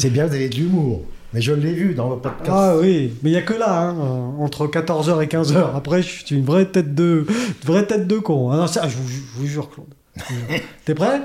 C'est 0.00 0.08
bien, 0.08 0.24
vous 0.24 0.34
avez 0.34 0.48
de 0.48 0.54
l'humour. 0.54 1.02
Mais 1.34 1.42
je 1.42 1.52
l'ai 1.52 1.74
vu 1.74 1.94
dans 1.94 2.08
votre 2.08 2.22
podcast. 2.22 2.50
Ah 2.50 2.74
oui, 2.80 3.12
mais 3.22 3.28
il 3.28 3.32
n'y 3.34 3.38
a 3.38 3.42
que 3.42 3.52
là, 3.52 3.82
hein, 3.82 4.34
entre 4.38 4.66
14h 4.66 5.22
et 5.22 5.26
15h. 5.26 5.76
Après, 5.76 6.02
je 6.02 6.24
suis 6.24 6.34
une 6.34 6.44
vraie 6.46 6.64
tête 6.64 6.94
de, 6.94 7.26
une 7.28 7.66
vraie 7.66 7.86
tête 7.86 8.06
de 8.06 8.16
con. 8.16 8.50
Ah 8.50 8.56
non, 8.56 8.66
ça, 8.66 8.88
je, 8.88 8.96
vous, 8.96 9.06
je 9.06 9.20
vous 9.36 9.46
jure, 9.46 9.68
Claude. 9.68 9.92
T'es 10.86 10.94
prêt? 10.94 11.20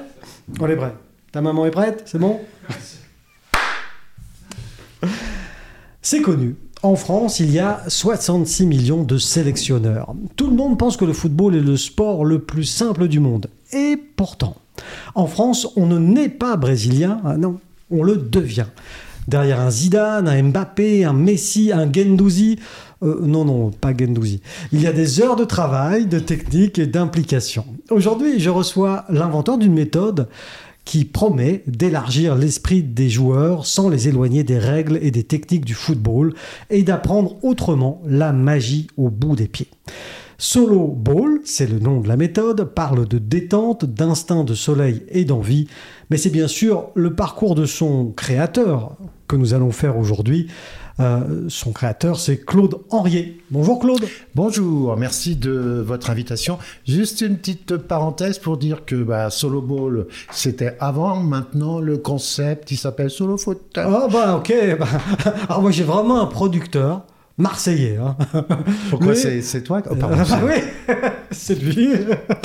On 0.60 0.68
est 0.68 0.76
prêt. 0.76 0.94
Ta 1.32 1.40
maman 1.40 1.66
est 1.66 1.72
prête? 1.72 2.04
C'est 2.06 2.20
bon? 2.20 2.42
C'est 6.01 6.21
connu. 6.21 6.57
En 6.83 6.97
France, 6.97 7.39
il 7.39 7.51
y 7.51 7.60
a 7.60 7.81
66 7.87 8.65
millions 8.65 9.03
de 9.03 9.17
sélectionneurs. 9.17 10.13
Tout 10.35 10.49
le 10.49 10.55
monde 10.57 10.78
pense 10.78 10.97
que 10.97 11.05
le 11.05 11.13
football 11.13 11.55
est 11.55 11.62
le 11.62 11.78
sport 11.78 12.26
le 12.26 12.39
plus 12.39 12.65
simple 12.65 13.07
du 13.07 13.21
monde. 13.21 13.47
Et 13.71 13.96
pourtant, 14.17 14.57
en 15.15 15.28
France, 15.28 15.65
on 15.78 15.85
ne 15.85 15.97
naît 15.97 16.27
pas 16.27 16.57
brésilien, 16.57 17.21
ah 17.23 17.38
non, 17.38 17.62
on 17.96 18.04
le 18.04 18.18
devient. 18.18 18.68
Derrière 19.27 19.59
un 19.59 19.72
Zidane, 19.72 20.27
un 20.27 20.44
Mbappé, 20.44 21.03
un 21.03 21.13
Messi, 21.13 21.72
un 21.72 21.91
Gendouzi, 21.91 22.59
euh, 23.03 23.20
non, 23.22 23.44
non, 23.44 23.72
pas 23.72 23.95
Gendouzi. 23.98 24.41
Il 24.72 24.81
y 24.81 24.88
a 24.88 24.94
des 24.94 25.22
heures 25.22 25.36
de 25.36 25.45
travail, 25.45 26.05
de 26.05 26.20
technique 26.20 26.77
et 26.77 26.86
d'implication. 26.86 27.66
Aujourd'hui, 27.89 28.39
je 28.39 28.50
reçois 28.50 29.05
l'inventeur 29.09 29.58
d'une 29.58 29.73
méthode 29.73 30.27
qui 30.86 31.03
promet 31.03 31.63
d'élargir 31.66 32.36
l'esprit 32.36 32.84
des 32.84 33.09
joueurs 33.09 33.66
sans 33.66 33.89
les 33.89 34.08
éloigner 34.08 34.44
des 34.44 34.59
règles 34.59 35.00
et 35.02 35.09
des 35.09 35.23
techniques 35.23 35.66
du 35.66 35.73
football 35.73 36.34
et 36.70 36.84
d'apprendre 36.84 37.44
autrement 37.44 38.02
la 38.05 38.31
magie 38.31 38.88
au 38.95 39.09
bout 39.09 39.36
des 39.36 39.48
pieds. 39.48 39.67
Solo 40.38 40.88
Ball, 40.88 41.39
c'est 41.45 41.70
le 41.70 41.80
nom 41.80 42.02
de 42.02 42.07
la 42.07 42.17
méthode, 42.17 42.63
parle 42.63 43.07
de 43.07 43.17
détente, 43.17 43.85
d'instinct 43.85 44.44
de 44.44 44.53
soleil 44.53 45.03
et 45.09 45.23
d'envie, 45.23 45.67
mais 46.09 46.17
c'est 46.17 46.30
bien 46.30 46.48
sûr 46.48 46.89
le 46.94 47.13
parcours 47.13 47.55
de 47.55 47.66
son 47.66 48.11
créateur 48.11 48.98
que 49.27 49.35
nous 49.35 49.53
allons 49.53 49.71
faire 49.71 49.98
aujourd'hui. 49.98 50.48
Euh, 50.99 51.45
son 51.49 51.73
créateur, 51.73 52.19
c'est 52.19 52.38
Claude 52.38 52.80
Henriet. 52.89 53.38
Bonjour 53.52 53.80
Claude. 53.80 54.03
Bonjour, 54.33 54.95
merci 54.95 55.36
de 55.36 55.83
votre 55.86 56.09
invitation. 56.09 56.58
Juste 56.88 57.22
une 57.22 57.38
petite 57.38 57.75
parenthèse 57.75 58.39
pour 58.39 58.58
dire 58.58 58.86
que 58.86 58.95
bah, 58.95 59.30
Solo 59.30 59.61
Ball, 59.61 60.08
c'était 60.31 60.78
avant. 60.80 61.17
Maintenant, 61.17 61.80
le 61.80 61.97
concept, 61.97 62.72
il 62.72 62.78
s'appelle 62.78 63.09
Solo 63.09 63.38
Foot. 63.38 63.61
Ah 63.75 64.08
bah 64.11 64.38
ok. 64.38 64.53
Alors 65.50 65.61
moi 65.61 65.72
j'ai 65.72 65.83
vraiment 65.83 66.22
un 66.22 66.28
producteur 66.28 67.06
marseillais. 67.38 67.97
Hein. 67.97 68.16
Pourquoi 68.89 69.14
c'est 69.16 69.61
toi 69.64 69.81
oh, 69.89 69.95
pardon, 69.95 70.16
Ah 70.19 70.25
c'est- 70.25 70.45
oui, 70.45 70.95
c'est 71.31 71.61
lui. 71.61 71.89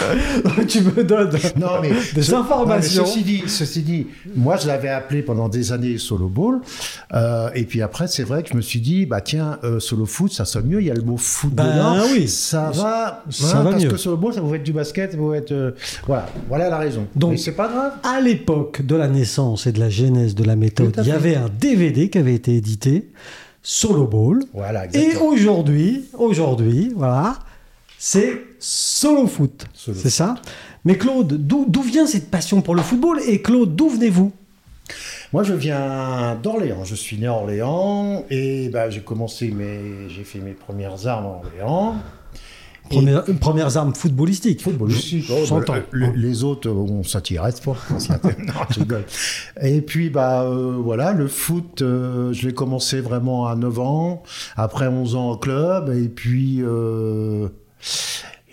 tu 0.68 0.80
me 0.82 1.04
donnes 1.04 1.30
Non, 1.56 1.80
mais 1.80 1.90
des 2.14 2.22
ce- 2.22 2.34
informations. 2.34 3.02
non, 3.04 3.08
mais 3.08 3.12
ceci, 3.14 3.22
dit, 3.24 3.42
ceci 3.46 3.82
dit, 3.82 4.06
moi 4.34 4.56
je 4.56 4.66
l'avais 4.66 4.88
appelé 4.88 5.22
pendant 5.22 5.48
des 5.48 5.72
années 5.72 5.98
Solo 5.98 6.28
Ball. 6.28 6.60
euh, 7.14 7.50
et 7.54 7.64
puis 7.64 7.82
après, 7.82 8.08
c'est 8.08 8.24
vrai 8.24 8.42
que 8.42 8.48
je 8.50 8.56
me 8.56 8.60
suis 8.62 8.80
dit, 8.80 9.06
bah 9.06 9.20
tiens, 9.20 9.58
euh, 9.64 9.78
Solo 9.80 10.06
Foot, 10.06 10.32
ça 10.32 10.44
sonne 10.44 10.66
mieux. 10.66 10.80
Il 10.80 10.86
y 10.86 10.90
a 10.90 10.94
le 10.94 11.02
mot 11.02 11.16
foot 11.16 11.52
Ben 11.54 11.64
dedans. 11.66 11.96
oui. 12.12 12.28
Ça 12.28 12.70
va. 12.74 13.24
Ça 13.30 13.58
hein, 13.58 13.62
va 13.62 13.70
parce 13.70 13.82
mieux. 13.84 13.90
que 13.90 13.96
Solo 13.96 14.16
Ball, 14.16 14.34
ça 14.34 14.40
pouvait 14.40 14.58
être 14.58 14.64
du 14.64 14.72
basket, 14.72 15.12
ça 15.12 15.16
pouvait 15.16 15.38
être. 15.38 15.52
euh, 15.52 15.72
voilà, 16.06 16.26
voilà 16.48 16.68
la 16.68 16.78
raison. 16.78 17.06
Donc- 17.14 17.38
c'est 17.38 17.52
pas 17.52 17.68
grave. 17.68 17.92
À 18.02 18.20
l'époque 18.20 18.82
de 18.84 18.96
la 18.96 19.08
naissance 19.08 19.66
et 19.66 19.72
de 19.72 19.78
la 19.80 19.88
genèse 19.90 20.34
de 20.34 20.44
la 20.44 20.56
méthode, 20.56 20.94
il 20.98 21.06
y 21.08 21.12
avait 21.12 21.36
un 21.36 21.48
DVD 21.48 22.08
qui 22.10 22.18
avait 22.18 22.34
été 22.34 22.56
édité, 22.56 23.08
Solo 23.62 24.06
Ball. 24.06 24.40
Voilà, 24.54 24.86
Et 24.94 25.16
aujourd'hui, 25.16 26.06
aujourd'hui, 26.14 26.92
voilà, 26.96 27.38
c'est 27.98 28.42
Solo 28.58 29.26
Foot. 29.26 29.66
C'est 29.74 30.10
ça 30.10 30.36
Mais 30.84 30.96
Claude, 30.96 31.34
d'où 31.46 31.66
d'où 31.68 31.82
vient 31.82 32.06
cette 32.06 32.30
passion 32.30 32.62
pour 32.62 32.74
le 32.74 32.82
football 32.82 33.20
Et 33.26 33.42
Claude, 33.42 33.74
d'où 33.76 33.88
venez-vous? 33.88 34.32
Moi, 35.32 35.44
je 35.44 35.54
viens 35.54 36.36
d'Orléans. 36.42 36.84
Je 36.84 36.94
suis 36.96 37.16
né 37.16 37.26
à 37.26 37.34
Orléans 37.34 38.24
et 38.30 38.68
bah, 38.68 38.90
j'ai 38.90 39.00
commencé 39.00 39.48
mes, 39.50 40.08
j'ai 40.08 40.24
fait 40.24 40.40
mes 40.40 40.52
premières 40.52 41.06
armes 41.06 41.26
à 41.26 41.28
Orléans. 41.28 41.96
Première- 42.90 43.24
Premières 43.40 43.76
armes 43.76 43.94
footballistiques. 43.94 44.62
Footballistique, 44.62 45.30
oh, 45.30 45.60
bah, 45.66 45.78
le- 45.92 46.12
les 46.14 46.44
autres, 46.44 46.68
euh, 46.68 46.72
on 46.72 47.02
pas. 47.62 47.76
s'y 47.98 48.10
non, 48.10 48.52
je 48.70 48.80
rigole. 48.80 49.04
Et 49.62 49.80
puis, 49.80 50.10
bah, 50.10 50.42
euh, 50.42 50.76
voilà, 50.78 51.12
le 51.12 51.28
foot, 51.28 51.82
euh, 51.82 52.32
je 52.32 52.46
l'ai 52.46 52.54
commencé 52.54 53.00
vraiment 53.00 53.46
à 53.46 53.54
9 53.56 53.78
ans. 53.78 54.22
Après 54.56 54.88
11 54.88 55.14
ans 55.14 55.30
au 55.30 55.36
club. 55.36 55.88
Et 55.96 56.08
puis, 56.08 56.58
euh, 56.62 57.48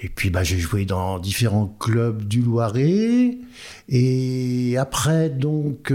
et 0.02 0.10
puis 0.10 0.30
bah, 0.30 0.44
j'ai 0.44 0.60
joué 0.60 0.86
dans 0.86 1.18
différents 1.20 1.76
clubs 1.80 2.24
du 2.28 2.42
Loiret. 2.42 3.38
Et 3.90 4.78
après, 4.78 5.30
donc, 5.30 5.92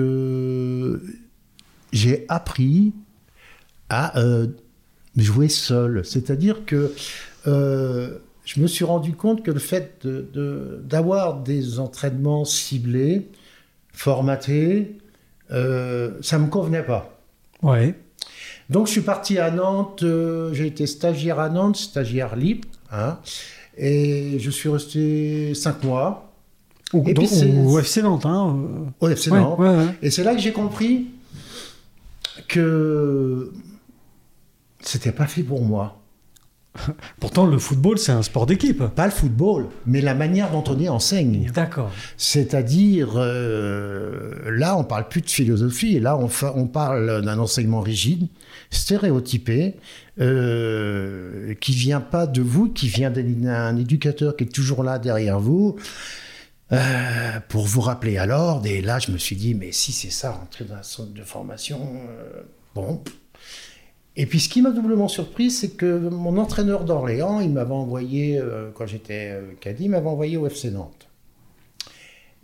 j'ai 1.93 2.25
appris 2.29 2.93
à 3.89 4.19
jouer 5.17 5.49
seul. 5.49 6.05
C'est-à-dire 6.05 6.65
que 6.65 6.93
euh, 7.47 8.19
je 8.45 8.61
me 8.61 8.67
suis 8.67 8.85
rendu 8.85 9.13
compte 9.13 9.43
que 9.43 9.51
le 9.51 9.59
fait 9.61 10.05
de- 10.07 10.29
de- 10.33 10.81
d'avoir 10.85 11.41
des 11.41 11.79
entraînements 11.79 12.45
ciblés, 12.45 13.29
formatés, 13.93 14.99
euh, 15.51 16.13
ça 16.23 16.39
ne 16.39 16.45
me 16.45 16.49
convenait 16.51 16.83
pas. 16.85 17.19
Ouais. 17.63 17.95
Donc 18.71 18.87
je 18.87 18.93
suis 18.93 19.01
parti 19.03 19.39
à 19.39 19.51
Nantes, 19.51 20.03
euh, 20.03 20.53
j'ai 20.55 20.67
été 20.67 20.87
stagiaire 20.87 21.39
à 21.39 21.49
Nantes, 21.51 21.77
stagiaire 21.77 22.37
libre, 22.37 22.67
hein, 22.91 23.19
et 23.77 24.39
je 24.39 24.51
suis 24.51 24.69
resté 24.69 25.55
cinq 25.55 25.83
mois 25.85 26.29
Au, 26.93 27.03
Et 27.07 27.15
donc, 27.15 27.27
puis 27.29 27.51
au 27.67 27.79
FC 27.79 28.03
Nantes. 28.03 28.27
Hein, 28.27 28.57
au 29.01 29.09
FC 29.09 29.31
euh, 29.31 29.35
ouais, 29.35 29.41
Nantes. 29.41 29.59
ouais, 29.59 29.69
ouais. 29.69 29.87
Et 30.03 30.11
c'est 30.11 30.25
là 30.25 30.35
que 30.35 30.41
j'ai 30.41 30.53
compris 30.53 31.07
que 32.49 33.53
c'était 34.81 35.13
pas 35.13 35.27
fait 35.27 35.43
pour 35.43 35.63
moi. 35.63 36.02
Pourtant, 37.21 37.45
le 37.47 37.59
football, 37.59 37.99
c'est 37.99 38.13
un 38.13 38.23
sport 38.23 38.47
d'équipe. 38.47 38.83
Pas 38.87 39.05
le 39.05 39.11
football, 39.13 39.67
mais 39.87 40.01
la 40.01 40.15
manière 40.15 40.51
dont 40.51 40.65
on 40.69 40.79
y 40.79 40.89
enseigne. 40.89 41.51
D'accord. 41.55 41.91
C'est-à-dire, 42.17 43.11
euh, 43.17 44.51
là, 44.51 44.77
on 44.79 44.85
parle 44.85 45.09
plus 45.09 45.21
de 45.21 45.29
philosophie, 45.31 46.01
là, 46.01 46.17
on, 46.17 46.29
fa- 46.29 46.55
on 46.57 46.67
parle 46.67 47.23
d'un 47.23 47.39
enseignement 47.39 47.81
rigide, 47.81 48.27
stéréotypé, 48.71 49.77
euh, 50.21 51.55
qui 51.61 51.73
vient 51.73 52.01
pas 52.01 52.27
de 52.27 52.41
vous, 52.43 52.69
qui 52.71 52.89
vient 52.89 53.11
d'un 53.11 53.23
d'un 53.23 53.77
éducateur 53.77 54.37
qui 54.37 54.45
est 54.45 54.49
toujours 54.49 54.83
là 54.83 54.99
derrière 54.99 55.41
vous, 55.41 55.77
euh, 56.73 56.79
pour 57.49 57.67
vous 57.67 57.81
rappeler 57.83 58.17
à 58.17 58.25
l'ordre. 58.27 58.67
Et 58.67 58.81
là, 58.81 58.99
je 58.99 59.11
me 59.13 59.19
suis 59.19 59.37
dit, 59.37 59.55
mais 59.55 59.73
si 59.73 59.93
c'est 59.93 60.11
ça, 60.11 60.31
rentrer 60.33 60.65
dans 60.65 60.77
un 60.77 60.83
centre 60.83 61.13
de 61.13 61.23
formation, 61.23 61.81
euh, 62.09 62.43
bon. 62.75 63.03
Et 64.17 64.27
puis, 64.27 64.41
ce 64.41 64.49
qui 64.49 64.61
m'a 64.61 64.71
doublement 64.71 65.09
surpris, 65.09 65.51
c'est 65.51 65.71
que 65.71 66.09
mon 66.11 66.37
entraîneur 66.37 66.85
d'Orléans, 66.85 67.41
il 67.41 67.51
m'avait 67.51 67.73
envoyé, 67.73 68.39
euh, 68.39 68.71
quand 68.75 68.87
j'étais 68.87 69.31
euh, 69.31 69.53
cadet, 69.59 69.85
il 69.85 69.91
m'avait 69.91 70.09
envoyé 70.09 70.37
au 70.37 70.47
FC 70.47 70.71
Nantes. 70.71 71.09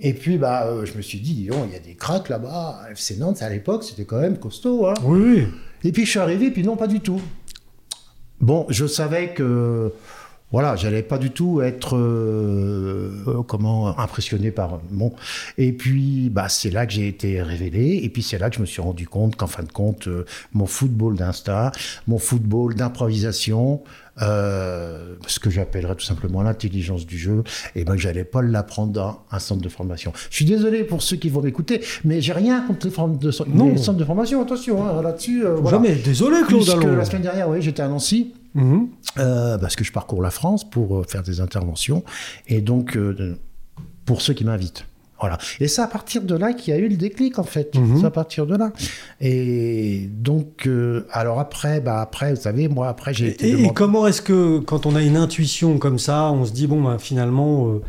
Et 0.00 0.14
puis, 0.14 0.38
bah, 0.38 0.66
euh, 0.66 0.86
je 0.86 0.96
me 0.96 1.02
suis 1.02 1.20
dit, 1.20 1.34
dis 1.34 1.46
donc, 1.48 1.66
il 1.66 1.72
y 1.72 1.76
a 1.76 1.80
des 1.80 1.94
cracks 1.94 2.30
là-bas. 2.30 2.86
FC 2.92 3.16
Nantes, 3.16 3.42
à 3.42 3.50
l'époque, 3.50 3.84
c'était 3.84 4.04
quand 4.04 4.20
même 4.20 4.38
costaud. 4.38 4.86
Hein. 4.86 4.94
Oui, 5.04 5.20
oui. 5.20 5.44
Et 5.84 5.92
puis, 5.92 6.06
je 6.06 6.10
suis 6.10 6.18
arrivé, 6.18 6.50
puis 6.50 6.62
non, 6.62 6.76
pas 6.76 6.86
du 6.86 7.00
tout. 7.00 7.20
Bon, 8.40 8.64
je 8.70 8.86
savais 8.86 9.34
que, 9.34 9.92
voilà, 10.50 10.76
j'allais 10.76 11.02
pas 11.02 11.18
du 11.18 11.30
tout 11.30 11.60
être, 11.60 11.96
euh, 11.96 13.10
euh, 13.26 13.42
comment, 13.42 13.98
impressionné 13.98 14.50
par. 14.50 14.78
Bon. 14.90 15.12
Et 15.58 15.72
puis, 15.72 16.30
bah, 16.30 16.48
c'est 16.48 16.70
là 16.70 16.86
que 16.86 16.92
j'ai 16.92 17.06
été 17.06 17.42
révélé. 17.42 18.00
Et 18.02 18.08
puis, 18.08 18.22
c'est 18.22 18.38
là 18.38 18.48
que 18.48 18.56
je 18.56 18.60
me 18.62 18.66
suis 18.66 18.80
rendu 18.80 19.06
compte 19.06 19.36
qu'en 19.36 19.46
fin 19.46 19.62
de 19.62 19.70
compte, 19.72 20.08
euh, 20.08 20.24
mon 20.54 20.66
football 20.66 21.16
d'instinct, 21.16 21.72
mon 22.06 22.18
football 22.18 22.74
d'improvisation, 22.74 23.82
euh, 24.22 25.14
ce 25.26 25.38
que 25.38 25.50
j'appellerais 25.50 25.94
tout 25.94 26.04
simplement 26.04 26.42
l'intelligence 26.42 27.06
du 27.06 27.18
jeu, 27.18 27.44
et 27.76 27.84
ben, 27.84 27.96
j'allais 27.96 28.24
pas 28.24 28.42
l'apprendre 28.42 28.92
dans 28.92 29.20
un 29.30 29.38
centre 29.38 29.62
de 29.62 29.68
formation. 29.68 30.12
Je 30.30 30.36
suis 30.36 30.44
désolé 30.44 30.82
pour 30.82 31.02
ceux 31.02 31.16
qui 31.16 31.28
vont 31.28 31.42
m'écouter, 31.42 31.82
mais 32.04 32.20
j'ai 32.20 32.32
rien 32.32 32.62
contre 32.62 32.86
les, 32.86 32.92
formes 32.92 33.18
de, 33.18 33.30
Non. 33.54 33.68
les 33.68 33.76
centres 33.76 33.98
de 33.98 34.04
formation. 34.04 34.42
Attention, 34.42 34.84
hein, 34.86 35.02
là-dessus. 35.02 35.44
euh, 35.44 35.54
voilà. 35.56 35.76
Jamais. 35.76 35.94
Désolé, 35.96 36.38
Claude 36.46 36.62
Puisque 36.62 36.84
la 36.84 37.04
semaine 37.04 37.22
dernière, 37.22 37.48
oui, 37.48 37.58
j'étais 37.60 37.82
à 37.82 37.88
Nancy. 37.88 38.32
Mhm. 38.54 38.88
Euh, 39.18 39.58
parce 39.58 39.76
que 39.76 39.84
je 39.84 39.92
parcours 39.92 40.22
la 40.22 40.30
France 40.30 40.68
pour 40.68 40.98
euh, 40.98 41.04
faire 41.04 41.22
des 41.22 41.40
interventions. 41.40 42.04
Et 42.46 42.60
donc, 42.60 42.96
euh, 42.96 43.38
pour 44.04 44.22
ceux 44.22 44.34
qui 44.34 44.44
m'invitent. 44.44 44.86
Voilà. 45.20 45.36
Et 45.58 45.66
c'est 45.66 45.82
à 45.82 45.88
partir 45.88 46.22
de 46.22 46.34
là 46.36 46.52
qu'il 46.52 46.72
y 46.72 46.76
a 46.76 46.80
eu 46.80 46.88
le 46.88 46.96
déclic, 46.96 47.38
en 47.38 47.44
fait. 47.44 47.74
Mhm. 47.74 48.00
C'est 48.00 48.06
à 48.06 48.10
partir 48.10 48.46
de 48.46 48.56
là. 48.56 48.72
Et 49.20 50.08
donc, 50.12 50.66
euh, 50.66 51.06
alors 51.12 51.40
après, 51.40 51.80
bah 51.80 52.00
après, 52.00 52.34
vous 52.34 52.40
savez, 52.40 52.68
moi, 52.68 52.88
après, 52.88 53.12
j'ai 53.14 53.28
été 53.28 53.50
Et, 53.50 53.70
comment 53.74 54.06
est-ce 54.06 54.22
que, 54.22 54.60
quand 54.60 54.86
on 54.86 54.94
a 54.94 55.02
une 55.02 55.16
intuition 55.16 55.78
comme 55.78 55.98
ça, 55.98 56.30
on 56.30 56.44
se 56.44 56.52
dit, 56.52 56.68
bon, 56.68 56.82
bah, 56.82 56.98
finalement, 56.98 57.68
euh, 57.68 57.82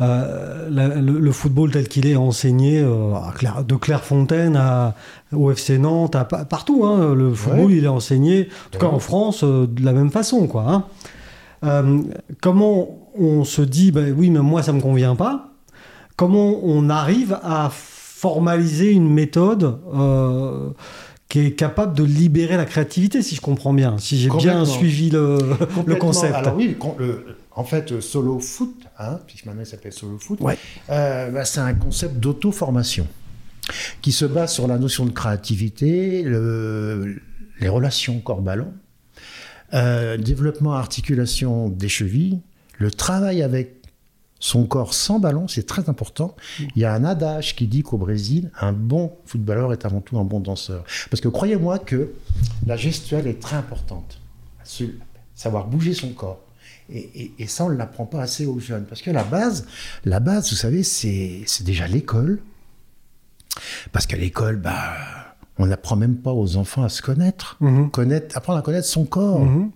euh, 0.00 0.68
la- 0.70 0.88
le, 0.88 1.18
le 1.18 1.32
football 1.32 1.70
tel 1.70 1.88
qu'il 1.88 2.06
est 2.06 2.16
enseigné 2.16 2.80
euh, 2.80 3.12
Claire- 3.36 3.64
de 3.64 3.74
Clairefontaine 3.76 4.56
à, 4.56 4.94
au 5.32 5.50
FC 5.50 5.78
Nantes, 5.78 6.14
à, 6.16 6.24
partout, 6.24 6.84
hein, 6.84 7.14
le 7.14 7.32
football, 7.32 7.72
il 7.72 7.84
est 7.84 7.88
enseigné, 7.88 8.48
en 8.66 8.70
tout 8.72 8.78
cas 8.78 8.86
en 8.86 8.98
France, 8.98 9.42
euh, 9.42 9.66
de 9.66 9.84
la 9.84 9.92
même 9.92 10.10
façon. 10.10 10.46
Quoi, 10.46 10.64
hein. 10.68 10.84
Euh, 11.64 12.00
comment 12.42 12.98
on 13.18 13.44
se 13.44 13.62
dit, 13.62 13.90
bah, 13.92 14.02
oui, 14.14 14.28
mais 14.30 14.40
moi, 14.40 14.62
ça 14.62 14.72
me 14.72 14.80
convient 14.80 15.16
pas 15.16 15.48
Comment 16.16 16.60
on 16.62 16.88
arrive 16.90 17.38
à 17.42 17.70
formaliser 17.70 18.90
une 18.92 19.10
méthode 19.12 19.78
qui 21.28 21.40
est 21.40 21.50
capable 21.52 21.94
de 21.94 22.04
libérer 22.04 22.56
la 22.56 22.64
créativité, 22.64 23.20
si 23.20 23.34
je 23.34 23.40
comprends 23.40 23.74
bien, 23.74 23.96
si 23.98 24.16
j'ai 24.18 24.30
bien 24.30 24.64
suivi 24.64 25.10
le, 25.10 25.38
concept. 25.98 26.34
Alors 26.34 26.54
oui, 26.56 26.76
con- 26.78 26.94
le- 26.98 27.24
en 27.56 27.64
fait, 27.64 27.90
euh, 27.92 28.00
solo 28.00 28.38
foot, 28.38 28.74
hein, 28.98 29.18
puisque 29.26 29.46
maintenant 29.46 29.62
il 29.62 29.66
s'appelle 29.66 29.92
solo 29.92 30.18
foot, 30.18 30.40
Ouais. 30.40 30.56
euh, 30.90 31.30
bah, 31.30 31.44
c'est 31.44 31.60
un 31.60 31.74
concept 31.74 32.16
d'auto-formation 32.16 33.06
qui 34.02 34.12
se 34.12 34.24
base 34.24 34.52
sur 34.52 34.68
la 34.68 34.78
notion 34.78 35.04
de 35.06 35.10
créativité, 35.10 36.22
le- 36.22 37.20
les 37.60 37.68
relations 37.68 38.20
corps-ballon, 38.20 38.72
euh, 39.74 40.16
développement 40.16 40.74
articulation 40.74 41.68
des 41.68 41.88
chevilles, 41.88 42.40
le 42.78 42.90
travail 42.90 43.42
avec 43.42 43.74
son 44.38 44.66
corps 44.66 44.92
sans 44.92 45.18
ballon, 45.18 45.48
c'est 45.48 45.64
très 45.66 45.88
important. 45.88 46.36
Il 46.76 46.82
y 46.82 46.84
a 46.84 46.92
un 46.92 47.04
adage 47.04 47.56
qui 47.56 47.66
dit 47.66 47.82
qu'au 47.82 47.96
Brésil, 47.96 48.50
un 48.60 48.72
bon 48.74 49.12
footballeur 49.24 49.72
est 49.72 49.86
avant 49.86 50.02
tout 50.02 50.18
un 50.18 50.24
bon 50.24 50.40
danseur. 50.40 50.84
Parce 51.10 51.22
que 51.22 51.28
croyez-moi 51.28 51.78
que 51.78 52.12
la 52.66 52.76
gestuelle 52.76 53.26
est 53.26 53.40
très 53.40 53.56
importante. 53.56 54.20
Savoir 55.34 55.66
bouger 55.66 55.94
son 55.94 56.10
corps. 56.10 56.40
Et, 56.92 56.98
et- 57.22 57.32
et 57.40 57.46
ça, 57.46 57.64
on 57.64 57.70
ne 57.70 57.76
l'apprend 57.76 58.06
pas 58.06 58.20
assez 58.22 58.46
aux 58.46 58.58
jeunes. 58.60 58.84
Parce 58.84 59.02
que 59.02 59.10
la 59.10 59.24
base, 59.24 59.66
la 60.04 60.20
base, 60.20 60.50
vous 60.50 60.56
savez, 60.56 60.82
c'est 60.82 61.44
déjà 61.64 61.86
l'école. 61.88 62.38
Parce 63.92 64.06
qu'à 64.06 64.16
l'école, 64.16 64.56
bah, 64.56 64.92
on 65.58 65.66
n'apprend 65.66 65.96
même 65.96 66.16
pas 66.16 66.32
aux 66.32 66.56
enfants 66.56 66.82
à 66.84 66.88
se 66.88 67.02
connaître. 67.02 67.58
Connaître 67.90 68.36
apprendre 68.36 68.58
à 68.58 68.62
connaître 68.62 68.86
son 68.86 69.04
corps. 69.04 69.40
Mhm. 69.40 69.70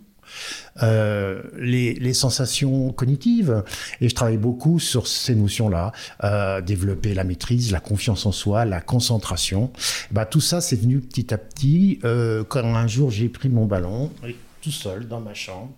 Euh, 0.84 1.42
les, 1.58 1.94
les 1.94 2.14
sensations 2.14 2.92
cognitives. 2.92 3.64
Et 4.00 4.08
je 4.08 4.14
travaille 4.14 4.36
beaucoup 4.36 4.78
sur 4.78 5.08
ces 5.08 5.34
notions-là. 5.34 5.90
Euh, 6.22 6.60
développer 6.60 7.14
la 7.14 7.24
maîtrise, 7.24 7.72
la 7.72 7.80
confiance 7.80 8.26
en 8.26 8.32
soi, 8.32 8.64
la 8.64 8.80
concentration. 8.80 9.72
Bah, 10.12 10.26
tout 10.26 10.40
ça, 10.40 10.60
c'est 10.60 10.76
venu 10.76 11.00
petit 11.00 11.34
à 11.34 11.38
petit. 11.38 11.98
Euh, 12.04 12.44
quand 12.48 12.62
un 12.64 12.86
jour, 12.86 13.10
j'ai 13.10 13.28
pris 13.28 13.48
mon 13.48 13.66
ballon, 13.66 14.12
tout 14.62 14.70
seul, 14.70 15.08
dans 15.08 15.20
ma 15.20 15.34
chambre. 15.34 15.72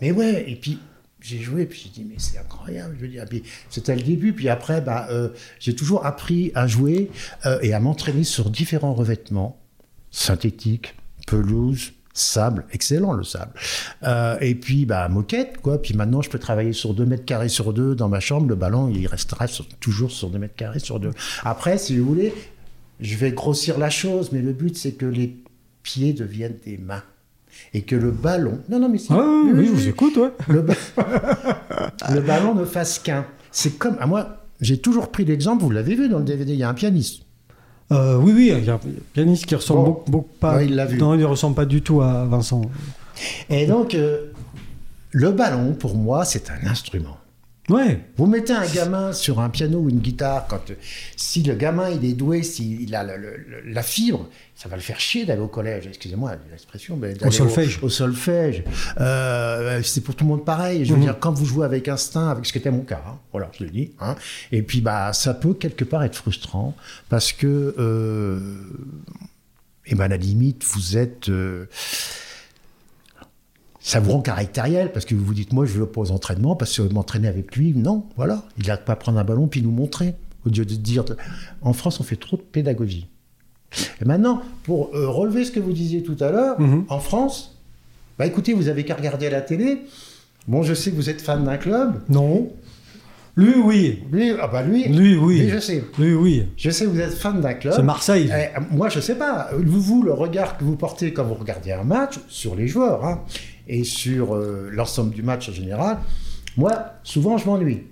Mais 0.00 0.12
ouais, 0.12 0.44
et 0.48 0.56
puis 0.56 0.78
j'ai 1.24 1.40
joué, 1.40 1.64
puis 1.64 1.80
j'ai 1.84 2.02
dit, 2.02 2.06
mais 2.06 2.16
c'est 2.18 2.38
incroyable. 2.38 2.96
Je 2.98 3.06
veux 3.06 3.08
dire, 3.08 3.24
c'était 3.70 3.96
le 3.96 4.02
début. 4.02 4.34
Puis 4.34 4.50
après, 4.50 4.82
bah, 4.82 5.06
euh, 5.10 5.30
j'ai 5.58 5.74
toujours 5.74 6.04
appris 6.04 6.52
à 6.54 6.66
jouer 6.66 7.10
euh, 7.46 7.58
et 7.62 7.72
à 7.72 7.80
m'entraîner 7.80 8.24
sur 8.24 8.50
différents 8.50 8.92
revêtements 8.92 9.58
synthétiques, 10.10 10.94
pelouse, 11.26 11.92
sable, 12.12 12.66
excellent 12.72 13.14
le 13.14 13.24
sable. 13.24 13.52
Euh, 14.02 14.36
et 14.42 14.54
puis, 14.54 14.84
bah, 14.84 15.08
moquette, 15.08 15.62
quoi. 15.62 15.80
Puis 15.80 15.94
maintenant, 15.94 16.20
je 16.20 16.28
peux 16.28 16.38
travailler 16.38 16.74
sur 16.74 16.92
2 16.92 17.06
mètres 17.06 17.24
carrés 17.24 17.48
sur 17.48 17.72
2 17.72 17.94
dans 17.94 18.10
ma 18.10 18.20
chambre. 18.20 18.46
Le 18.46 18.54
ballon, 18.54 18.90
il 18.90 19.06
restera 19.06 19.46
toujours 19.80 20.10
sur 20.10 20.28
2 20.28 20.38
mètres 20.38 20.56
carrés 20.56 20.78
sur 20.78 21.00
2. 21.00 21.10
Après, 21.42 21.78
si 21.78 21.96
vous 21.96 22.04
voulez, 22.04 22.34
je 23.00 23.16
vais 23.16 23.32
grossir 23.32 23.78
la 23.78 23.88
chose, 23.88 24.30
mais 24.30 24.42
le 24.42 24.52
but, 24.52 24.76
c'est 24.76 24.92
que 24.92 25.06
les 25.06 25.36
pieds 25.82 26.12
deviennent 26.12 26.58
des 26.66 26.76
mains. 26.76 27.02
Et 27.72 27.82
que 27.82 27.96
le 27.96 28.10
ballon. 28.10 28.58
Non, 28.68 28.78
non, 28.78 28.88
mais 28.88 28.98
c'est. 28.98 29.12
Ah, 29.12 29.24
oui, 29.44 29.50
oui, 29.54 29.66
je 29.66 29.70
vous 29.72 29.88
écoute, 29.88 30.16
ouais. 30.16 30.30
le, 30.48 30.62
ba- 30.62 30.74
le 32.12 32.20
ballon 32.20 32.54
ne 32.54 32.64
fasse 32.64 32.98
qu'un. 32.98 33.24
C'est 33.50 33.78
comme. 33.78 33.96
À 34.00 34.06
moi, 34.06 34.38
j'ai 34.60 34.78
toujours 34.78 35.10
pris 35.10 35.24
l'exemple, 35.24 35.62
vous 35.64 35.70
l'avez 35.70 35.94
vu 35.94 36.08
dans 36.08 36.18
le 36.18 36.24
DVD, 36.24 36.52
il 36.52 36.58
y 36.58 36.62
a 36.62 36.68
un 36.68 36.74
pianiste. 36.74 37.22
Euh, 37.92 38.16
oui, 38.16 38.32
oui, 38.34 38.52
il 38.56 38.64
y 38.64 38.70
a 38.70 38.74
un 38.74 38.80
pianiste 39.12 39.46
qui 39.46 39.54
ressemble 39.54 39.80
Bon. 39.80 39.86
beaucoup, 39.90 40.10
beaucoup- 40.10 40.34
pas. 40.40 40.56
Ouais, 40.56 40.66
il 40.66 40.74
l'a 40.74 40.86
vu. 40.86 40.98
Non, 40.98 41.14
il 41.14 41.20
ne 41.20 41.24
ressemble 41.24 41.54
pas 41.56 41.66
du 41.66 41.82
tout 41.82 42.00
à 42.00 42.24
Vincent. 42.24 42.62
Et 43.50 43.66
donc, 43.66 43.94
euh, 43.94 44.26
le 45.10 45.30
ballon, 45.32 45.72
pour 45.74 45.94
moi, 45.96 46.24
c'est 46.24 46.50
un 46.50 46.66
instrument. 46.68 47.16
Ouais. 47.70 47.98
Vous 48.18 48.26
mettez 48.26 48.52
un 48.52 48.66
gamin 48.66 49.12
sur 49.14 49.40
un 49.40 49.48
piano 49.48 49.78
ou 49.78 49.88
une 49.88 50.00
guitare, 50.00 50.46
quand, 50.48 50.70
euh, 50.70 50.74
si 51.16 51.42
le 51.42 51.54
gamin 51.54 51.88
il 51.88 52.04
est 52.04 52.12
doué, 52.12 52.42
s'il 52.42 52.94
a 52.94 53.06
la 53.64 53.82
fibre, 53.82 54.28
ça 54.54 54.68
va 54.68 54.76
le 54.76 54.82
faire 54.82 55.00
chier 55.00 55.24
d'aller 55.24 55.40
au 55.40 55.48
collège. 55.48 55.86
Excusez-moi 55.86 56.32
l'expression, 56.50 56.96
mais 56.98 57.14
d'aller 57.14 57.32
solfège. 57.32 57.78
Au, 57.82 57.88
solfège. 57.88 58.64
Euh, 59.00 59.80
c'est 59.82 60.02
pour 60.02 60.14
tout 60.14 60.24
le 60.24 60.28
monde 60.30 60.44
pareil. 60.44 60.84
Je 60.84 60.90
veux 60.92 60.98
Mhm. 60.98 61.04
dire, 61.04 61.16
quand 61.18 61.32
vous 61.32 61.46
jouez 61.46 61.64
avec 61.64 61.88
instinct, 61.88 62.28
avec 62.28 62.44
ce 62.44 62.52
qui 62.52 62.58
était 62.58 62.70
mon 62.70 62.82
cas, 62.82 63.02
hein, 63.08 63.18
voilà, 63.32 63.50
je 63.58 63.64
le 63.64 63.70
dis. 63.70 63.92
hein, 63.98 64.14
et 64.52 64.60
puis, 64.62 64.82
bah, 64.82 65.14
ça 65.14 65.32
peut 65.32 65.54
quelque 65.54 65.84
part 65.84 66.02
être 66.04 66.16
frustrant 66.16 66.76
parce 67.08 67.32
que, 67.32 67.74
euh, 67.78 68.38
et 69.86 69.94
ben, 69.94 70.04
à 70.04 70.08
la 70.08 70.16
limite, 70.18 70.64
vous 70.64 70.98
êtes. 70.98 71.30
euh, 71.30 71.64
ça 73.86 74.00
vous 74.00 74.12
rend 74.12 74.20
caractériel 74.22 74.92
parce 74.92 75.04
que 75.04 75.14
vous 75.14 75.22
vous 75.24 75.34
dites, 75.34 75.52
moi, 75.52 75.66
je 75.66 75.74
veux 75.74 75.84
pas 75.86 76.00
aux 76.00 76.10
entraînements 76.10 76.56
parce 76.56 76.74
que 76.76 76.82
m'entraîner 76.92 77.28
avec 77.28 77.54
lui, 77.54 77.74
non, 77.76 78.06
voilà. 78.16 78.42
Il 78.58 78.66
n'a 78.66 78.78
pas 78.78 78.96
prendre 78.96 79.18
un 79.18 79.24
ballon 79.24 79.46
puis 79.46 79.60
nous 79.62 79.70
montrer. 79.70 80.14
Au 80.46 80.48
lieu 80.48 80.64
de 80.64 80.74
dire, 80.74 81.04
en 81.60 81.74
France, 81.74 82.00
on 82.00 82.02
fait 82.02 82.16
trop 82.16 82.36
de 82.38 82.42
pédagogie. 82.42 83.08
Et 84.00 84.04
maintenant, 84.06 84.40
pour 84.62 84.90
euh, 84.94 85.08
relever 85.08 85.44
ce 85.44 85.50
que 85.50 85.60
vous 85.60 85.72
disiez 85.72 86.02
tout 86.02 86.16
à 86.20 86.30
l'heure, 86.30 86.58
Mhm. 86.60 86.84
en 86.88 86.98
France, 86.98 87.58
bah 88.18 88.24
écoutez, 88.26 88.54
vous 88.54 88.68
avez 88.68 88.84
qu'à 88.84 88.94
regarder 88.94 89.26
à 89.26 89.30
la 89.30 89.40
télé. 89.42 89.82
Bon, 90.48 90.62
je 90.62 90.72
sais 90.72 90.90
que 90.90 90.96
vous 90.96 91.10
êtes 91.10 91.20
fan 91.20 91.44
d'un 91.44 91.56
club. 91.58 92.00
Non. 92.08 92.50
Lui, 93.36 93.54
oui. 93.64 94.02
Lui, 94.12 94.30
ah 94.40 94.46
bah 94.46 94.62
lui, 94.62 94.86
Lui, 94.88 95.16
oui. 95.16 95.40
lui, 95.40 95.48
je 95.50 95.58
sais. 95.58 95.84
Lui, 95.98 96.14
oui. 96.14 96.46
Je 96.56 96.70
sais 96.70 96.84
que 96.84 96.90
vous 96.90 97.00
êtes 97.00 97.14
fan 97.14 97.40
d'un 97.40 97.54
club. 97.54 97.74
C'est 97.74 97.82
Marseille. 97.82 98.30
Eh, 98.32 98.60
moi, 98.74 98.88
je 98.88 99.00
sais 99.00 99.16
pas. 99.16 99.48
Vous, 99.58 99.80
vous, 99.80 100.02
le 100.04 100.12
regard 100.12 100.56
que 100.56 100.62
vous 100.64 100.76
portez 100.76 101.12
quand 101.12 101.24
vous 101.24 101.34
regardez 101.34 101.72
un 101.72 101.82
match 101.82 102.14
sur 102.28 102.54
les 102.54 102.68
joueurs 102.68 103.04
hein, 103.04 103.22
et 103.68 103.84
sur 103.84 104.34
euh, 104.34 104.68
l'ensemble 104.72 105.10
du 105.14 105.22
match 105.22 105.48
en 105.48 105.52
général, 105.52 105.98
moi, 106.56 106.86
souvent, 107.02 107.38
je 107.38 107.46
m'ennuie. 107.46 107.82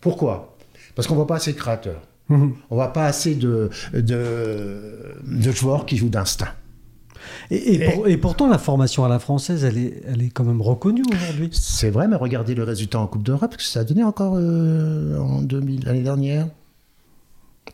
Pourquoi? 0.00 0.56
Parce 0.94 1.06
qu'on 1.08 1.14
voit 1.14 1.26
pas 1.26 1.36
assez 1.36 1.52
de 1.52 1.58
créateurs. 1.58 2.02
Mhm. 2.28 2.54
On 2.70 2.74
voit 2.76 2.92
pas 2.92 3.06
assez 3.06 3.34
de, 3.34 3.70
de, 3.94 5.14
de 5.26 5.50
joueurs 5.52 5.86
qui 5.86 5.96
jouent 5.96 6.08
d'instinct. 6.08 6.52
Et, 7.50 7.74
et 7.74 7.90
pour- 7.92 8.08
et 8.08 8.16
pourtant, 8.16 8.48
la 8.48 8.58
formation 8.58 9.04
à 9.04 9.08
la 9.08 9.18
française, 9.18 9.64
elle 9.64 9.78
est, 9.78 10.02
elle 10.08 10.22
est 10.22 10.30
quand 10.30 10.44
même 10.44 10.60
reconnue 10.60 11.04
aujourd'hui. 11.12 11.50
C'est 11.52 11.90
vrai, 11.90 12.08
mais 12.08 12.16
regardez 12.16 12.54
le 12.54 12.64
résultat 12.64 12.98
en 12.98 13.06
Coupe 13.06 13.22
d'Europe, 13.22 13.56
que 13.56 13.62
ça 13.62 13.80
a 13.80 13.84
donné 13.84 14.02
encore 14.02 14.34
euh, 14.36 15.18
en 15.18 15.40
2000, 15.42 15.84
l'année 15.84 16.02
dernière. 16.02 16.48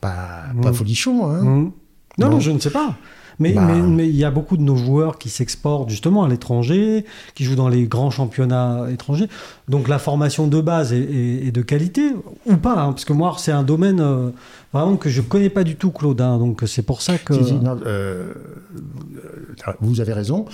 Pas, 0.01 0.43
pas 0.61 0.71
Mm. 0.71 0.73
folichon, 0.73 1.25
hein. 1.29 1.43
Mhm. 1.43 1.71
Non. 2.19 2.29
non, 2.31 2.39
je 2.39 2.51
ne 2.51 2.59
sais 2.59 2.69
pas. 2.69 2.95
Mais 3.39 3.53
Bah. 3.53 3.61
mais- 3.65 3.81
mais 3.81 4.07
il 4.09 4.15
y 4.15 4.25
a 4.25 4.31
beaucoup 4.31 4.57
de 4.57 4.61
nos 4.61 4.75
joueurs 4.75 5.17
qui 5.17 5.29
s'exportent 5.29 5.89
justement 5.89 6.23
à 6.25 6.27
l'étranger, 6.29 7.05
qui 7.35 7.45
jouent 7.45 7.55
dans 7.55 7.69
les 7.69 7.83
grands 7.87 8.11
championnats 8.11 8.87
étrangers. 8.91 9.29
Donc 9.69 9.87
la 9.87 9.97
formation 9.97 10.47
de 10.47 10.59
base 10.59 10.91
est, 10.93 10.99
est- 10.99 11.47
est 11.47 11.51
de 11.51 11.61
qualité, 11.61 12.11
ou 12.45 12.57
pas, 12.57 12.81
hein, 12.81 12.91
parce 12.91 13.05
que 13.05 13.13
moi, 13.13 13.35
c'est 13.37 13.51
un 13.53 13.63
domaine 13.63 14.01
euh, 14.01 14.29
vraiment 14.73 14.97
que 14.97 15.09
je 15.09 15.21
connais 15.21 15.49
pas 15.49 15.63
du 15.63 15.75
tout, 15.77 15.91
Claude. 15.91 16.19
hein, 16.21 16.37
donc 16.37 16.63
c'est 16.67 16.81
pour 16.83 17.01
ça 17.01 17.17
que... 17.17 17.33
Si, 17.33 17.45
si, 17.45 17.53
non, 17.55 17.79
euh, 17.85 18.33
vous 19.79 20.01
avez 20.01 20.13
raison. 20.13 20.45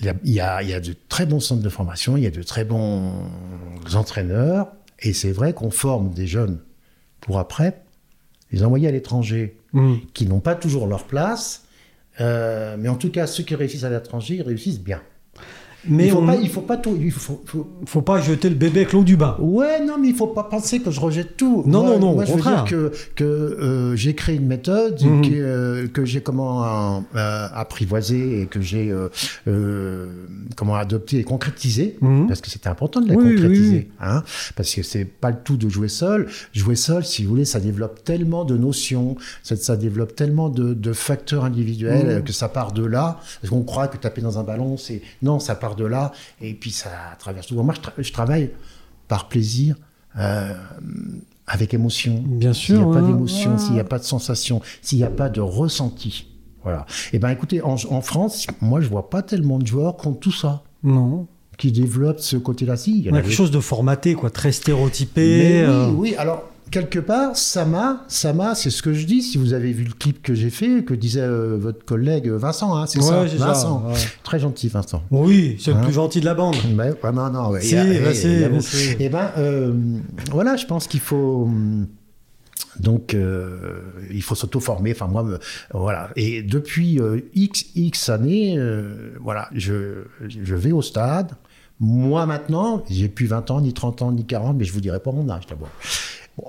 Il 0.00 0.06
y, 0.06 0.08
a, 0.10 0.14
il, 0.24 0.32
y 0.32 0.40
a, 0.40 0.62
il 0.62 0.68
y 0.68 0.74
a 0.74 0.80
de 0.80 0.94
très 1.08 1.26
bons 1.26 1.40
centres 1.40 1.62
de 1.62 1.68
formation, 1.68 2.16
il 2.16 2.22
y 2.22 2.26
a 2.26 2.30
de 2.30 2.42
très 2.42 2.64
bons 2.64 3.12
entraîneurs, 3.94 4.68
et 5.00 5.12
c'est 5.12 5.32
vrai 5.32 5.52
qu'on 5.54 5.70
forme 5.70 6.10
des 6.10 6.26
jeunes 6.28 6.58
pour 7.20 7.38
après 7.40 7.82
les 8.52 8.62
envoyer 8.62 8.86
à 8.88 8.92
l'étranger, 8.92 9.56
Mhm. 9.72 9.98
qui 10.14 10.26
n'ont 10.26 10.40
pas 10.40 10.54
toujours 10.54 10.86
leur 10.86 11.04
place, 11.04 11.64
euh, 12.20 12.76
mais 12.78 12.88
en 12.88 12.96
tout 12.96 13.10
cas, 13.10 13.26
ceux 13.26 13.42
qui 13.42 13.54
réussissent 13.54 13.84
à 13.84 13.90
l'étranger, 13.90 14.42
réussissent 14.42 14.80
bien. 14.80 15.02
Mais 15.86 16.06
il 16.06 16.10
faut 16.10 16.18
on- 16.18 16.26
pas, 16.26 16.36
il 16.36 16.48
faut 16.48 16.60
pas 16.62 16.76
tout. 16.76 16.96
Il 17.00 17.12
faut, 17.12 17.40
faut- 17.46 17.66
faut 17.86 18.02
pas 18.02 18.20
jeter 18.20 18.48
le 18.48 18.56
bébé 18.56 18.80
avec 18.80 18.92
l'eau 18.92 19.04
du 19.04 19.16
bain. 19.16 19.36
Ouais, 19.38 19.84
non, 19.84 19.94
mais 20.00 20.08
il 20.08 20.14
faut 20.14 20.26
pas 20.26 20.42
penser 20.44 20.80
que 20.80 20.90
je 20.90 20.98
rejette 21.00 21.36
tout. 21.36 21.62
Non, 21.66 21.82
Moi- 21.84 21.92
non, 21.94 21.98
non, 22.00 22.14
Moi, 22.14 22.24
je 22.24 22.32
veux 22.32 22.40
dire 22.42 22.64
que, 22.64 22.92
que 23.14 23.24
euh, 23.24 23.96
j'ai 23.96 24.14
créé 24.14 24.36
une 24.36 24.46
méthode 24.46 25.00
Mhm. 25.02 25.20
qui, 25.22 25.40
euh, 25.40 25.86
que 25.86 26.04
j'ai 26.04 26.20
comment 26.20 27.04
euh, 27.14 27.46
apprivoisé 27.54 28.42
et 28.42 28.46
que 28.46 28.60
j'ai 28.60 28.90
euh, 28.90 29.08
euh, 29.46 30.06
comment 30.56 30.74
adopté 30.74 31.18
et 31.18 31.24
concrétisé. 31.24 31.96
Mhm. 32.00 32.26
Parce 32.26 32.40
que 32.40 32.50
c'était 32.50 32.68
important 32.68 33.00
de 33.00 33.08
la 33.08 33.14
Oui, 33.14 33.34
concrétiser, 33.36 33.76
oui. 33.76 33.88
hein, 34.00 34.22
parce 34.56 34.74
que 34.74 34.82
c'est 34.82 35.04
pas 35.04 35.30
le 35.30 35.36
tout 35.44 35.56
de 35.56 35.68
jouer 35.68 35.88
seul. 35.88 36.26
Jouer 36.52 36.74
seul, 36.76 37.04
si 37.04 37.22
vous 37.24 37.30
voulez, 37.30 37.44
ça 37.44 37.60
développe 37.60 38.02
tellement 38.04 38.44
de 38.44 38.56
notions, 38.56 39.16
ça, 39.42 39.56
ça 39.56 39.76
développe 39.76 40.14
tellement 40.14 40.48
de, 40.48 40.74
de 40.74 40.92
facteurs 40.92 41.44
individuels 41.44 42.04
Mhm. 42.06 42.10
euh, 42.10 42.20
que 42.20 42.32
ça 42.32 42.48
part 42.48 42.72
de 42.72 42.84
là. 42.84 43.20
Parce 43.40 43.50
qu'on 43.50 43.62
croit 43.62 43.88
que 43.88 43.96
taper 43.96 44.20
dans 44.22 44.38
un 44.38 44.44
ballon, 44.44 44.76
c'est 44.76 45.02
non, 45.22 45.38
ça 45.38 45.54
part 45.54 45.67
de 45.76 45.84
là, 45.84 46.12
et 46.40 46.54
puis 46.54 46.70
ça 46.70 46.90
traverse 47.18 47.46
tout. 47.48 47.62
Moi, 47.62 47.74
je, 47.74 47.80
tra- 47.80 47.92
je 47.98 48.12
travaille 48.12 48.50
par 49.08 49.28
plaisir. 49.28 49.76
euh, 50.18 50.52
avec 51.50 51.72
émotion. 51.72 52.22
Bien 52.26 52.52
S'il 52.52 52.74
n'y 52.74 52.80
sûr. 52.82 52.90
a 52.90 52.94
pas 52.94 53.00
d'émotion, 53.00 53.52
ouais. 53.52 53.58
s'il 53.58 53.72
n'y 53.72 53.80
a 53.80 53.84
pas 53.84 53.98
de 53.98 54.04
sensation, 54.04 54.60
s'il 54.82 54.98
n'y 54.98 55.04
a 55.04 55.08
pas 55.10 55.30
de 55.30 55.40
ressenti. 55.40 56.26
Voilà. 56.62 56.84
Et 57.14 57.18
ben 57.18 57.30
écoutez, 57.30 57.62
en, 57.62 57.76
en 57.90 58.00
France, 58.02 58.46
moi 58.60 58.82
je 58.82 58.88
vois 58.88 59.08
pas 59.08 59.22
tellement 59.22 59.58
de 59.58 59.66
joueurs 59.66 59.96
qui 59.96 60.08
ont 60.08 60.12
tout 60.12 60.32
ça, 60.32 60.62
Non. 60.82 61.26
qui 61.56 61.72
développent 61.72 62.20
ce 62.20 62.36
côté-là. 62.36 62.76
Si, 62.76 62.98
il 62.98 63.04
y 63.06 63.08
a 63.08 63.12
quelque 63.12 63.30
chose 63.30 63.50
de 63.50 63.60
formaté, 63.60 64.12
quoi, 64.14 64.28
très 64.30 64.52
stéréotypé. 64.52 65.38
Mais 65.38 65.60
oui, 65.60 65.72
euh, 65.72 65.90
oui, 65.92 66.14
alors 66.16 66.42
quelque 66.70 66.98
part, 66.98 67.36
ça 67.36 67.64
m'a, 67.64 68.04
ça 68.08 68.32
m'a, 68.32 68.54
c'est 68.54 68.70
ce 68.70 68.82
que 68.82 68.92
je 68.92 69.06
dis. 69.06 69.22
Si 69.22 69.38
vous 69.38 69.52
avez 69.52 69.72
vu 69.72 69.84
le 69.84 69.92
clip 69.92 70.22
que 70.22 70.34
j'ai 70.34 70.50
fait, 70.50 70.84
que 70.84 70.94
disait 70.94 71.20
euh, 71.20 71.56
votre 71.58 71.84
collègue 71.84 72.28
Vincent, 72.28 72.76
hein, 72.76 72.86
c'est 72.86 73.00
ça, 73.02 73.22
ouais, 73.22 73.28
ça, 73.28 73.36
Vincent, 73.36 73.84
ouais. 73.88 73.94
très 74.22 74.38
gentil 74.38 74.68
Vincent. 74.68 75.02
Oui, 75.10 75.56
c'est 75.60 75.72
le 75.72 75.78
Hein 75.78 75.82
plus 75.84 75.92
gentil 75.92 76.20
de 76.20 76.24
la 76.26 76.34
bande. 76.34 76.56
Mais, 76.74 76.90
non, 77.12 77.30
non, 77.30 77.50
ouais, 77.50 77.60
Si, 77.62 77.76
a- 77.76 77.84
bah, 77.84 77.90
a- 77.90 78.48
bah, 78.48 78.60
si. 78.60 78.96
Eh 78.98 79.08
ben, 79.08 79.30
euh, 79.38 79.72
voilà, 80.30 80.56
je 80.56 80.66
pense 80.66 80.86
qu'il 80.86 81.00
faut. 81.00 81.44
hum, 81.44 81.86
Donc, 82.80 83.14
euh, 83.14 83.80
il 84.10 84.22
faut 84.22 84.34
s'auto-former. 84.36 84.92
Enfin, 84.92 85.06
moi, 85.08 85.26
voilà. 85.74 86.10
Et 86.16 86.42
depuis 86.42 87.00
euh, 87.00 87.20
X, 87.34 87.64
X 87.74 88.08
années, 88.08 88.54
euh, 88.56 89.12
voilà, 89.20 89.48
je, 89.54 90.04
je 90.28 90.54
vais 90.54 90.72
au 90.72 90.82
stade. 90.82 91.32
Moi, 91.80 92.26
maintenant, 92.26 92.82
j'ai 92.90 93.08
plus 93.08 93.26
20 93.26 93.50
ans, 93.52 93.60
ni 93.60 93.72
30 93.72 94.02
ans, 94.02 94.10
ni 94.12 94.24
40, 94.24 94.56
mais 94.58 94.64
je 94.64 94.72
vous 94.72 94.80
dirai 94.80 94.98
pas 95.00 95.12
mon 95.12 95.28
âge 95.28 95.46
d'abord. 95.48 95.68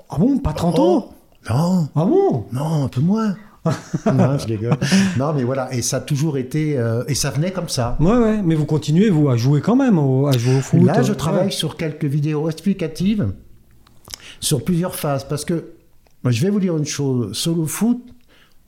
Ah 0.08 0.16
bon, 0.18 0.38
pas 0.38 0.52
30 0.52 0.76
Oh, 0.78 0.82
ans? 0.82 1.14
Non, 1.50 1.88
Ah 1.94 2.04
bon? 2.04 2.44
Non, 2.52 2.84
un 2.84 2.88
peu 2.88 3.00
moins. 3.00 3.36
non, 4.06 4.38
je 4.38 4.46
rigole. 4.46 4.76
Non, 5.18 5.32
mais 5.34 5.44
voilà. 5.44 5.72
Et 5.74 5.82
ça 5.82 5.98
a 5.98 6.00
toujours 6.00 6.38
été. 6.38 6.78
euh, 6.78 7.04
et 7.08 7.14
ça 7.14 7.30
venait 7.30 7.50
comme 7.52 7.68
ça. 7.68 7.96
Ouais, 8.00 8.16
ouais, 8.16 8.42
mais 8.42 8.54
vous 8.54 8.64
continuez, 8.64 9.10
vous, 9.10 9.28
à 9.28 9.36
jouer 9.36 9.60
quand 9.60 9.76
même, 9.76 9.98
au- 9.98 10.26
à 10.28 10.32
jouer 10.38 10.56
au 10.56 10.60
foot. 10.60 10.82
Là, 10.82 11.02
je 11.02 11.12
travaille 11.12 11.46
ouais. 11.46 11.50
sur 11.50 11.76
quelques 11.76 12.06
vidéos 12.06 12.48
explicatives 12.48 13.32
sur 14.40 14.64
plusieurs 14.64 14.94
phases 14.94 15.24
parce 15.24 15.44
que 15.44 15.72
moi, 16.22 16.30
je 16.32 16.40
vais 16.42 16.50
vous 16.50 16.60
dire 16.60 16.76
une 16.76 16.86
chose 16.86 17.36
solo 17.36 17.66
foot. 17.66 17.98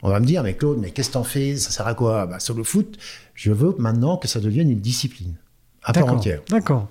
On 0.03 0.11
va 0.11 0.19
me 0.21 0.27
dire, 0.27 0.43
mais 0.43 0.55
Claude, 0.55 0.79
mais 0.81 0.91
qu'est-ce 0.91 1.09
que 1.09 1.15
t'en 1.15 1.23
fais? 1.25 1.57
Ça 1.57 1.71
sert 1.71 1.87
à 1.87 1.95
quoi? 1.95 2.27
Bah, 2.27 2.41
Solo 2.41 2.65
foot, 2.65 2.99
je 3.35 3.53
veux 3.53 3.75
maintenant 3.79 4.17
que 4.17 4.27
ça 4.29 4.41
devienne 4.41 4.69
une 4.71 4.81
discipline 4.81 5.37
à 5.85 5.93
part 5.93 6.09
entière. 6.13 6.41
D'accord. 6.51 6.89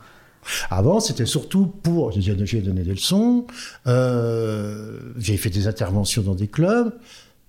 Avant, 0.69 0.99
c'était 0.99 1.25
surtout 1.25 1.65
pour. 1.67 2.11
J'ai 2.11 2.33
donné 2.61 2.83
des 2.83 2.91
leçons, 2.91 3.45
euh, 3.87 4.99
j'ai 5.17 5.37
fait 5.37 5.49
des 5.49 5.67
interventions 5.67 6.21
dans 6.21 6.35
des 6.35 6.47
clubs. 6.47 6.93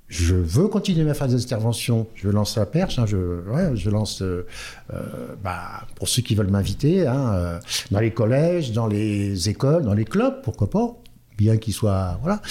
Je 0.09 0.35
veux 0.35 0.69
continuer 0.69 1.09
à 1.11 1.15
faire 1.15 1.29
des 1.29 1.43
interventions. 1.43 2.07
Je 2.15 2.29
lance 2.29 2.57
la 2.59 2.67
perche. 2.67 2.99
hein, 2.99 3.07
je, 3.07 3.17
ouais, 3.51 3.75
je 3.75 3.89
lance 3.89 4.21
euh, 4.21 4.47
euh, 4.93 5.01
bah, 5.43 5.87
pour 5.97 6.07
ceux 6.07 6.21
qui 6.21 6.35
veulent 6.35 6.51
m'inviter 6.51 7.07
hein, 7.07 7.59
dans 7.91 8.01
les 8.01 8.11
collèges, 8.11 8.73
dans 8.73 8.87
les 8.89 9.49
écoles, 9.49 9.85
dans 9.85 9.95
les 9.95 10.05
clubs, 10.05 10.43
pourquoi 10.43 10.69
pas. 10.69 10.95
Bien 11.39 11.57
qu'ils 11.57 11.73
soient 11.73 12.19
voilà, 12.21 12.43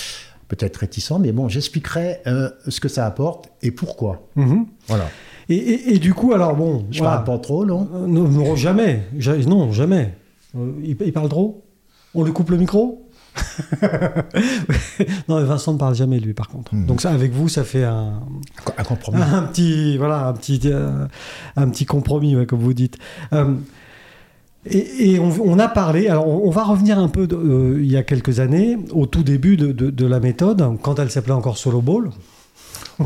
peut-être 0.47 0.77
réticents, 0.77 1.19
mais 1.19 1.31
bon, 1.31 1.49
j'expliquerai 1.49 2.21
euh, 2.25 2.49
ce 2.67 2.79
que 2.79 2.89
ça 2.89 3.05
apporte 3.05 3.49
et 3.61 3.69
pourquoi. 3.69 4.27
Mhm. 4.35 4.65
Voilà. 4.87 5.07
Et, 5.47 5.55
et- 5.55 5.93
et 5.95 5.99
du 5.99 6.15
coup, 6.15 6.33
alors 6.33 6.55
bon. 6.55 6.87
Je 6.89 6.97
voilà. 6.99 7.17
parle 7.17 7.37
pas 7.37 7.43
trop, 7.43 7.63
non 7.63 7.87
non, 8.07 8.27
non, 8.27 8.55
jamais. 8.55 9.03
Ja- 9.19 9.37
Non, 9.37 9.71
jamais. 9.71 10.15
Euh, 10.55 10.71
il, 10.83 10.97
il 11.05 11.13
parle 11.13 11.29
trop 11.29 11.63
On 12.13 12.23
lui 12.23 12.33
coupe 12.33 12.49
le 12.49 12.57
micro 12.57 13.07
Non, 15.29 15.39
mais 15.39 15.45
Vincent 15.45 15.73
ne 15.73 15.77
parle 15.77 15.95
jamais, 15.95 16.19
lui, 16.19 16.33
par 16.33 16.49
contre. 16.49 16.73
Mhm. 16.75 16.85
Donc 16.85 17.01
ça, 17.01 17.11
avec 17.11 17.31
vous, 17.31 17.47
ça 17.49 17.63
fait 17.63 17.83
un, 17.83 18.21
Un 18.77 18.83
compromis. 18.83 19.21
un 19.33 19.43
petit, 19.43 19.97
voilà, 19.97 20.27
un 20.27 20.33
petit, 20.33 20.59
euh, 20.65 21.05
un 21.55 21.69
petit 21.69 21.85
compromis, 21.85 22.35
ouais, 22.35 22.45
comme 22.45 22.59
vous 22.59 22.73
dites. 22.73 22.97
Euh, 23.33 23.53
et, 24.65 25.13
et 25.13 25.19
on, 25.19 25.29
on 25.43 25.57
a 25.59 25.67
parlé, 25.67 26.07
alors 26.07 26.27
on, 26.27 26.47
on 26.47 26.51
va 26.51 26.63
revenir 26.63 26.99
un 26.99 27.07
peu 27.07 27.25
de- 27.27 27.35
euh, 27.35 27.79
il 27.81 27.89
y 27.91 27.97
a 27.97 28.03
quelques 28.03 28.39
années, 28.39 28.77
au 28.91 29.05
tout 29.05 29.23
début 29.23 29.57
de, 29.57 29.71
de- 29.71 29.89
de 29.89 30.05
la 30.05 30.19
méthode, 30.19 30.77
quand 30.81 30.99
elle 30.99 31.09
s'appelait 31.09 31.33
encore 31.33 31.57
Solo 31.57 31.81
Ball. 31.81 32.09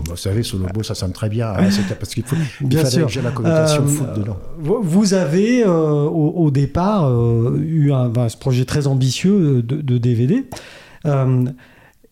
Vous 0.08 0.16
savez, 0.18 0.42
beau, 0.74 0.84
ça 0.84 0.96
sonne 0.96 1.12
très 1.12 1.30
bien. 1.30 1.50
hein, 1.50 1.70
parce 2.00 2.14
qu'il 2.14 2.24
faut, 2.24 2.36
il 2.62 2.68
Bien 2.68 2.80
fallait 2.80 2.92
sûr. 2.92 3.06
que 3.08 3.12
j'ai 3.12 3.22
la 3.22 3.32
connotation 3.32 3.84
Euh, 3.84 3.88
foot 3.88 4.08
dedans. 4.16 4.38
Vous 4.60 5.14
avez 5.14 5.64
euh, 5.64 5.70
au, 6.04 6.32
au 6.46 6.52
départ 6.52 7.08
euh, 7.10 7.58
eu 7.62 7.92
un, 7.92 8.10
ben, 8.10 8.30
ce 8.30 8.38
projet 8.38 8.66
très 8.66 8.88
ambitieux 8.88 9.62
de, 9.62 9.82
de 9.82 9.98
DVD. 9.98 10.46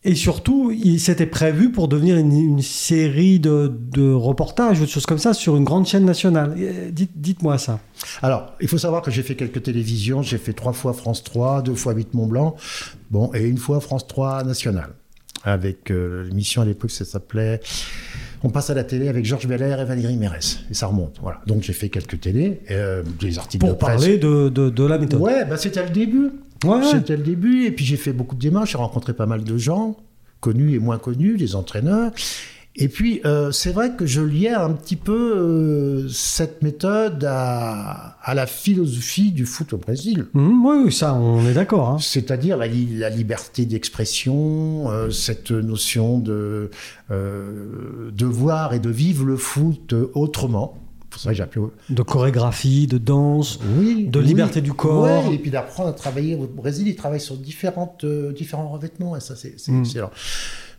Et 0.06 0.16
surtout, 0.16 0.70
il 0.72 1.00
s'était 1.00 1.26
prévu 1.26 1.72
pour 1.72 1.88
devenir 1.88 2.18
une, 2.18 2.34
une 2.34 2.62
série 2.62 3.40
de, 3.40 3.74
de 3.90 4.12
reportages 4.12 4.82
ou 4.82 4.84
de 4.84 4.90
choses 4.90 5.06
comme 5.06 5.18
ça 5.18 5.34
sur 5.34 5.56
une 5.56 5.64
grande 5.64 5.86
chaîne 5.88 6.04
nationale. 6.04 6.58
Dites, 6.92 7.12
dites-moi 7.16 7.58
ça. 7.58 7.80
Alors, 8.22 8.52
il 8.60 8.68
faut 8.68 8.78
savoir 8.78 9.02
que 9.02 9.12
j'ai 9.12 9.24
fait 9.24 9.36
quelques 9.36 9.64
télévisions. 9.64 10.22
J'ai 10.22 10.38
fait 10.40 10.52
trois 10.52 10.74
fois 10.74 10.92
France 10.92 11.24
3, 11.24 11.62
deux 11.62 11.76
fois 11.76 11.94
8 11.94 12.16
Mont 12.16 12.28
Blanc, 12.28 12.56
bon, 13.12 13.32
et 13.34 13.46
une 13.48 13.58
fois 13.58 13.80
France 13.80 14.06
3 14.06 14.44
National. 14.44 14.90
Avec 15.44 15.92
euh, 15.92 16.24
l'émission 16.24 16.62
à 16.62 16.66
l'époque, 16.66 16.92
ça 16.92 17.04
s'appelait 17.06 17.60
On 18.44 18.50
passe 18.50 18.70
à 18.70 18.74
la 18.74 18.84
télé 18.86 19.10
avec 19.10 19.26
Georges 19.26 19.48
Belair 19.48 19.80
et 19.80 19.86
Valérie 19.86 20.16
Mérès. 20.16 20.60
Et 20.72 20.74
ça 20.74 20.88
remonte. 20.88 21.18
Voilà. 21.22 21.42
Donc 21.48 21.64
j'ai 21.64 21.74
fait 21.74 21.90
quelques 21.90 22.20
télés, 22.22 22.62
euh, 22.72 23.04
des 23.20 23.38
articles 23.38 23.66
de 23.66 23.70
Pour 23.72 23.78
presse. 23.78 23.96
parler 24.02 24.18
de, 24.18 24.48
de, 24.50 24.70
de 24.70 24.84
la 24.86 24.98
méthode. 24.98 25.20
Ouais, 25.22 25.44
bah, 25.46 25.58
c'était 25.58 25.84
le 25.84 25.90
début. 25.90 26.30
Ouais. 26.64 26.82
C'était 26.90 27.18
le 27.18 27.24
début. 27.24 27.66
Et 27.66 27.72
puis 27.72 27.84
j'ai 27.84 27.98
fait 27.98 28.14
beaucoup 28.14 28.36
de 28.36 28.42
démarches. 28.42 28.72
J'ai 28.72 28.78
rencontré 28.78 29.14
pas 29.14 29.26
mal 29.26 29.44
de 29.44 29.58
gens, 29.58 29.98
connus 30.40 30.76
et 30.76 30.80
moins 30.80 30.98
connus, 30.98 31.36
des 31.38 31.56
entraîneurs. 31.56 32.12
Et 32.76 32.88
puis, 32.88 33.22
euh, 33.24 33.52
c'est 33.52 33.72
vrai 33.72 33.92
que 33.96 34.08
je 34.08 34.20
liais 34.20 34.50
un 34.50 34.72
petit 34.72 34.96
peu 34.96 35.14
euh, 35.38 36.10
cette 36.10 36.64
méthode 36.64 37.24
à, 37.24 38.18
à 38.24 38.34
la 38.34 38.48
philosophie 38.48 39.32
du 39.32 39.46
foot 39.46 39.74
au 39.74 39.78
Brésil. 39.78 40.26
Mhm, 40.34 40.66
oui, 40.66 40.92
ça, 40.92 41.14
on 41.14 41.46
est 41.48 41.54
d'accord. 41.54 41.90
hein. 41.90 41.98
C'est-à-dire 42.00 42.58
la, 42.58 42.66
li- 42.68 42.98
la 42.98 43.12
liberté 43.12 43.66
d'expression, 43.68 44.90
euh, 44.90 45.12
cette 45.12 45.52
notion 45.52 46.18
de, 46.18 46.72
de 47.12 48.26
voir 48.26 48.74
et 48.74 48.80
de 48.80 48.90
vivre 48.90 49.24
le 49.26 49.38
foot 49.38 49.94
autrement. 50.16 50.78
Pour 51.12 51.22
ça 51.22 51.32
que 51.32 51.60
De 51.92 52.02
chorégraphie, 52.02 52.88
de 52.88 52.98
danse. 52.98 53.60
oui, 53.78 54.08
De 54.08 54.20
oui. 54.20 54.26
liberté 54.26 54.62
du 54.62 54.74
corps. 54.74 55.04
Ouais, 55.28 55.36
et 55.36 55.38
puis 55.38 55.52
d'apprendre 55.52 55.90
à 55.90 55.94
travailler. 55.94 56.34
Au 56.34 56.48
Brésil, 56.48 56.88
ils 56.88 56.96
travaillent 56.96 57.22
sur 57.22 57.38
différentes, 57.38 58.04
différents 58.36 58.70
revêtements, 58.70 59.16
et 59.16 59.20
ça, 59.20 59.36
c'est 59.36 59.54
c'est 59.60 59.72
Mm. 59.72 59.82
excellent. 59.82 60.10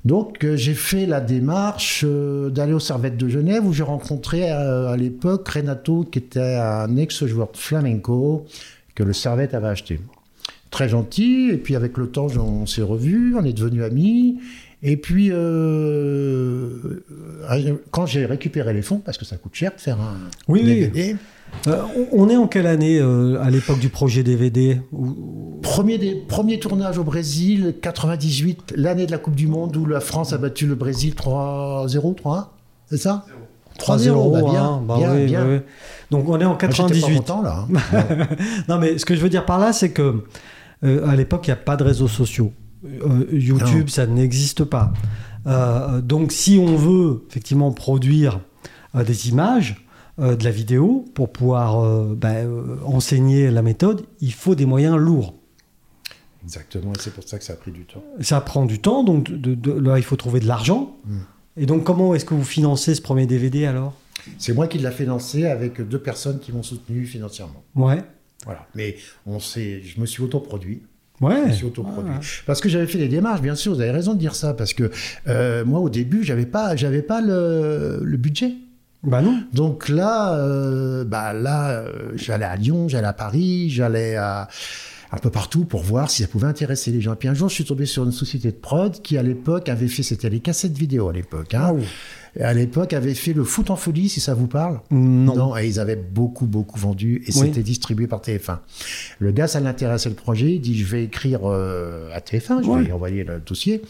Donc, 0.04 0.44
euh, 0.44 0.56
j'ai 0.56 0.74
fait 0.74 1.06
la 1.06 1.20
démarche 1.20 2.04
euh, 2.04 2.50
d'aller 2.50 2.74
aux 2.74 2.80
Servettes 2.80 3.16
de 3.16 3.26
Genève, 3.26 3.66
où 3.66 3.72
j'ai 3.72 3.82
rencontré 3.82 4.50
euh, 4.52 4.88
à 4.88 4.96
l'époque 4.98 5.48
Renato, 5.48 6.04
qui 6.04 6.18
était 6.18 6.40
un 6.40 6.96
ex-joueur 6.96 7.50
de 7.50 7.56
flamenco, 7.56 8.44
que 8.94 9.02
le 9.02 9.14
Servette 9.14 9.54
avait 9.54 9.68
acheté. 9.68 10.00
Très 10.70 10.90
gentil, 10.90 11.48
et 11.50 11.56
puis 11.56 11.74
avec 11.74 11.96
le 11.96 12.08
temps, 12.08 12.26
on 12.36 12.66
s'est 12.66 12.82
revus, 12.82 13.34
on 13.38 13.44
est 13.44 13.54
devenus 13.54 13.82
amis. 13.82 14.40
Et 14.86 14.98
puis, 14.98 15.30
euh, 15.32 16.68
euh, 17.50 17.74
quand 17.90 18.04
j'ai 18.06 18.26
récupéré 18.26 18.72
les 18.74 18.82
fonds, 18.82 18.98
parce 19.04 19.16
que 19.18 19.24
ça 19.24 19.36
coûte 19.36 19.54
cher 19.54 19.72
de 19.74 19.80
faire 19.80 19.98
un 20.00 20.16
Oui, 20.48 20.60
oui. 20.62 20.74
DVD, 20.80 21.16
Euh, 21.68 21.82
on 22.12 22.28
est 22.28 22.36
en 22.36 22.48
quelle 22.48 22.66
année 22.66 22.98
euh, 23.00 23.40
à 23.40 23.48
l'époque 23.48 23.78
du 23.78 23.88
projet 23.88 24.22
DVD 24.24 24.80
Premier, 25.62 25.98
des, 25.98 26.14
premier 26.16 26.58
tournage 26.58 26.98
au 26.98 27.04
Brésil, 27.04 27.76
98, 27.80 28.74
l'année 28.76 29.06
de 29.06 29.12
la 29.12 29.18
Coupe 29.18 29.36
du 29.36 29.46
Monde 29.46 29.76
où 29.76 29.86
la 29.86 30.00
France 30.00 30.32
a 30.32 30.38
battu 30.38 30.66
le 30.66 30.74
Brésil 30.74 31.14
3-0, 31.14 32.16
3-1, 32.16 32.46
c'est 32.90 32.96
ça? 32.98 33.24
3-0, 33.78 34.32
bah 34.32 34.42
bien, 34.50 34.64
hein, 34.64 34.82
bah 34.86 34.96
bien, 34.98 35.14
oui, 35.14 35.26
bien. 35.26 35.46
oui, 35.46 35.54
oui. 35.54 35.60
Donc 36.10 36.28
on 36.28 36.38
est 36.40 36.44
en 36.44 36.54
Ah, 36.60 36.66
J'étais 36.70 36.82
pas 36.82 36.88
98. 36.88 37.16
content 37.16 37.42
là. 37.42 37.66
hein. 37.92 38.26
Non, 38.68 38.78
mais 38.78 38.98
ce 38.98 39.04
que 39.04 39.14
je 39.14 39.20
veux 39.20 39.28
dire 39.30 39.46
par 39.46 39.58
là, 39.58 39.72
c'est 39.72 39.90
que 39.92 40.24
à 40.82 41.16
l'époque, 41.16 41.46
il 41.46 41.50
n'y 41.50 41.54
a 41.54 41.56
pas 41.56 41.76
de 41.76 41.84
réseaux 41.84 42.08
sociaux. 42.08 42.52
Euh, 42.84 43.26
YouTube, 43.32 43.80
Non. 43.80 43.86
ça 43.88 44.06
n'existe 44.06 44.64
pas. 44.64 44.92
Euh, 45.46 46.00
donc, 46.00 46.32
si 46.32 46.58
on 46.58 46.76
veut 46.76 47.24
effectivement 47.30 47.72
produire 47.72 48.40
euh, 48.94 49.04
des 49.04 49.28
images, 49.28 49.86
euh, 50.18 50.36
de 50.36 50.44
la 50.44 50.50
vidéo, 50.50 51.04
pour 51.14 51.32
pouvoir 51.32 51.80
euh, 51.84 52.14
ben, 52.16 52.46
euh, 52.46 52.76
enseigner 52.84 53.50
la 53.50 53.62
méthode, 53.62 54.04
il 54.20 54.32
faut 54.32 54.54
des 54.54 54.66
moyens 54.66 54.96
lourds. 54.96 55.34
Exactement, 56.44 56.92
et 56.92 56.96
c'est 57.00 57.12
pour 57.14 57.24
ça 57.24 57.38
que 57.38 57.44
ça 57.44 57.54
a 57.54 57.56
pris 57.56 57.72
du 57.72 57.84
temps. 57.84 58.04
Ça 58.20 58.40
prend 58.40 58.66
du 58.66 58.78
temps, 58.78 59.02
donc 59.02 59.30
de- 59.30 59.54
de- 59.54 59.72
là, 59.72 59.98
il 59.98 60.04
faut 60.04 60.16
trouver 60.16 60.40
de 60.40 60.46
l'argent. 60.46 60.96
Mm. 61.06 61.16
Et 61.56 61.66
donc, 61.66 61.84
comment 61.84 62.14
est-ce 62.14 62.24
que 62.26 62.34
vous 62.34 62.44
financez 62.44 62.94
ce 62.94 63.00
premier 63.00 63.26
DVD 63.26 63.64
alors? 63.66 63.94
C'est 64.38 64.52
moi 64.52 64.66
qui 64.68 64.78
l'ai 64.78 64.90
fait 64.90 65.04
lancer 65.06 65.46
avec 65.46 65.80
deux 65.80 65.98
personnes 65.98 66.38
qui 66.40 66.52
m'ont 66.52 66.62
soutenu 66.62 67.06
financièrement. 67.06 67.62
Ouais. 67.74 68.02
Voilà. 68.44 68.66
Mais 68.74 68.96
on 69.26 69.38
je 69.38 70.00
me 70.00 70.06
suis 70.06 70.22
autoproduit. 70.22 70.82
Ouais. 71.20 71.42
Je 71.44 71.48
me 71.48 71.52
suis 71.52 71.66
autoproduit. 71.66 72.12
Ah. 72.16 72.20
Parce 72.46 72.60
que 72.60 72.68
j'avais 72.68 72.86
fait 72.86 72.98
des 72.98 73.08
démarches, 73.08 73.40
bien 73.40 73.54
sûr, 73.54 73.74
vous 73.74 73.80
avez 73.80 73.90
raison 73.90 74.14
de 74.14 74.18
dire 74.18 74.34
ça, 74.34 74.54
parce 74.54 74.74
que 74.74 74.90
euh, 75.28 75.64
moi, 75.64 75.80
au 75.80 75.88
début, 75.88 76.24
j'avais 76.24 76.46
pas, 76.46 76.76
j'avais 76.76 77.02
pas 77.02 77.20
le, 77.20 78.00
le 78.02 78.16
budget. 78.16 78.52
Bah 79.04 79.20
non. 79.20 79.38
Donc 79.52 79.88
là, 79.88 80.34
euh, 80.36 81.04
bah 81.04 81.32
là, 81.32 81.70
euh, 81.70 82.12
j'allais 82.14 82.46
à 82.46 82.56
Lyon, 82.56 82.88
j'allais 82.88 83.06
à 83.06 83.12
Paris, 83.12 83.68
j'allais 83.70 84.16
à 84.16 84.48
un 85.12 85.18
peu 85.18 85.30
partout 85.30 85.64
pour 85.64 85.82
voir 85.82 86.10
si 86.10 86.22
ça 86.22 86.28
pouvait 86.28 86.48
intéresser 86.48 86.90
les 86.90 87.00
gens. 87.00 87.12
Et 87.12 87.16
puis 87.16 87.28
un 87.28 87.34
jour, 87.34 87.48
je 87.48 87.54
suis 87.54 87.64
tombé 87.64 87.86
sur 87.86 88.04
une 88.04 88.12
société 88.12 88.50
de 88.50 88.56
prod 88.56 89.00
qui, 89.00 89.16
à 89.16 89.22
l'époque, 89.22 89.68
avait 89.68 89.86
fait, 89.86 90.02
c'était 90.02 90.30
les 90.30 90.40
cassettes 90.40 90.76
vidéo 90.76 91.08
à 91.08 91.12
l'époque. 91.12 91.54
Hein, 91.54 91.76
Et 91.78 91.84
à 92.40 92.52
l'époque, 92.54 92.92
avait 92.92 93.14
fait 93.14 93.32
le 93.32 93.44
foot 93.44 93.70
en 93.70 93.76
folie, 93.76 94.08
si 94.08 94.20
ça 94.20 94.34
vous 94.34 94.46
parle. 94.48 94.80
Non. 94.90 95.56
et 95.56 95.66
ils 95.66 95.78
avaient 95.80 95.96
beaucoup, 95.96 96.46
beaucoup 96.46 96.78
vendu 96.78 97.22
et 97.26 97.30
Oui. 97.38 97.46
c'était 97.48 97.62
distribué 97.62 98.06
par 98.06 98.20
TF1. 98.20 98.58
Le 99.18 99.32
gars, 99.32 99.46
ça 99.46 99.60
l'intéressait 99.60 100.08
le 100.08 100.14
projet. 100.14 100.54
Il 100.54 100.60
dit 100.60 100.76
Je 100.78 100.84
vais 100.86 101.04
écrire 101.04 101.40
euh, 101.44 102.10
à 102.12 102.20
TF1, 102.20 102.62
je 102.62 102.66
vais 102.66 102.74
Ouais. 102.74 102.82
lui 102.84 102.92
envoyer 102.92 103.24
le 103.24 103.40
dossier. 103.40 103.82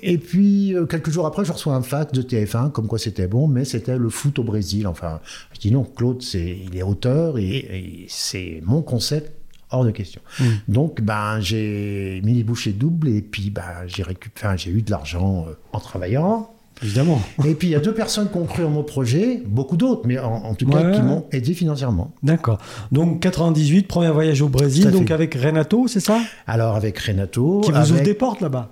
Et 0.00 0.16
puis, 0.16 0.74
euh, 0.74 0.86
quelques 0.86 1.10
jours 1.10 1.26
après, 1.26 1.44
je 1.44 1.52
reçois 1.52 1.74
un 1.74 1.82
fax 1.82 2.12
de 2.12 2.22
TF1, 2.22 2.70
comme 2.72 2.86
quoi 2.86 2.98
c'était 2.98 3.26
bon, 3.28 3.46
mais 3.46 3.64
c'était 3.66 3.98
le 3.98 4.08
foot 4.08 4.38
au 4.38 4.42
Brésil. 4.42 4.86
Enfin, 4.86 5.20
je 5.52 5.60
dis 5.60 5.70
non, 5.70 5.84
Claude, 5.84 6.22
c'est, 6.22 6.58
il 6.66 6.76
est 6.76 6.82
auteur 6.82 7.36
et, 7.38 7.44
et 7.58 8.06
c'est 8.08 8.62
mon 8.64 8.80
concept, 8.80 9.32
hors 9.70 9.84
de 9.84 9.90
question. 9.90 10.22
Mm. 10.40 10.44
Donc, 10.68 11.02
ben, 11.02 11.40
j'ai 11.40 12.22
mis 12.24 12.32
les 12.34 12.42
bouchées 12.42 12.72
doubles 12.72 13.08
et 13.08 13.20
puis, 13.20 13.50
ben, 13.50 13.62
j'ai 13.86 14.02
enfin, 14.34 14.56
j'ai 14.56 14.70
eu 14.70 14.80
de 14.80 14.90
l'argent 14.90 15.44
euh, 15.48 15.52
en 15.72 15.80
travaillant. 15.80 16.50
Évidemment. 16.82 17.20
Et 17.44 17.54
puis, 17.54 17.68
il 17.68 17.70
y 17.70 17.74
a 17.76 17.80
deux 17.80 17.94
personnes 17.94 18.28
qui 18.30 18.36
ont 18.36 18.44
cru 18.46 18.64
en 18.64 18.70
mon 18.70 18.82
projet, 18.82 19.42
beaucoup 19.46 19.76
d'autres, 19.76 20.02
mais 20.04 20.18
en, 20.18 20.32
en 20.32 20.54
tout 20.54 20.66
cas, 20.66 20.82
Ouais. 20.82 20.92
qui 20.96 21.02
m'ont 21.02 21.24
aidé 21.32 21.54
financièrement. 21.54 22.12
D'accord. 22.22 22.58
Donc 22.90 23.20
98, 23.20 23.86
premier 23.86 24.10
voyage 24.10 24.42
au 24.42 24.48
Brésil, 24.48 24.90
donc 24.90 25.08
fait. 25.08 25.14
avec 25.14 25.34
Renato, 25.34 25.86
c'est 25.88 26.00
ça? 26.00 26.18
Alors, 26.46 26.74
avec 26.76 26.98
Renato. 26.98 27.60
Qui 27.60 27.70
vous 27.70 27.76
avec- 27.76 27.90
ouvre 27.92 28.02
des 28.02 28.14
portes 28.14 28.40
là-bas? 28.40 28.70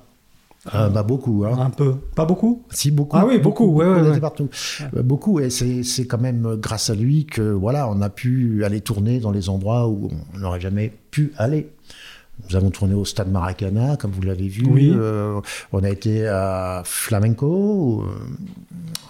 Ah, 0.71 0.91
bah 0.91 1.03
beaucoup, 1.03 1.45
hein. 1.47 1.57
Un 1.59 1.71
peu. 1.71 1.95
Pas 2.15 2.27
beaucoup? 2.27 2.63
Si, 2.69 2.91
beaucoup. 2.91 3.17
Ah 3.17 3.25
oui, 3.27 3.39
beaucoup, 3.39 3.65
ouais, 3.73 3.87
ouais, 3.87 4.03
ouais. 4.11 4.21
partout. 4.21 4.49
Euh, 4.95 5.03
Beaucoup, 5.03 5.41
et 5.41 5.49
c'est 5.49 5.83
c'est 5.85 6.05
quand 6.07 6.21
même 6.21 6.57
grâce 6.61 6.91
à 6.91 6.95
lui 6.95 7.25
que 7.25 7.41
voilà, 7.41 7.89
on 7.89 8.03
a 8.03 8.11
pu 8.11 8.63
aller 8.63 8.83
tourner 8.83 9.21
dans 9.21 9.31
les 9.31 9.49
endroits 9.49 9.89
où 9.89 10.11
on 10.35 10.39
n'aurait 10.39 10.61
jamais 10.61 10.93
pu 11.11 11.33
aller. 11.39 11.71
Nous 12.49 12.57
avons 12.57 12.71
tourné 12.71 12.95
au 12.95 13.05
stade 13.05 13.31
Maracana, 13.31 13.97
comme 13.97 14.11
vous 14.13 14.23
l'avez 14.23 14.49
vu. 14.49 14.65
Oui. 14.67 14.93
Euh, 14.95 15.41
on 15.73 15.83
a 15.85 15.91
été 15.91 16.27
à 16.27 16.83
Flamenco, 16.85 18.05
euh, 18.05 18.15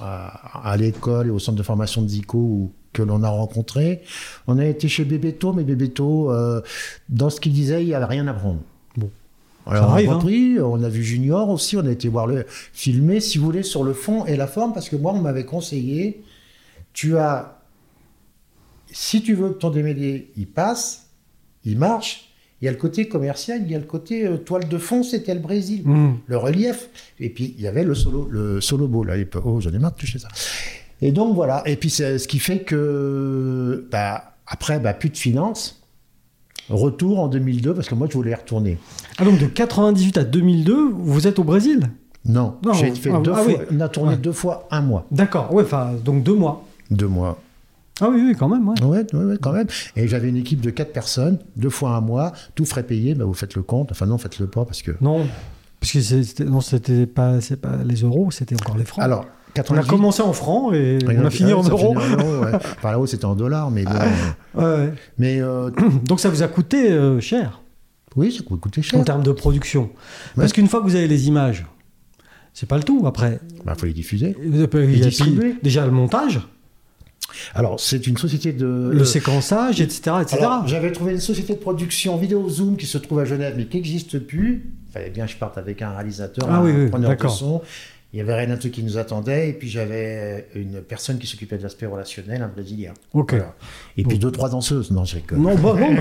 à, 0.01 0.71
à 0.71 0.77
l'école 0.77 1.29
et 1.29 1.31
au 1.31 1.39
centre 1.39 1.57
de 1.59 1.63
formation 1.63 2.03
de 2.03 2.09
Zico 2.09 2.39
où- 2.39 2.73
que 2.93 3.03
l'on 3.03 3.23
a 3.23 3.29
rencontré. 3.29 4.03
On 4.49 4.59
a 4.59 4.65
été 4.67 4.89
chez 4.89 5.05
Bébéto, 5.05 5.53
mais 5.53 5.63
Bébéto, 5.63 6.33
euh, 6.33 6.61
dans 7.09 7.31
ce 7.31 7.41
qu'il 7.41 7.53
disait, 7.53 7.83
il 7.85 7.87
n'y 7.87 7.95
avait 7.95 8.05
rien 8.07 8.27
à 8.27 8.35
prendre. 8.35 8.59
Bon. 8.97 9.09
Alors, 9.65 9.85
Ça 9.85 9.91
arrive, 9.93 10.09
on 10.09 10.11
a 10.11 10.15
hein. 10.15 10.19
repris, 10.19 10.59
on 10.61 10.83
a 10.83 10.89
vu 10.89 11.05
Junior 11.05 11.49
aussi, 11.51 11.77
on 11.77 11.87
a 11.87 11.91
été 11.93 12.09
voir 12.09 12.27
le 12.27 12.45
filmer, 12.73 13.21
si 13.21 13.39
vous 13.39 13.45
voulez, 13.45 13.63
sur 13.63 13.85
le 13.85 13.93
fond 13.93 14.25
et 14.27 14.35
la 14.37 14.49
forme, 14.49 14.73
parce 14.73 14.89
que 14.89 14.97
moi, 14.97 15.13
on 15.13 15.21
m'avait 15.21 15.45
conseillé, 15.45 16.25
tu 16.93 17.17
as, 17.17 17.61
si 18.91 19.23
tu 19.23 19.35
veux 19.35 19.51
que 19.51 19.59
ton 19.59 19.71
démêlé, 19.71 20.33
il 20.37 20.49
passe, 20.49 21.11
il 21.65 21.79
marche, 21.79 22.30
il 22.61 22.67
y 22.67 22.69
a 22.69 22.71
le 22.73 22.77
côté 22.79 23.09
commercial, 23.09 23.63
il 23.65 23.71
y 23.71 23.75
a 23.75 23.79
le 23.79 23.85
côté 23.85 24.27
euh, 24.27 24.37
toile 24.37 24.69
de 24.69 24.79
fond, 24.79 25.03
c'était 25.03 25.35
le 25.35 25.41
Brésil, 25.41 25.83
Hmm. 25.85 26.13
le 26.27 26.37
relief, 26.37 26.89
et 27.19 27.31
puis 27.31 27.55
il 27.57 27.63
y 27.65 27.67
avait 27.69 27.85
le 27.85 27.95
solo, 27.95 28.29
le 28.31 28.61
solo 28.61 28.87
ball 28.89 29.11
à 29.11 29.17
l'époque. 29.17 29.45
Oh, 29.47 29.61
j'en 29.61 29.71
ai 29.73 29.79
marre 29.79 29.93
de 29.93 29.97
toucher 29.97 30.19
ça. 30.19 30.29
Et 31.03 31.13
donc 31.13 31.35
voilà, 31.35 31.63
et 31.67 31.77
puis 31.77 31.89
c'est 31.91 32.19
ce 32.19 32.29
qui 32.29 32.39
fait 32.39 32.61
que, 32.61 33.87
bah, 33.91 34.35
après, 34.47 34.79
bah, 34.81 34.93
plus 34.93 35.09
de 35.11 35.17
finances, 35.17 35.81
retour 36.69 37.21
en 37.21 37.29
2002, 37.29 37.73
parce 37.75 37.89
que 37.89 37.95
moi, 37.95 38.07
je 38.11 38.15
voulais 38.15 38.33
y 38.33 38.35
retourner. 38.35 38.79
Ah 39.19 39.25
donc 39.25 39.39
de 39.39 39.47
98 39.47 40.19
à 40.19 40.25
2002, 40.25 40.91
vous 40.93 41.27
êtes 41.27 41.39
au 41.39 41.45
Brésil? 41.45 41.91
Non, 42.27 42.57
Non, 42.65 42.75
j'ai 42.75 42.95
fait 42.95 43.11
ah, 43.15 43.21
deux 43.21 43.33
ah 43.35 43.43
fois. 43.43 43.47
oui. 43.47 43.55
On 43.73 43.81
a 43.81 43.89
tourné 43.89 44.11
Ouais. 44.13 44.17
deux 44.19 44.33
fois 44.33 44.69
un 44.71 44.83
mois. 44.83 45.07
D'accord, 45.11 45.55
ouais, 45.55 45.63
enfin, 45.65 45.93
donc 46.05 46.23
deux 46.23 46.35
mois. 46.35 46.67
Deux 46.91 47.09
mois. 47.09 47.41
Ah 48.01 48.09
oui, 48.11 48.23
oui, 48.29 48.35
quand 48.39 48.49
même, 48.49 48.67
ouais. 48.69 48.83
Ouais, 48.83 49.07
ouais, 49.15 49.25
ouais, 49.25 49.37
quand 49.41 49.53
même. 49.53 49.67
Et 49.97 50.09
j'avais 50.09 50.29
une 50.29 50.37
équipe 50.37 50.61
de 50.61 50.71
quatre 50.71 50.93
personnes, 50.93 51.39
deux 51.57 51.71
fois 51.71 51.91
un 51.91 52.01
mois, 52.01 52.33
tout 52.55 52.65
frais 52.65 52.83
payé. 52.83 53.15
Bah, 53.15 53.25
vous 53.25 53.35
faites 53.35 53.55
le 53.55 53.63
compte. 53.63 53.93
Enfin 53.93 54.07
non, 54.07 54.19
faites-le 54.19 54.47
pas 54.47 54.65
parce 54.65 54.83
que. 54.83 54.93
Non, 55.01 55.27
parce 55.81 55.93
que 55.93 56.01
c'était, 56.01 56.45
non, 56.45 56.61
c'était 56.61 57.07
pas, 57.07 57.39
pas 57.61 57.77
les 57.85 57.97
euros, 58.03 58.31
c'était 58.31 58.55
encore 58.55 58.77
les 58.79 58.85
francs. 58.85 59.03
Alors, 59.05 59.21
on 59.25 59.51
a 59.51 59.55
98. 59.55 59.89
commencé 59.91 60.23
en 60.23 60.33
francs 60.33 60.73
et 60.75 60.99
on 61.07 61.25
a 61.25 61.31
fini 61.31 61.53
en 61.53 61.63
euros. 61.63 61.95
Par 62.83 62.93
là-haut, 62.93 63.07
c'était 63.07 63.25
en 63.25 63.35
dollars, 63.35 63.71
mais 63.71 63.85
bon, 63.85 63.91
euh, 63.93 64.79
Ouais, 64.79 64.85
ouais. 64.87 64.93
mais 65.19 65.41
euh, 65.41 65.71
Donc 66.05 66.21
ça 66.21 66.29
vous 66.29 66.43
a 66.43 66.49
coûté 66.49 66.91
euh, 66.93 67.21
cher? 67.21 67.61
Oui, 68.17 68.33
ça 68.33 68.43
coûtait 68.45 68.83
cher. 68.83 68.99
en 69.01 69.05
termes 69.05 69.23
de 69.23 69.33
production. 69.33 69.91
Parce 70.37 70.53
qu'une 70.53 70.69
fois 70.69 70.81
que 70.81 70.85
vous 70.87 70.97
avez 70.97 71.09
les 71.09 71.29
images, 71.29 71.67
c'est 72.55 72.69
pas 72.69 72.77
le 72.77 72.83
tout 72.83 73.05
après. 73.07 73.41
Bah, 73.65 73.75
faut 73.77 73.87
les 73.87 73.93
diffuser. 73.93 74.37
Il 74.45 74.57
y 74.57 74.63
a 74.63 74.67
puis- 74.69 75.57
déjà 75.63 75.85
le 75.85 75.93
montage, 75.93 76.41
Alors, 77.55 77.81
c'est 77.81 78.07
une 78.07 78.17
société 78.17 78.53
de. 78.53 78.91
le 78.93 79.05
séquençage, 79.05 79.81
etc. 79.81 80.17
etc. 80.23 80.47
J'avais 80.67 80.93
trouvé 80.93 81.13
une 81.13 81.21
société 81.21 81.55
de 81.55 81.59
production 81.59 82.17
vidéo 82.17 82.49
Zoom 82.49 82.77
qui 82.77 82.87
se 82.87 82.99
trouve 82.99 83.21
à 83.21 83.25
Genève, 83.25 83.55
mais 83.57 83.67
qui 83.67 83.77
n'existe 83.77 84.19
plus. 84.19 84.71
Il 84.89 84.93
fallait 84.93 85.11
bien 85.11 85.27
que 85.27 85.33
je 85.33 85.37
parte 85.37 85.57
avec 85.59 85.83
un 85.83 85.91
réalisateur, 85.93 86.47
Ah 86.51 86.57
un 86.57 86.65
oui, 86.65 86.73
oui, 86.77 86.89
preneur 86.89 87.11
de 87.11 87.15
d'accord. 87.15 87.31
son. 87.31 87.63
Il 88.13 88.17
y 88.19 88.21
avait 88.23 88.41
Renato 88.43 88.69
qui 88.71 88.83
nous 88.83 88.99
attendait, 88.99 89.51
et 89.51 89.53
puis 89.53 89.69
j'avais 89.69 90.49
une 90.57 90.81
personne 90.83 91.19
qui 91.19 91.29
s'occupait 91.29 91.59
de 91.59 91.63
l'aspect 91.63 91.87
relationnel, 91.87 92.43
un 92.43 92.49
Brésilien. 92.49 92.93
Ok. 93.15 93.31
Voilà. 93.35 93.55
Et 93.97 94.03
puis 94.03 94.19
deux, 94.19 94.33
trois 94.33 94.49
danseuses. 94.49 94.91
Non, 94.91 95.05
je 95.05 95.15
rigole. 95.15 95.39
Non, 95.39 95.55
bah 95.55 95.75
non. 95.79 95.93
mais- 95.93 96.01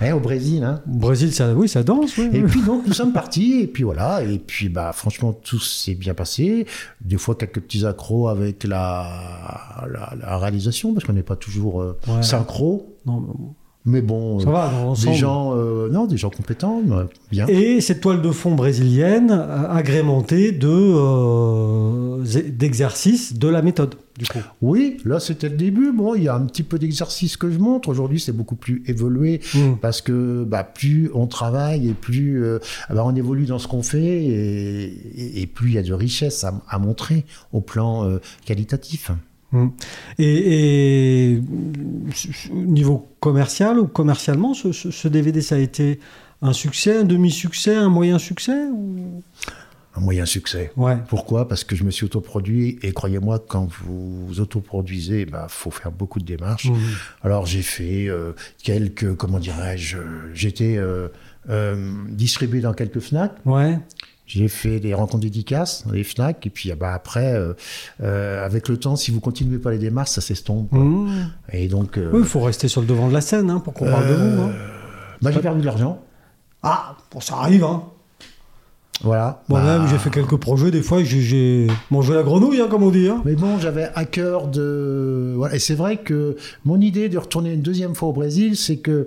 Hein, 0.00 0.14
au 0.14 0.20
Brésil, 0.20 0.62
hein. 0.62 0.80
Au 0.86 0.96
Brésil, 0.98 1.32
ça, 1.32 1.52
oui, 1.54 1.68
ça 1.68 1.82
danse. 1.82 2.16
oui, 2.18 2.28
Et 2.32 2.42
oui. 2.42 2.48
puis 2.50 2.62
donc 2.62 2.86
nous 2.86 2.92
sommes 2.92 3.12
partis 3.12 3.62
et 3.62 3.66
puis 3.66 3.82
voilà 3.82 4.22
et 4.22 4.38
puis 4.38 4.68
bah 4.68 4.92
franchement 4.92 5.32
tout 5.32 5.58
s'est 5.58 5.94
bien 5.96 6.14
passé. 6.14 6.66
Des 7.00 7.16
fois 7.18 7.34
quelques 7.34 7.60
petits 7.60 7.84
accros 7.84 8.28
avec 8.28 8.62
la 8.62 9.86
la, 9.90 10.14
la 10.20 10.38
réalisation 10.38 10.92
parce 10.94 11.04
qu'on 11.04 11.14
n'est 11.14 11.22
pas 11.24 11.34
toujours 11.34 11.82
euh, 11.82 11.98
Ouais. 12.06 12.22
synchro. 12.22 12.94
Non, 13.06 13.20
mais 13.20 13.32
bon. 13.34 13.54
Mais 13.88 14.02
bon, 14.02 14.38
ça 14.38 14.48
euh, 14.48 14.52
va 14.52 14.68
dans 14.70 14.84
l'ensemble. 14.84 15.12
des 15.12 15.18
gens 15.18 15.52
euh, 15.56 15.88
non 15.90 16.06
des 16.06 16.16
gens 16.18 16.30
compétents, 16.30 16.82
mais 16.86 16.94
bien. 17.30 17.46
Et 17.48 17.80
cette 17.80 18.00
toile 18.00 18.20
de 18.22 18.30
fond 18.30 18.54
brésilienne 18.54 19.30
euh, 19.30 19.68
agrémentée 19.70 20.52
de 20.52 20.68
euh, 20.68 22.24
d'exercices 22.50 23.34
de 23.34 23.48
la 23.48 23.62
méthode, 23.62 23.94
du 24.18 24.26
coup. 24.26 24.38
Oui, 24.60 24.98
là 25.04 25.20
c'était 25.20 25.48
le 25.48 25.56
début. 25.56 25.92
Bon, 25.92 26.14
il 26.14 26.24
y 26.24 26.28
a 26.28 26.34
un 26.34 26.42
petit 26.44 26.62
peu 26.62 26.78
d'exercice 26.78 27.36
que 27.36 27.50
je 27.50 27.58
montre. 27.58 27.88
Aujourd'hui, 27.88 28.20
c'est 28.20 28.32
beaucoup 28.32 28.56
plus 28.56 28.82
évolué 28.86 29.40
Mm. 29.54 29.76
parce 29.80 30.02
que 30.02 30.44
bah, 30.44 30.64
plus 30.64 31.10
on 31.14 31.26
travaille 31.26 31.88
et 31.88 31.92
plus 31.94 32.42
euh, 32.44 32.58
ah 32.88 32.94
bah, 32.94 33.02
on 33.06 33.14
évolue 33.14 33.46
dans 33.46 33.58
ce 33.58 33.68
qu'on 33.68 33.82
fait 33.82 33.98
et, 34.24 34.84
et- 35.16 35.42
et 35.42 35.46
plus 35.46 35.70
il 35.70 35.74
y 35.74 35.78
a 35.78 35.82
de 35.82 35.92
richesse 35.94 36.44
à, 36.44 36.52
à 36.68 36.78
montrer 36.78 37.24
au 37.52 37.60
plan 37.60 38.04
euh, 38.04 38.18
qualitatif. 38.44 39.10
Mm. 39.52 39.68
Et, 40.18 41.32
et, 41.34 41.42
au 42.50 42.54
niveau 42.54 43.08
commercial 43.20 43.78
ou 43.78 43.86
commercialement, 43.86 44.54
ce, 44.54 44.72
ce- 44.72 44.90
ce 44.90 45.08
DVD, 45.08 45.40
ça 45.40 45.54
a 45.54 45.58
été 45.58 46.00
un 46.42 46.52
succès, 46.52 46.98
un 46.98 47.04
demi-succès, 47.04 47.74
un 47.74 47.88
moyen 47.88 48.18
succès 48.18 48.66
ou... 48.72 49.22
Un 49.96 50.00
moyen 50.00 50.26
succès. 50.26 50.70
Ouais. 50.76 50.96
Pourquoi? 51.08 51.48
Parce 51.48 51.64
que 51.64 51.74
je 51.74 51.82
me 51.82 51.90
suis 51.90 52.04
autoproduit 52.04 52.78
et 52.82 52.92
croyez-moi, 52.92 53.42
quand 53.48 53.68
vous 53.82 54.38
autoproduisez, 54.38 55.22
il 55.22 55.30
bah, 55.30 55.46
faut 55.48 55.72
faire 55.72 55.90
beaucoup 55.90 56.20
de 56.20 56.24
démarches. 56.24 56.66
Mhm. 56.70 56.78
Alors 57.24 57.46
j'ai 57.46 57.62
fait 57.62 58.06
euh, 58.08 58.32
quelques, 58.62 59.16
comment 59.16 59.40
dirais-je, 59.40 59.98
j'étais 60.34 60.76
euh, 60.76 61.08
euh, 61.48 61.92
distribué 62.10 62.60
dans 62.60 62.74
quelques 62.74 63.00
FNAC. 63.00 63.32
Ouais. 63.44 63.78
J'ai 64.28 64.46
fait 64.48 64.78
des 64.78 64.92
rencontres 64.92 65.22
dédicaces 65.22 65.84
dans 65.86 65.92
les 65.94 66.04
FNAC. 66.04 66.46
Et 66.46 66.50
puis 66.50 66.70
ah 66.70 66.76
bah, 66.76 66.92
après, 66.94 67.32
euh, 67.34 67.54
euh, 68.02 68.44
avec 68.44 68.68
le 68.68 68.76
temps, 68.76 68.94
si 68.94 69.10
vous 69.10 69.20
continuez 69.20 69.58
pas 69.58 69.70
les 69.70 69.78
démarches, 69.78 70.10
ça 70.10 70.20
s'estompe. 70.20 70.70
Mhm. 70.70 71.30
Et 71.52 71.66
donc, 71.66 71.96
euh, 71.98 72.10
Oui, 72.12 72.20
il 72.20 72.26
faut 72.26 72.40
rester 72.40 72.68
sur 72.68 72.82
le 72.82 72.86
devant 72.86 73.08
de 73.08 73.14
la 73.14 73.22
scène 73.22 73.48
hein, 73.50 73.58
pour 73.58 73.72
qu'on 73.72 73.86
parle 73.86 74.06
de 74.06 74.14
vous. 74.14 74.42
hein. 74.42 74.50
bah, 75.22 75.30
j'ai 75.32 75.40
perdu 75.40 75.60
de 75.62 75.66
l'argent. 75.66 76.00
Ah, 76.62 76.94
bon, 77.10 77.20
ça 77.20 77.36
arrive. 77.36 77.64
Hein. 77.64 77.84
Voilà. 79.00 79.42
Moi-même, 79.48 79.82
Bah, 79.82 79.86
j'ai 79.88 79.96
fait 79.98 80.10
quelques 80.10 80.36
projets, 80.38 80.72
des 80.72 80.82
fois, 80.82 81.04
j'ai- 81.04 81.20
j'ai 81.20 81.66
mangé 81.88 82.14
la 82.14 82.24
grenouille, 82.24 82.60
hein, 82.60 82.66
comme 82.68 82.82
on 82.82 82.90
dit. 82.90 83.08
Hein. 83.08 83.22
Mais 83.24 83.36
bon, 83.36 83.56
j'avais 83.60 83.88
à 83.94 84.04
cœur 84.04 84.48
de. 84.48 85.34
Voilà. 85.36 85.54
Et 85.54 85.60
c'est 85.60 85.76
vrai 85.76 85.98
que 85.98 86.36
mon 86.64 86.80
idée 86.80 87.08
de 87.08 87.16
retourner 87.16 87.52
une 87.54 87.62
deuxième 87.62 87.94
fois 87.94 88.08
au 88.08 88.12
Brésil, 88.12 88.56
c'est 88.56 88.78
que 88.78 89.06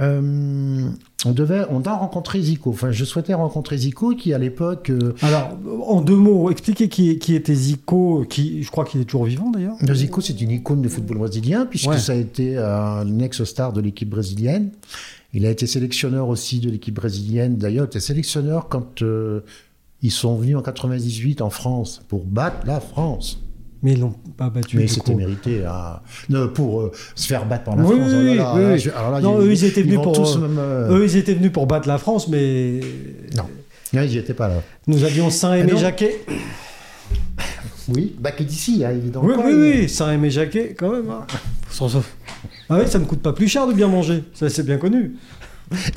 euh, 0.00 0.88
on 1.24 1.30
devait, 1.32 1.62
on 1.70 1.82
a 1.82 1.92
rencontré 1.94 2.40
Zico. 2.40 2.70
Enfin, 2.70 2.90
je 2.90 3.04
souhaitais 3.04 3.34
rencontrer 3.34 3.76
Zico, 3.78 4.14
qui 4.14 4.34
à 4.34 4.38
l'époque. 4.38 4.90
euh, 4.90 5.14
Alors, 5.22 5.56
en 5.86 6.00
deux 6.00 6.16
mots, 6.16 6.50
expliquez 6.50 6.88
qui, 6.88 7.18
qui 7.18 7.34
était 7.34 7.54
Zico, 7.54 8.24
qui, 8.28 8.62
je 8.62 8.70
crois 8.70 8.84
qu'il 8.84 9.00
est 9.00 9.04
toujours 9.04 9.24
vivant 9.26 9.50
d'ailleurs. 9.50 9.76
Zico, 9.94 10.20
c'est 10.20 10.40
une 10.40 10.50
icône 10.50 10.82
du 10.82 10.88
football 10.88 11.18
brésilien, 11.18 11.66
puisque 11.66 11.88
Ouais. 11.90 11.98
ça 11.98 12.12
a 12.12 12.16
été 12.16 12.58
un 12.58 13.18
ex-star 13.20 13.72
de 13.72 13.80
l'équipe 13.80 14.08
brésilienne. 14.10 14.70
Il 15.34 15.46
a 15.46 15.50
été 15.50 15.66
sélectionneur 15.66 16.28
aussi 16.28 16.60
de 16.60 16.68
l'équipe 16.70 16.94
brésilienne. 16.94 17.56
D'ailleurs, 17.56 17.84
il 17.84 17.88
était 17.88 18.00
sélectionneur 18.00 18.68
quand 18.68 19.02
euh, 19.02 19.40
ils 20.02 20.10
sont 20.10 20.36
venus 20.36 20.56
en 20.56 20.62
98 20.62 21.40
en 21.40 21.50
France 21.50 22.02
pour 22.08 22.24
battre 22.24 22.66
la 22.66 22.80
France. 22.80 23.38
Mais 23.82 23.92
ils 23.94 24.00
l'ont 24.00 24.14
pas 24.36 24.48
battu. 24.48 24.76
Mais 24.76 24.86
c'était 24.86 25.14
mérité 25.14 25.64
à... 25.64 26.02
non, 26.28 26.48
pour 26.48 26.82
euh, 26.82 26.92
se 27.16 27.26
faire 27.26 27.44
battre 27.46 27.64
par 27.64 27.76
la 27.76 27.82
Oui, 27.82 27.98
France. 27.98 28.12
oui, 28.14 28.14
là 28.14 28.30
oui, 28.30 28.36
là, 28.36 28.52
oui, 28.54 28.62
là, 28.62 28.76
je- 28.76 28.88
là, 28.90 29.20
Non, 29.20 29.40
ils- 29.40 29.46
eux, 29.48 29.52
ils 29.52 29.64
étaient 29.64 29.82
venus 29.82 30.00
pour, 30.00 30.18
euh, 30.18 30.38
même, 30.38 30.56
euh, 30.58 30.98
Eux, 30.98 31.04
ils 31.04 31.16
étaient 31.16 31.34
venus 31.34 31.50
pour 31.52 31.66
battre 31.66 31.88
la 31.88 31.98
France, 31.98 32.28
mais 32.28 32.78
Non, 33.36 33.42
non, 33.92 34.02
ils 34.02 34.10
n'y 34.10 34.16
étaient 34.18 34.34
pas 34.34 34.46
là. 34.48 34.62
nous 34.86 35.02
avions 35.02 35.30
Saint-Aimé 35.30 35.72
Ah. 35.74 35.78
Jacquet. 35.80 36.20
Oui, 37.88 38.14
bah 38.20 38.30
qui 38.30 38.44
est 38.44 38.46
d'ici, 38.46 38.84
hein, 38.84 38.92
dans 39.12 39.22
Oui, 39.24 39.34
oui, 39.44 39.52
oui, 39.54 39.88
Saint-Aimé 39.88 40.30
Jacquet, 40.30 40.74
quand 40.78 40.90
même. 40.92 41.10
hein. 41.10 41.26
Sans- 41.68 41.88
Ah 42.68 42.76
oui, 42.78 42.84
ça 42.86 42.98
ne 43.00 43.04
coûte 43.04 43.20
pas 43.20 43.32
plus 43.32 43.48
cher 43.48 43.66
de 43.66 43.72
bien 43.72 43.88
manger, 43.88 44.22
ça 44.34 44.48
c'est 44.48 44.62
bien 44.64 44.78
connu. 44.78 45.16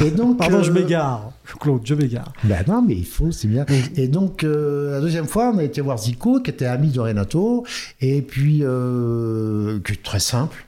Et 0.03 0.11
donc, 0.11 0.37
Pardon, 0.37 0.63
je 0.63 0.71
euh, 0.71 0.73
m'égare. 0.73 1.31
Claude, 1.59 1.81
je 1.85 1.93
m'égare. 1.95 2.31
Ben 2.43 2.63
non, 2.67 2.81
mais 2.85 2.95
il 2.95 3.05
faut, 3.05 3.31
c'est 3.31 3.47
bien. 3.47 3.65
Et 3.95 4.07
donc, 4.07 4.43
euh, 4.43 4.91
la 4.91 5.01
deuxième 5.01 5.25
fois, 5.27 5.51
on 5.53 5.57
a 5.57 5.63
été 5.63 5.81
voir 5.81 5.97
Zico, 5.97 6.39
qui 6.39 6.49
était 6.51 6.65
ami 6.65 6.89
de 6.89 6.99
Renato, 6.99 7.65
et 8.01 8.21
puis, 8.21 8.59
euh, 8.63 9.79
très 10.03 10.19
simple. 10.19 10.65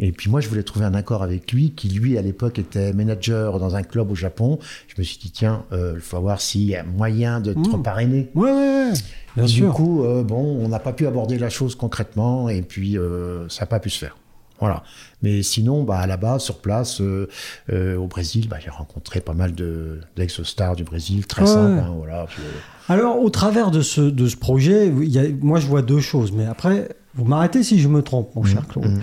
Et 0.00 0.10
puis 0.10 0.28
moi, 0.28 0.40
je 0.40 0.48
voulais 0.48 0.64
trouver 0.64 0.84
un 0.86 0.94
accord 0.94 1.22
avec 1.22 1.52
lui, 1.52 1.70
qui 1.70 1.88
lui, 1.88 2.18
à 2.18 2.22
l'époque, 2.22 2.58
était 2.58 2.92
manager 2.92 3.60
dans 3.60 3.76
un 3.76 3.82
club 3.84 4.10
au 4.10 4.16
Japon. 4.16 4.58
Je 4.88 4.94
me 4.98 5.04
suis 5.04 5.18
dit, 5.18 5.30
tiens, 5.30 5.62
euh, 5.72 5.92
il 5.94 6.00
faut 6.00 6.20
voir 6.20 6.40
s'il 6.40 6.62
y 6.62 6.74
a 6.74 6.82
moyen 6.82 7.40
de 7.40 7.52
te 7.52 7.58
Mmh. 7.76 7.82
parrainer. 7.82 8.28
Ouais, 8.34 8.50
ouais, 8.50 8.56
ouais. 8.90 8.92
Bien 9.36 9.44
du 9.44 9.52
sûr. 9.52 9.72
coup, 9.72 10.02
euh, 10.04 10.24
bon, 10.24 10.58
on 10.64 10.68
n'a 10.68 10.80
pas 10.80 10.92
pu 10.92 11.06
aborder 11.06 11.38
la 11.38 11.48
chose 11.48 11.76
concrètement, 11.76 12.48
et 12.48 12.62
puis 12.62 12.98
euh, 12.98 13.48
ça 13.48 13.62
n'a 13.62 13.66
pas 13.66 13.78
pu 13.78 13.88
se 13.90 13.98
faire. 14.00 14.16
Voilà. 14.66 14.82
Mais 15.22 15.42
sinon, 15.42 15.84
bah, 15.84 16.06
là-bas, 16.06 16.38
sur 16.38 16.58
place, 16.58 17.00
euh, 17.00 17.28
euh, 17.72 17.96
au 17.96 18.06
Brésil, 18.06 18.48
bah, 18.48 18.56
j'ai 18.62 18.70
rencontré 18.70 19.20
pas 19.20 19.34
mal 19.34 19.54
de- 19.54 20.00
d'ex-stars 20.16 20.76
du 20.76 20.84
Brésil, 20.84 21.26
très 21.26 21.42
Ouais. 21.42 21.46
simples. 21.48 21.82
hein, 21.84 21.94
voilà. 21.96 22.26
Puis, 22.28 22.42
euh, 22.42 22.92
Alors, 22.92 23.20
au 23.20 23.30
travers 23.30 23.70
de 23.70 23.80
ce, 23.82 24.00
de 24.00 24.26
ce 24.26 24.36
projet, 24.36 24.88
il 24.88 25.08
y 25.08 25.18
a- 25.18 25.24
moi 25.40 25.58
je 25.60 25.66
vois 25.66 25.82
deux 25.82 26.00
choses, 26.00 26.32
mais 26.32 26.44
après, 26.46 26.88
vous 27.14 27.24
m'arrêtez 27.24 27.62
si 27.62 27.78
je 27.80 27.88
me 27.88 28.02
trompe, 28.02 28.34
mon 28.34 28.44
cher 28.44 28.66
Claude. 28.68 28.86
mmh. 28.86 29.00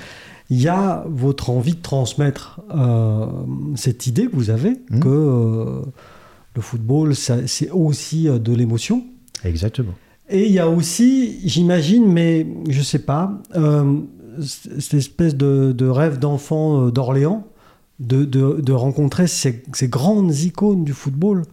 Il 0.50 0.62
y 0.62 0.67
a 0.67 1.06
votre 1.08 1.50
envie 1.50 1.76
de 1.76 1.82
transmettre 1.82 2.60
euh, 2.76 3.26
cette 3.76 4.06
idée 4.08 4.26
que 4.28 4.36
vous 4.36 4.50
avez, 4.50 4.82
Mhm. 4.89 5.00
que 5.00 5.82
le 6.56 6.62
football, 6.62 7.15
c'est 7.15 7.69
aussi 7.71 8.26
de 8.26 8.54
l'émotion. 8.54 9.04
Exactement. 9.45 9.93
Et 10.30 10.45
il 10.47 10.52
y 10.52 10.60
a 10.60 10.69
aussi, 10.69 11.39
j'imagine, 11.47 12.06
mais 12.06 12.45
je 12.69 12.82
sais 12.82 13.00
pas, 13.00 13.32
cette 14.39 14.94
espèce 14.94 15.36
de, 15.36 15.88
rêve 15.88 16.20
d'enfant 16.20 16.88
euh, 16.88 16.91
d'Orléans, 16.91 17.46
de, 18.00 18.26
de- 18.26 18.72
rencontrer 18.74 19.28
ces 19.28 19.63
grandes 19.84 20.36
icônes 20.39 20.84
du 20.84 20.94
football 20.94 21.44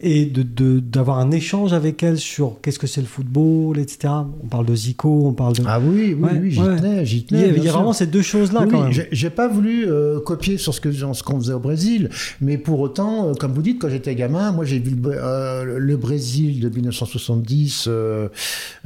et 0.00 0.26
de- 0.26 0.42
de- 0.42 0.78
d'avoir 0.80 1.18
un 1.18 1.30
échange 1.30 1.72
avec 1.72 2.02
elles 2.02 2.18
sur 2.18 2.56
qu'est-ce 2.60 2.78
que 2.78 2.86
c'est 2.86 3.00
le 3.00 3.06
football, 3.06 3.78
etc. 3.78 4.12
On 4.42 4.46
parle 4.46 4.66
de 4.66 4.74
Zico, 4.74 5.26
on 5.26 5.32
parle 5.32 5.54
de... 5.56 5.62
Ah 5.66 5.80
oui, 5.80 6.14
oui, 6.14 6.14
Ouais, 6.14 6.38
oui, 6.40 6.50
j'y 6.50 6.60
ouais. 6.60 6.76
tenais, 6.76 7.06
j'y 7.06 7.16
il 7.16 7.20
y 7.20 7.24
tenais. 7.24 7.44
a, 7.44 7.46
il 7.48 7.64
y 7.64 7.68
a 7.68 7.72
vraiment 7.72 7.92
ces 7.94 8.06
deux 8.06 8.20
choses-là 8.22 8.62
Oui, 8.64 8.68
quand 8.70 8.82
même. 8.84 8.92
j'ai- 9.10 9.30
pas 9.30 9.48
voulu 9.48 9.86
euh, 9.88 10.20
copier 10.20 10.56
sur 10.58 10.72
ce 10.74 10.80
que 10.80 10.90
ce 10.92 11.22
qu'on 11.22 11.38
faisait 11.40 11.52
au 11.54 11.58
Brésil, 11.60 12.10
mais 12.40 12.58
pour 12.58 12.80
autant, 12.80 13.28
euh, 13.28 13.32
comme 13.34 13.52
vous 13.52 13.62
dites, 13.62 13.80
quand 13.80 13.88
j'étais 13.88 14.14
gamin, 14.14 14.52
moi 14.52 14.64
j'ai 14.64 14.78
vu 14.78 14.94
le, 14.94 15.10
euh, 15.14 15.78
le 15.78 15.96
Brésil 15.96 16.60
de 16.60 16.68
1970 16.68 17.86
euh, 17.88 18.28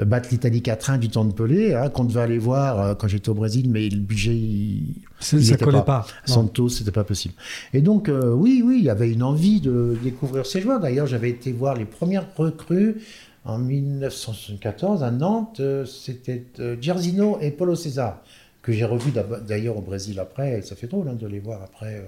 battre 0.05 0.29
l'Italie 0.31 0.61
4-1 0.63 0.99
du 0.99 1.09
temps 1.09 1.25
de 1.25 1.33
Pelé, 1.33 1.75
hein, 1.75 1.89
qu'on 1.89 2.05
devait 2.05 2.21
aller 2.23 2.39
voir 2.39 2.97
quand 2.99 3.09
j'étais 3.09 3.29
au 3.29 3.35
Brésil, 3.35 3.69
mais 3.71 3.89
le 3.89 3.99
budget 4.01 4.35
il, 4.35 4.95
il 5.33 5.45
ça 5.45 5.57
collait 5.57 5.79
pas. 5.79 5.83
pas. 5.85 6.07
Santos, 6.25 6.69
c'était 6.71 6.91
pas 6.93 7.05
possible. 7.05 7.35
Et 7.75 7.81
donc, 7.83 8.11
oui, 8.11 8.63
oui, 8.65 8.77
il 8.79 8.85
y 8.85 8.91
avait 8.91 9.11
une 9.11 9.23
envie 9.23 9.61
de 9.61 9.97
découvrir 10.03 10.47
ces 10.47 10.61
joueurs. 10.61 10.81
D'ailleurs, 10.81 11.00
j'avais 11.07 11.31
été 11.31 11.53
voir 11.53 11.75
les 11.77 11.85
premières 11.85 12.27
recrues 12.37 12.97
en 13.45 13.59
1974 13.59 15.03
à 15.03 15.11
Nantes. 15.11 15.61
euh, 15.61 15.85
C'était 15.85 16.45
euh, 16.61 16.77
Giardino 16.81 17.39
et 17.41 17.51
Paulo 17.51 17.75
César, 17.75 18.23
que 18.63 18.73
j'ai 18.73 18.85
revu 18.85 19.13
d'ailleurs 19.47 19.77
au 19.77 19.81
Brésil 19.83 20.19
après. 20.21 20.59
Et 20.59 20.63
ça 20.63 20.77
fait 20.77 20.87
drôle 20.87 21.09
hein, 21.09 21.15
de 21.15 21.27
les 21.27 21.41
voir 21.41 21.63
après. 21.63 21.97
euh, 21.97 22.03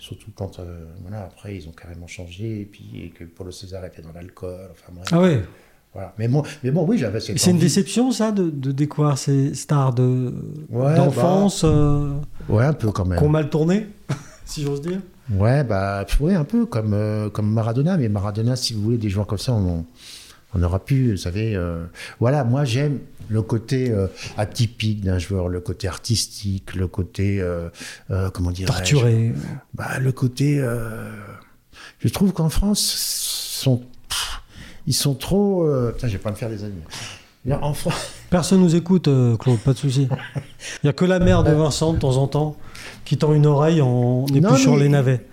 Surtout 0.00 0.30
quand, 0.36 0.60
euh, 0.60 0.84
voilà, 1.02 1.24
après, 1.24 1.56
ils 1.56 1.66
ont 1.68 1.72
carrément 1.72 2.06
changé, 2.06 2.60
et 2.60 2.64
puis 2.64 2.88
et 3.02 3.08
que 3.08 3.24
Paulo 3.24 3.50
César 3.50 3.84
était 3.84 4.00
dans 4.00 4.12
l'alcool, 4.12 4.68
enfin 4.70 4.92
bref. 4.94 5.08
Ah 5.10 5.20
ouais. 5.20 5.42
Voilà. 5.92 6.14
Mais, 6.18 6.28
bon, 6.28 6.44
mais 6.62 6.70
bon, 6.70 6.86
oui, 6.86 6.98
j'avais 6.98 7.18
cette 7.18 7.36
C'est 7.36 7.50
une 7.50 7.58
déception 7.58 8.12
ça 8.12 8.30
de, 8.30 8.48
de 8.48 8.70
découvrir 8.70 9.18
ces 9.18 9.54
stars 9.54 9.92
de 9.94 10.32
Ouais, 10.70 10.94
d'enfance 10.94 11.62
euh, 11.64 12.12
Ouais, 12.48 12.64
un 12.64 12.74
peu 12.74 12.92
quand 12.92 13.06
même. 13.06 13.18
qui 13.18 13.24
ont 13.24 13.28
mal 13.28 13.50
tourné, 13.50 13.88
si 14.44 14.62
j'ose 14.62 14.82
dire. 14.82 15.00
Ouais, 15.30 15.62
bah, 15.64 16.06
ouais, 16.20 16.34
un 16.34 16.44
peu 16.44 16.64
comme, 16.66 16.94
euh, 16.94 17.28
comme 17.30 17.52
Maradona. 17.52 17.96
Mais 17.96 18.08
Maradona, 18.08 18.56
si 18.56 18.72
vous 18.74 18.82
voulez, 18.82 18.96
des 18.98 19.10
joueurs 19.10 19.26
comme 19.26 19.38
ça, 19.38 19.52
on, 19.52 19.84
on 20.54 20.62
aura 20.62 20.78
pu, 20.84 21.10
vous 21.12 21.16
savez. 21.16 21.54
euh, 21.54 21.84
voilà, 22.20 22.44
moi, 22.44 22.64
j'aime 22.64 22.98
le 23.28 23.42
côté 23.42 23.90
euh, 23.90 24.06
atypique 24.38 25.02
d'un 25.02 25.18
joueur, 25.18 25.48
le 25.48 25.60
côté 25.60 25.86
artistique, 25.86 26.74
le 26.74 26.86
côté, 26.88 27.40
euh, 27.42 27.68
euh, 28.10 28.30
comment 28.30 28.50
dirais-je 28.50 28.72
Torturé. 28.72 29.32
bah, 29.74 29.98
Le 30.00 30.12
côté. 30.12 30.58
euh, 30.60 31.10
je 31.98 32.08
trouve 32.08 32.32
qu'en 32.32 32.48
France, 32.48 32.80
sont, 32.80 33.78
pff, 34.08 34.40
ils 34.86 34.94
sont 34.94 35.14
trop. 35.14 35.64
euh, 35.64 35.92
putain, 35.92 36.06
je 36.08 36.12
vais 36.14 36.18
pas 36.18 36.30
me 36.30 36.36
faire 36.36 36.48
des 36.48 36.64
amis. 36.64 36.82
En 37.62 37.72
France. 37.72 38.12
Personne 38.30 38.60
nous 38.60 38.74
écoute, 38.76 39.08
Claude, 39.38 39.58
pas 39.60 39.72
de 39.72 39.78
souci. 39.78 40.06
Il 40.82 40.86
y 40.86 40.88
a 40.90 40.92
que 40.92 41.04
la 41.06 41.18
mère 41.18 41.44
de 41.44 41.50
Vincent 41.52 41.94
de 41.94 41.98
temps 41.98 42.16
en 42.16 42.26
temps 42.28 42.56
qui 43.08 43.16
tend 43.16 43.32
une 43.32 43.46
oreille 43.46 43.80
en 43.80 44.26
épluchant 44.26 44.76
les 44.76 44.88
navets. 44.90 45.24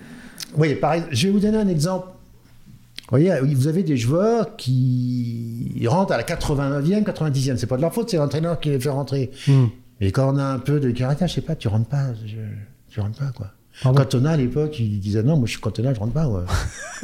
Oui, 0.57 0.75
pareil. 0.75 1.03
Je 1.11 1.27
vais 1.27 1.33
vous 1.33 1.39
donner 1.41 1.57
un 1.57 1.67
exemple. 1.67 2.07
Vous 2.07 3.09
voyez, 3.09 3.33
vous 3.41 3.67
avez 3.67 3.83
des 3.83 3.97
joueurs 3.97 4.55
qui 4.55 5.85
rentrent 5.87 6.13
à 6.13 6.17
la 6.17 6.23
89e, 6.23 7.03
90e. 7.03 7.57
C'est 7.57 7.67
pas 7.67 7.75
de 7.75 7.81
leur 7.81 7.93
faute, 7.93 8.09
c'est 8.09 8.17
l'entraîneur 8.17 8.59
qui 8.61 8.69
les 8.69 8.79
fait 8.79 8.89
rentrer. 8.89 9.29
Hmm. 9.47 9.65
Et 9.99 10.11
quand 10.13 10.33
on 10.33 10.37
a 10.37 10.43
un 10.45 10.59
peu 10.59 10.79
de 10.79 10.89
caractère, 10.91 11.27
je 11.27 11.33
sais 11.33 11.41
pas, 11.41 11.55
tu 11.55 11.67
rentres 11.67 11.89
pas. 11.89 12.13
je- 12.25 12.35
tu 12.89 13.01
rentres 13.01 13.19
pas, 13.19 13.31
quoi. 13.35 13.47
Pardon 13.83 13.99
Cantona, 14.03 14.31
à 14.31 14.37
l'époque, 14.37 14.79
il 14.79 15.01
disait 15.01 15.21
non, 15.21 15.35
moi 15.35 15.45
je 15.47 15.51
suis 15.51 15.59
Cantona, 15.59 15.93
je 15.93 15.99
rentre 15.99 16.13
pas, 16.13 16.27
ouais. 16.29 16.43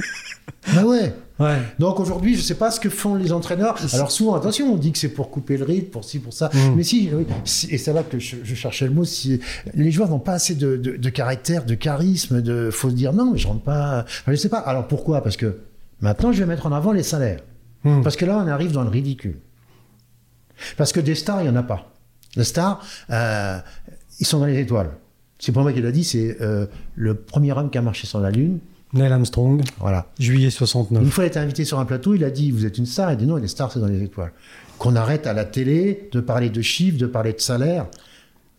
bah 0.74 0.86
ouais. 0.86 1.14
Ouais. 1.42 1.58
Donc 1.80 2.00
aujourd'hui, 2.00 2.36
je 2.36 2.42
sais 2.42 2.56
pas 2.56 2.72
ce 2.72 2.80
que 2.80 2.90
font 2.90 3.16
les 3.16 3.32
entraîneurs. 3.32 3.76
Alors 3.94 4.12
souvent, 4.12 4.36
attention, 4.36 4.72
on 4.74 4.78
dit 4.78 4.92
que 4.92 4.98
c'est 4.98 5.10
pour 5.10 5.30
couper 5.32 5.58
le 5.58 5.66
rythme, 5.66 5.90
pour 5.90 6.04
ci, 6.06 6.20
pour 6.20 6.34
ça. 6.34 6.50
Mm. 6.54 6.76
Mais 6.76 6.84
si, 6.84 7.10
oui, 7.14 7.26
et 7.70 7.78
c'est 7.78 7.94
là 7.94 8.04
que 8.04 8.20
je, 8.20 8.38
je 8.44 8.56
cherchais 8.56 8.86
le 8.86 8.92
mot, 8.94 9.04
si 9.06 9.40
les 9.74 9.92
joueurs 9.92 10.10
n'ont 10.10 10.20
pas 10.20 10.34
assez 10.34 10.56
de, 10.56 10.78
de- 10.78 10.98
de 10.98 11.10
caractère, 11.10 11.66
de 11.66 11.76
charisme, 11.76 12.42
de 12.42 12.70
faut 12.72 12.90
se 12.90 12.96
dire 12.96 13.14
non, 13.14 13.32
mais 13.32 13.38
je 13.40 13.48
rentre 13.48 13.62
pas. 13.64 14.02
Enfin, 14.06 14.32
je 14.32 14.36
sais 14.36 14.50
pas. 14.50 14.60
Alors 14.60 14.88
pourquoi? 14.88 15.22
Parce 15.24 15.38
que 15.38 15.58
maintenant, 16.02 16.32
je 16.32 16.40
vais 16.40 16.46
mettre 16.46 16.66
en 16.68 16.72
avant 16.72 16.92
les 16.92 17.04
salaires. 17.04 17.40
Hmm. 17.84 18.02
Parce 18.04 18.16
que 18.16 18.26
là, 18.26 18.38
on 18.38 18.48
arrive 18.48 18.72
dans 18.74 18.84
le 18.84 18.90
ridicule. 18.90 19.38
Parce 20.78 20.92
que 20.92 21.00
des 21.00 21.16
stars, 21.16 21.42
il 21.42 21.46
n'y 21.46 21.50
en 21.50 21.56
a 21.56 21.64
pas. 21.64 21.92
Les 22.36 22.44
stars, 22.44 22.84
euh, 23.10 23.58
ils 24.20 24.26
sont 24.26 24.40
dans 24.40 24.46
les 24.46 24.60
étoiles. 24.60 24.92
C'est 25.40 25.52
pas 25.52 25.62
moi 25.62 25.74
qui 25.74 25.82
l'a 25.82 25.92
dit, 25.92 26.04
c'est 26.04 26.38
euh, 26.42 26.68
le 26.96 27.16
premier 27.16 27.52
homme 27.54 27.72
qui 27.72 27.78
a 27.80 27.82
marché 27.82 28.06
sur 28.06 28.20
la 28.20 28.30
Lune. 28.30 28.60
Neil 28.94 29.12
Armstrong, 29.12 29.62
Voilà. 29.80 30.08
juillet 30.20 30.50
69. 30.50 31.02
Une 31.04 31.10
fois, 31.12 31.24
il 31.24 31.26
a 31.26 31.30
été 31.30 31.40
invité 31.40 31.64
sur 31.66 31.80
un 31.80 31.86
plateau, 31.86 32.14
il 32.16 32.24
a 32.24 32.30
dit 32.30 32.52
Vous 32.52 32.66
êtes 32.66 32.78
une 32.78 32.86
star 32.86 33.10
Il 33.10 33.14
a 33.14 33.16
dit 33.16 33.26
Non, 33.26 33.38
les 33.38 33.48
stars, 33.48 33.72
c'est 33.72 33.80
dans 33.80 33.88
les 33.88 34.04
étoiles. 34.04 34.34
Qu'on 34.78 34.96
arrête 34.96 35.28
à 35.28 35.34
la 35.34 35.46
télé 35.46 36.10
de 36.12 36.20
parler 36.20 36.50
de 36.50 36.62
chiffres, 36.62 36.98
de 36.98 37.06
parler 37.06 37.34
de 37.34 37.40
salaire. 37.40 37.88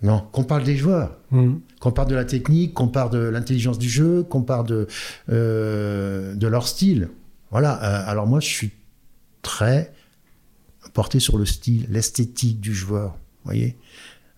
Non, 0.03 0.25
qu'on 0.33 0.45
parle 0.45 0.65
des 0.65 0.77
joueurs, 0.77 1.17
Hmm. 1.31 1.57
qu'on 1.81 1.93
parle 1.93 2.09
de 2.09 2.15
la 2.17 2.25
technique, 2.25 2.75
qu'on 2.75 2.89
parle 2.89 3.11
de 3.11 3.19
l'intelligence 3.19 3.79
du 3.79 3.89
jeu, 3.89 4.23
qu'on 4.25 4.43
parle 4.43 4.67
de, 4.67 4.87
euh, 5.31 6.35
de 6.35 6.47
leur 6.47 6.67
style. 6.67 7.09
Voilà. 7.51 7.83
Euh, 7.83 8.11
alors, 8.11 8.27
moi, 8.27 8.41
je 8.41 8.47
suis 8.49 8.71
très 9.43 9.93
porté 10.95 11.21
sur 11.21 11.39
le 11.39 11.47
style, 11.47 11.87
l'esthétique 11.91 12.61
du 12.61 12.75
joueur. 12.75 13.11
Vous 13.13 13.51
voyez? 13.51 13.77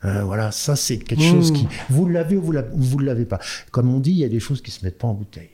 Euh, 0.05 0.23
voilà, 0.23 0.51
ça 0.53 0.77
c'est 0.77 0.99
quelque 0.99 1.23
Mmh. 1.23 1.31
chose 1.31 1.53
qui. 1.53 1.67
Vous 1.89 2.07
l'avez 2.09 2.37
ou 2.37 2.43
vous 2.43 2.53
la- 2.53 2.67
ou 2.73 2.79
vous 2.83 3.01
ne 3.01 3.07
l'avez 3.07 3.25
pas. 3.25 3.41
Comme 3.71 3.93
on 3.93 4.01
dit, 4.01 4.11
il 4.11 4.19
y 4.19 4.25
a 4.25 4.29
des 4.29 4.41
choses 4.41 4.61
qui 4.61 4.71
se 4.71 4.85
mettent 4.85 4.99
pas 4.99 5.09
en 5.09 5.15
bouteille. 5.15 5.49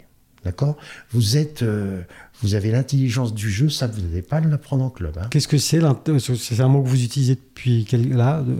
D'accord 0.45 0.77
Vous 1.13 1.37
êtes, 1.37 1.63
euh, 1.63 2.01
vous 2.43 2.55
avez 2.55 2.71
l'intelligence 2.71 3.35
du 3.35 3.51
jeu, 3.51 3.69
ça 3.69 3.87
vous 3.87 4.01
n'allez 4.01 4.23
pas 4.23 4.41
l'apprendre 4.41 4.85
en 4.85 4.91
club. 4.91 5.19
hein. 5.19 5.27
Qu'est-ce 5.31 5.49
que 5.49 5.59
c'est 5.59 5.81
l'int- 5.81 6.01
C'est 6.19 6.61
un 6.61 6.69
mot 6.69 6.83
que 6.83 6.89
vous 6.89 7.03
utilisez 7.05 7.35
depuis 7.35 7.85
quel... 7.89 8.09
là. 8.17 8.43
de- 8.43 8.57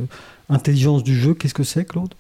Intelligence 0.49 1.05
du 1.05 1.15
jeu, 1.19 1.33
qu'est-ce 1.35 1.55
que 1.55 1.63
c'est, 1.63 1.85
Claude? 1.85 2.13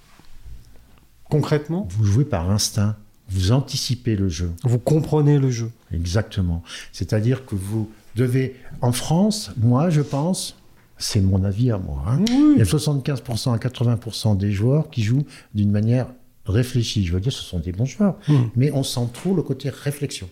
Concrètement? 1.28 1.86
Vous 1.90 2.04
jouez 2.04 2.24
par 2.24 2.50
instinct, 2.50 2.96
vous 3.28 3.52
anticipez 3.52 4.16
le 4.16 4.28
jeu. 4.28 4.50
Vous 4.64 4.78
comprenez 4.78 5.38
le 5.38 5.50
jeu. 5.50 5.70
Exactement. 5.92 6.62
C'est-à-dire 6.92 7.44
que 7.46 7.54
vous 7.54 7.90
devez, 8.16 8.56
en 8.80 8.92
France, 8.92 9.50
moi 9.56 9.90
je 9.90 10.00
pense, 10.00 10.56
c'est 10.98 11.20
mon 11.20 11.44
avis 11.44 11.70
à 11.70 11.78
moi, 11.78 12.02
hein, 12.08 12.18
il 12.28 12.58
y 12.58 12.60
a 12.60 12.64
75% 12.64 13.52
à 13.54 13.58
80% 13.58 14.36
des 14.36 14.52
joueurs 14.52 14.90
qui 14.90 15.02
jouent 15.02 15.24
d'une 15.54 15.70
manière 15.70 16.06
réfléchie. 16.46 17.04
Je 17.04 17.12
veux 17.12 17.20
dire, 17.20 17.32
ce 17.32 17.42
sont 17.42 17.58
des 17.58 17.72
bons 17.72 17.84
joueurs, 17.86 18.16
Hmm. 18.28 18.44
mais 18.56 18.70
on 18.72 18.82
sent 18.82 19.08
trop 19.12 19.34
le 19.34 19.42
côté 19.42 19.70
réflexion. 19.70 20.28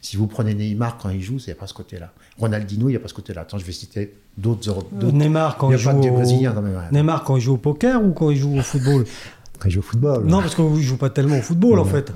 Si 0.00 0.16
vous 0.16 0.26
prenez 0.28 0.54
Neymar 0.54 0.96
quand 0.96 1.08
il 1.10 1.20
joue, 1.20 1.38
il 1.38 1.44
n'y 1.46 1.52
a 1.52 1.56
pas 1.56 1.66
ce 1.66 1.74
côté-là. 1.74 2.12
Ronaldinho, 2.38 2.88
il 2.88 2.92
n'y 2.92 2.96
a 2.96 3.00
pas 3.00 3.08
ce 3.08 3.14
côté-là. 3.14 3.40
Attends, 3.42 3.58
je 3.58 3.64
vais 3.64 3.72
citer 3.72 4.14
d'autres. 4.38 4.62
d'autres- 4.92 5.12
Neymar 5.12 5.56
quand 5.56 5.70
Il 5.72 5.76
joue 5.76 5.90
au... 5.90 6.12
Brésiliens 6.12 6.52
quand 6.52 6.62
même. 6.62 6.80
Neymar 6.92 7.24
quand 7.24 7.36
il 7.36 7.42
joue 7.42 7.54
au 7.54 7.58
poker 7.58 8.02
ou 8.04 8.12
quand 8.12 8.30
il 8.30 8.36
joue 8.36 8.56
au 8.58 8.62
football? 8.62 9.04
Quand 9.58 9.68
il 9.68 9.72
joue 9.72 9.78
au 9.80 9.82
football. 9.82 10.24
Non, 10.26 10.40
parce 10.40 10.56
qu'il 10.56 10.80
joue 10.80 10.96
pas 10.96 11.10
tellement 11.10 11.38
au 11.38 11.42
football 11.42 11.78
en 11.78 11.84
fait. 11.84 12.12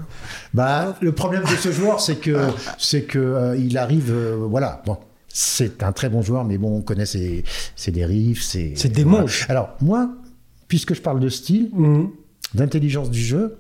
Bah, 0.53 0.97
le 1.01 1.13
problème 1.13 1.43
de 1.45 1.49
ce 1.57 1.71
joueur, 1.71 2.01
c'est 2.01 2.17
que 2.17 2.37
c'est 2.77 3.03
que 3.03 3.21
euh, 3.21 3.57
il 3.57 3.79
arrive, 3.79 4.11
euh, 4.11 4.37
voilà. 4.49 4.83
Bon, 4.85 4.97
c'est 5.29 5.85
un 5.85 5.93
très 5.93 6.09
bon 6.09 6.23
joueur, 6.23 6.45
mais 6.45 6.59
bon, 6.59 6.77
on 6.79 6.83
connaît 6.83 7.07
ses, 7.07 7.45
ses 7.77 7.93
dérives, 7.93 8.43
ses. 8.43 8.73
C'est 8.75 8.89
des 8.89 9.05
voilà. 9.05 9.27
Alors 9.49 9.77
moi, 9.81 10.11
puisque 10.67 10.95
je 10.95 11.01
parle 11.01 11.21
de 11.21 11.29
style, 11.29 11.71
Mhm. 11.73 12.11
D'intelligence 12.55 13.11
du 13.11 13.21
jeu, 13.21 13.57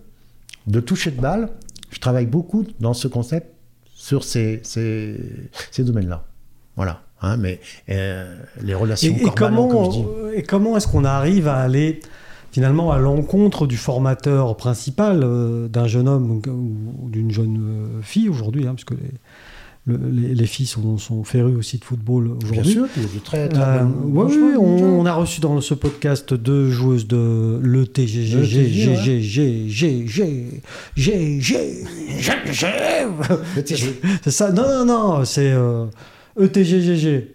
de 0.66 0.81
toucher 0.81 1.11
de 1.11 1.20
balle, 1.20 1.51
je 1.90 1.99
travaille 1.99 2.27
beaucoup 2.27 2.64
dans 2.81 2.94
ce 2.94 3.09
concept 3.09 3.53
sur 3.94 4.25
ces 4.25 4.61
ces, 4.62 5.16
ces 5.70 5.85
domaines-là. 5.85 6.25
Voilà. 6.77 7.03
Hein, 7.22 7.38
mais 7.38 7.61
euh, 7.88 8.37
les 8.61 8.75
relations 8.75 9.14
Et, 9.16 9.22
et 9.27 9.31
comment, 9.35 9.68
comme 9.68 9.85
je 9.87 9.99
dis. 9.99 10.38
et 10.38 10.42
comment 10.42 10.77
est-ce 10.77 10.87
qu'on 10.87 11.05
arrive 11.05 11.49
à 11.49 11.57
aller 11.57 12.01
finalement 12.53 12.92
à 12.92 12.99
l'encontre 12.99 13.66
du 13.66 13.77
formateur 13.77 14.57
principal 14.57 15.22
euh, 15.22 15.68
d'un 15.68 15.87
jeune 15.87 16.09
homme 16.09 16.31
ou, 16.31 17.05
ou 17.05 17.11
d'une 17.11 17.31
jeune 17.31 17.59
euh, 17.59 18.03
fille 18.03 18.29
aujourd'hui, 18.29 18.66
hein, 18.66 18.75
puisque 18.75 18.92
les, 18.92 19.11
le- 19.87 19.99
les, 20.11 20.35
les 20.35 20.46
filles 20.46 20.66
sont, 20.66 20.99
sont 20.99 21.22
férues 21.25 21.55
aussi 21.57 21.79
de 21.79 21.85
football 21.85 22.37
Bien 22.38 22.51
aujourd'hui. 22.51 22.72
sûr, 22.72 22.87
il 22.96 23.03
y 23.03 23.07
a 23.07 23.09
de 23.09 23.18
très 23.20 23.49
très 23.49 23.62
Euh, 23.62 23.85
bons- 23.85 24.25
ouais, 24.25 24.37
bons 24.37 24.57
oui, 24.59 24.83
on, 24.83 25.07
a 25.07 25.12
reçu 25.14 25.40
dans 25.40 25.61
ce 25.61 25.75
podcast 25.75 26.35
deux 26.35 26.70
joueuses 26.70 27.07
de 27.07 27.61
Le 27.62 27.87
TG. 27.87 28.27
c'est 34.22 34.31
ça 34.31 34.53
Non, 34.53 34.62
non, 34.68 34.85
non, 34.85 35.25
c'est 35.25 35.51
euh, 35.53 35.87
ETGGG. 36.40 37.29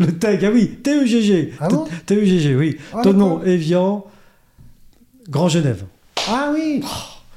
Le 0.00 0.12
tag, 0.18 0.44
ah 0.44 0.50
oui, 0.52 0.78
TEGG. 0.82 1.52
Ah 1.60 1.68
bon 1.68 1.86
TEGG, 2.06 2.56
oui. 2.58 2.76
Ah, 2.92 3.02
Tonon, 3.02 3.36
d'accord. 3.36 3.46
Evian, 3.48 4.04
Grand 5.30 5.48
Genève. 5.48 5.84
Ah 6.28 6.50
oui. 6.52 6.82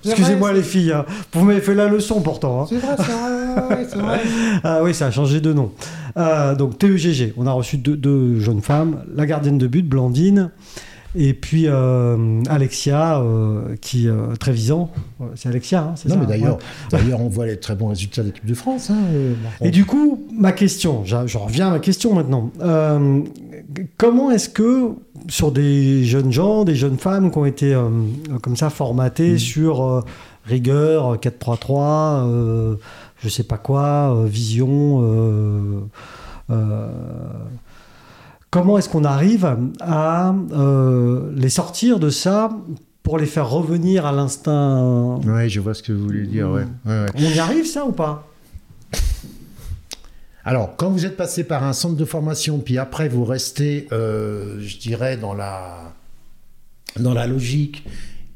C'est 0.03 0.11
Excusez-moi 0.13 0.49
vrai, 0.49 0.57
les 0.57 0.63
filles, 0.65 0.91
hein. 0.93 1.05
vous 1.31 1.45
m'avez 1.45 1.61
fait 1.61 1.75
la 1.75 1.87
leçon 1.87 2.21
pourtant. 2.21 2.63
hein. 2.63 2.65
C'est 2.67 2.77
vrai, 2.77 2.95
c'est 2.97 3.03
vrai, 3.03 3.40
ouais, 3.69 3.85
c'est 3.89 3.97
vrai. 3.99 4.19
Ah 4.63 4.81
oui, 4.83 4.93
ça 4.93 5.07
a 5.07 5.11
changé 5.11 5.41
de 5.41 5.53
nom. 5.53 5.71
Euh, 6.17 6.55
donc 6.55 6.77
TEGG, 6.77 7.33
on 7.37 7.47
a 7.47 7.51
reçu 7.51 7.77
deux, 7.77 7.95
deux 7.97 8.39
jeunes 8.39 8.61
femmes, 8.61 9.03
la 9.15 9.25
gardienne 9.25 9.57
de 9.57 9.67
but, 9.67 9.87
Blandine, 9.87 10.49
Et 11.15 11.33
puis 11.33 11.65
euh, 11.67 12.41
Alexia, 12.49 13.19
euh, 13.19 13.75
qui 13.81 14.07
euh, 14.07 14.35
Trévisan, 14.39 14.91
euh, 15.19 15.25
c'est 15.35 15.49
Alexia, 15.49 15.81
hein, 15.81 15.93
c'est 15.95 16.07
Non, 16.09 16.15
ça 16.15 16.21
mais 16.21 16.27
d'ailleurs, 16.27 16.55
Ouais. 16.57 16.61
d'ailleurs, 16.99 17.21
on 17.21 17.27
voit 17.29 17.45
les 17.47 17.57
très 17.59 17.75
bons 17.75 17.87
résultats 17.87 18.21
de 18.21 18.27
l'équipe 18.27 18.45
de 18.45 18.53
France. 18.53 18.89
hein, 18.89 18.97
euh. 19.13 19.33
Et 19.61 19.71
du 19.71 19.83
coup, 19.85 20.23
ma 20.37 20.51
question, 20.53 21.03
j'en 21.05 21.25
reviens 21.45 21.67
à 21.67 21.71
ma 21.71 21.79
question 21.79 22.13
maintenant. 22.13 22.51
Euh, 22.61 23.21
comment 23.97 24.31
est-ce 24.31 24.49
que 24.49 24.91
sur 25.27 25.51
des 25.51 26.03
jeunes 26.05 26.31
gens, 26.31 26.63
des 26.65 26.75
jeunes 26.75 26.97
femmes 26.97 27.29
qui 27.31 27.37
ont 27.37 27.45
été 27.45 27.73
euh, 27.73 27.89
comme 28.41 28.55
ça 28.55 28.69
formatées 28.69 29.33
Mm. 29.33 29.39
sur 29.39 29.83
euh, 29.85 30.01
rigueur, 30.45 31.17
4-3-3, 31.17 32.25
euh, 32.27 32.75
je 33.23 33.29
sais 33.29 33.43
pas 33.43 33.57
quoi, 33.57 34.15
euh, 34.15 34.25
vision, 34.25 35.01
euh, 35.03 35.79
euh, 36.49 36.87
comment 38.49 38.77
est-ce 38.77 38.89
qu'on 38.89 39.05
arrive 39.05 39.57
à 39.79 40.35
les 41.35 41.49
sortir 41.49 41.99
de 41.99 42.09
ça 42.09 42.49
pour 43.03 43.17
les 43.17 43.25
faire 43.25 43.49
revenir 43.49 44.05
à 44.05 44.11
l'instinct? 44.11 45.19
Ouais, 45.25 45.49
je 45.49 45.59
vois 45.59 45.73
ce 45.73 45.83
que 45.83 45.93
vous 45.93 46.03
voulez 46.03 46.25
dire. 46.25 46.49
Ouais. 46.49 46.65
Ouais, 46.85 47.03
ouais. 47.03 47.09
On 47.15 47.21
y 47.21 47.39
arrive 47.39 47.65
ça 47.65 47.85
ou 47.85 47.91
pas? 47.91 48.27
Alors, 50.43 50.75
quand 50.75 50.89
vous 50.89 51.05
êtes 51.05 51.17
passé 51.17 51.43
par 51.43 51.63
un 51.63 51.73
centre 51.73 51.95
de 51.95 52.05
formation, 52.05 52.57
puis 52.57 52.79
après 52.79 53.07
vous 53.07 53.23
restez, 53.23 53.87
euh, 53.91 54.57
je 54.59 54.77
dirais, 54.77 55.15
dans 55.15 55.35
la, 55.35 55.93
dans 56.99 57.13
la 57.13 57.27
logique 57.27 57.85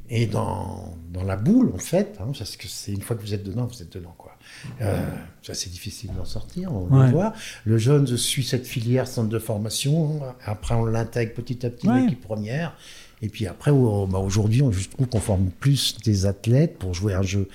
et 0.09 0.27
dans, 0.27 0.95
dans 1.11 1.23
la 1.23 1.35
boule, 1.35 1.71
en 1.73 1.77
fait, 1.79 2.15
hein, 2.19 2.31
parce 2.37 2.55
que 2.57 2.67
c'est 2.67 2.91
une 2.91 3.01
fois 3.01 3.15
que 3.15 3.21
vous 3.21 3.33
êtes 3.33 3.43
dedans, 3.43 3.65
vous 3.65 3.81
êtes 3.81 3.91
dedans, 3.93 4.13
quoi. 4.17 4.33
Euh, 4.81 5.03
c'est 5.41 5.71
difficile 5.71 6.11
d'en 6.15 6.25
sortir, 6.25 6.71
on 6.73 6.87
Ouais. 6.95 7.05
le 7.07 7.11
voit. 7.11 7.33
Le 7.65 7.77
jeune 7.77 8.05
suit 8.15 8.43
cette 8.43 8.67
filière 8.67 9.07
centre 9.07 9.29
de 9.29 9.39
formation, 9.39 10.21
après 10.45 10.75
on 10.75 10.85
l'intègre 10.85 11.33
petit 11.33 11.65
à 11.65 11.69
petit 11.69 11.87
Ouais. 11.87 12.01
l'équipe 12.03 12.21
première, 12.21 12.75
et 13.21 13.29
puis 13.29 13.47
après, 13.47 13.71
bah, 13.71 14.19
aujourd'hui, 14.19 14.61
on- 14.61 14.71
je 14.71 14.87
trouve 14.89 15.07
qu'on 15.07 15.19
forme 15.19 15.49
plus 15.59 15.97
des 16.03 16.25
athlètes 16.27 16.77
pour 16.77 16.93
jouer 16.93 17.13
un 17.15 17.23
jeu 17.23 17.47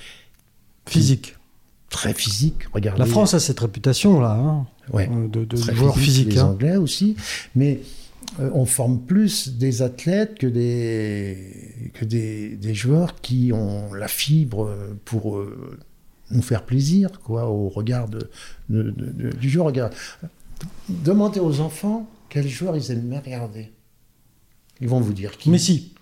Physique. 0.87 1.35
très 1.89 2.13
physique. 2.13 2.55
Regardez. 2.73 2.99
La 2.99 3.05
France 3.05 3.33
a 3.33 3.39
cette 3.39 3.59
réputation 3.59 4.19
là, 4.19 4.31
hein, 4.33 4.65
Ouais. 4.91 5.07
de, 5.07 5.45
de 5.45 5.55
joueurs 5.57 5.95
physique, 5.95 6.25
physiques. 6.25 6.33
les 6.33 6.39
hein. 6.39 6.45
Anglais 6.47 6.75
aussi, 6.77 7.15
mais 7.55 7.79
on 8.53 8.65
forme 8.65 9.01
plus 9.01 9.49
des 9.57 9.81
athlètes 9.81 10.37
que 10.39 10.47
des 10.47 11.37
que 11.93 12.05
des, 12.05 12.55
des 12.55 12.73
joueurs 12.73 13.15
qui 13.21 13.51
ont 13.53 13.93
la 13.93 14.07
fibre 14.07 14.65
euh, 14.67 14.97
pour 15.05 15.37
euh, 15.37 15.77
nous 16.31 16.41
faire 16.41 16.63
plaisir, 16.63 17.19
quoi, 17.21 17.47
au 17.49 17.67
regard 17.69 18.07
de, 18.07 18.29
de- 18.69 18.83
de- 18.91 19.11
de- 19.29 19.35
du 19.35 19.49
jeu. 19.49 19.61
Regarde, 19.61 19.93
demandez 20.89 21.39
aux 21.39 21.59
enfants 21.59 22.07
quels 22.29 22.47
joueurs 22.47 22.75
ils 22.77 22.91
aiment 22.91 23.01
bien 23.09 23.19
regarder. 23.19 23.71
Ils 24.79 24.87
vont 24.87 24.99
vous 25.01 25.13
dire 25.13 25.37
qui. 25.37 25.49
Mais 25.49 25.57
si, 25.59 25.93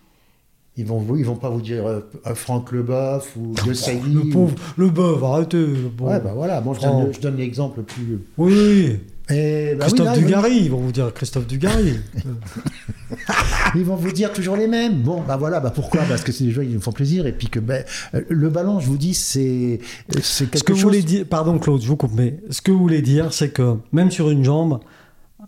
Ils 0.78 0.86
vont 0.86 1.04
ils 1.18 1.26
vont 1.26 1.36
pas 1.36 1.50
vous 1.50 1.62
dire 1.62 1.86
euh, 1.88 2.02
un 2.24 2.36
Franck 2.36 2.72
Leboeuf 2.72 3.36
ou 3.36 3.54
De 3.68 3.74
Sailly. 3.74 4.14
le 4.14 4.30
pauvre, 4.30 4.56
le 4.78 4.90
bœuf, 4.90 5.22
arrêtez. 5.24 5.66
Bon. 5.98 6.08
Ouais, 6.08 6.20
bah 6.22 6.32
voilà. 6.34 6.62
Bon, 6.62 6.74
je 6.74 6.80
donne, 6.82 7.14
je 7.14 7.20
donne 7.20 7.36
l'exemple 7.38 7.80
le 7.80 7.84
plus. 7.86 8.20
Oui, 8.38 8.54
oui. 8.54 9.00
Et, 9.32 9.76
bah 9.76 9.86
oui, 9.88 9.94
Christophe 9.94 10.08
ils 10.18 10.22
vont- 10.22 10.28
Dugarry, 10.28 10.56
ils 10.58 10.72
vont 10.72 10.78
vous 10.80 10.92
dire 10.92 11.14
Christophe 11.14 11.46
Dugarry. 11.48 12.00
Ils 13.76 13.84
vont 13.84 13.96
vous 13.96 14.12
dire 14.12 14.32
toujours 14.34 14.56
les 14.56 14.68
mêmes. 14.68 15.02
Bon, 15.02 15.22
bah 15.22 15.36
voilà, 15.38 15.60
bah 15.60 15.72
pourquoi? 15.74 16.02
Parce 16.10 16.24
que 16.24 16.32
c'est 16.32 16.44
des 16.44 16.52
joueurs 16.52 16.66
qui 16.66 16.74
nous 16.74 16.82
font 16.82 16.92
plaisir 16.92 17.26
et 17.28 17.32
puis 17.32 17.48
que 17.48 17.60
euh, 17.60 17.82
le 18.28 18.50
ballon, 18.50 18.80
je 18.80 18.88
vous 18.88 18.98
dis, 18.98 19.14
c'est 19.14 19.80
c'est 20.12 20.22
ce 20.24 20.44
quelque 20.46 20.64
que 20.66 20.74
vous 20.74 20.78
chose. 20.80 20.84
voulez 20.90 21.02
dire, 21.04 21.26
pardon 21.30 21.58
Claude, 21.60 21.82
je 21.82 21.88
vous 21.88 21.96
coupe, 21.96 22.14
mais 22.16 22.38
ce 22.50 22.62
que 22.62 22.72
vous 22.72 22.80
voulez 22.80 23.02
dire, 23.02 23.32
c'est 23.34 23.50
que 23.50 23.76
même 23.92 24.10
sur 24.12 24.30
une 24.32 24.44
jambe, 24.44 24.80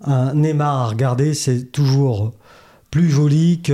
un 0.04 0.34
Neymar 0.36 0.76
à 0.82 0.88
regarder, 0.90 1.34
c'est 1.34 1.72
toujours 1.72 2.34
plus 2.92 3.10
joli 3.10 3.62
que, 3.62 3.74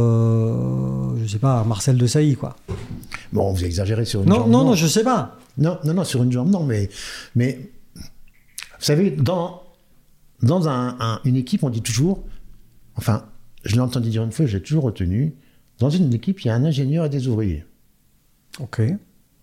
euh, 0.00 1.16
je 1.22 1.26
sais 1.32 1.38
pas, 1.38 1.64
Marcel 1.64 1.96
de 1.96 2.06
Sailly, 2.06 2.36
quoi. 2.36 2.56
Bon, 3.32 3.52
vous 3.52 3.64
exagérez 3.64 4.04
sur 4.04 4.22
une 4.22 4.28
Non, 4.28 4.36
jambe. 4.36 4.50
non, 4.50 4.64
non, 4.64 4.74
je 4.74 4.86
sais 4.86 5.04
pas. 5.04 5.36
non, 5.58 5.78
non, 5.84 5.94
non, 5.94 6.04
sur 6.04 6.22
une 6.22 6.32
jambe, 6.32 6.50
non, 6.50 6.64
mais 6.64 6.88
mais 7.34 7.58
vous 8.80 8.84
savez, 8.84 9.10
dans 9.12 9.62
dans 10.42 10.68
un- 10.68 10.96
un- 11.00 11.20
une 11.24 11.36
équipe, 11.36 11.62
on 11.64 11.68
dit 11.70 11.82
toujours, 11.82 12.24
enfin, 12.96 13.26
je 13.64 13.74
l'ai 13.74 13.80
entendu 13.80 14.08
dire 14.08 14.24
une 14.24 14.32
fois, 14.32 14.46
j'ai 14.46 14.62
toujours 14.62 14.84
retenu. 14.84 15.34
Dans 15.78 15.90
une 15.90 16.12
équipe, 16.14 16.40
il 16.40 16.46
y 16.48 16.50
a 16.50 16.54
un 16.54 16.64
ingénieur 16.64 17.04
et 17.04 17.08
des 17.10 17.28
ouvriers. 17.28 17.64
Ok. 18.58 18.80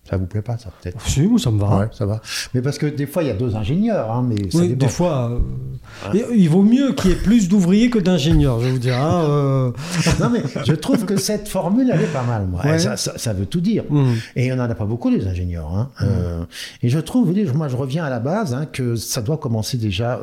Ça 0.09 0.17
vous 0.17 0.25
plaît 0.25 0.41
pas, 0.41 0.57
ça 0.57 0.69
peut-être 0.81 1.01
Si, 1.07 1.21
moi, 1.23 1.37
ça 1.39 1.51
me 1.51 1.59
va. 1.59 1.77
Ouais, 1.79 1.87
ça 1.91 2.05
va. 2.05 2.21
Mais 2.53 2.61
parce 2.61 2.77
que 2.77 2.85
des 2.85 3.05
fois, 3.05 3.23
il 3.23 3.27
y 3.27 3.31
a 3.31 3.35
deux 3.35 3.55
ingénieurs, 3.55 4.11
hein, 4.11 4.25
mais 4.27 4.49
ça 4.51 4.59
Oui, 4.59 4.69
dépend. 4.69 4.85
des 4.85 4.91
fois, 4.91 5.31
euh, 5.31 6.13
et 6.13 6.23
il 6.35 6.49
vaut 6.49 6.61
mieux 6.63 6.93
qu'il 6.93 7.11
y 7.11 7.13
ait 7.13 7.17
plus 7.17 7.49
d'ouvriers 7.49 7.89
que 7.89 7.99
d'ingénieurs, 7.99 8.59
je 8.61 8.69
vous 8.69 8.79
dire. 8.79 8.97
hein, 8.97 9.23
euh. 9.27 9.71
Non, 10.19 10.29
mais 10.29 10.41
je 10.65 10.73
trouve 10.73 11.05
que 11.05 11.17
cette 11.17 11.47
formule, 11.49 11.91
elle 11.93 12.01
est 12.01 12.13
pas 12.13 12.23
mal, 12.23 12.47
moi. 12.47 12.61
Ouais. 12.65 12.79
Ça, 12.79 12.95
ça- 12.97 13.17
ça 13.17 13.33
veut 13.33 13.45
tout 13.45 13.61
dire. 13.61 13.83
Hmm. 13.89 14.13
Et 14.35 14.51
on 14.53 14.55
n'en 14.55 14.63
a 14.69 14.75
pas 14.75 14.85
beaucoup, 14.85 15.09
les 15.09 15.27
ingénieurs. 15.27 15.69
hein. 15.75 15.89
Euh, 16.01 16.43
et 16.83 16.89
je 16.89 16.99
trouve, 16.99 17.25
vous 17.27 17.33
voyez, 17.33 17.51
moi, 17.51 17.67
je 17.67 17.75
reviens 17.75 18.05
à 18.05 18.09
la 18.09 18.19
base, 18.19 18.53
hein, 18.53 18.65
que 18.71 18.95
ça 18.95 19.21
doit 19.21 19.37
commencer 19.37 19.77
déjà 19.77 20.19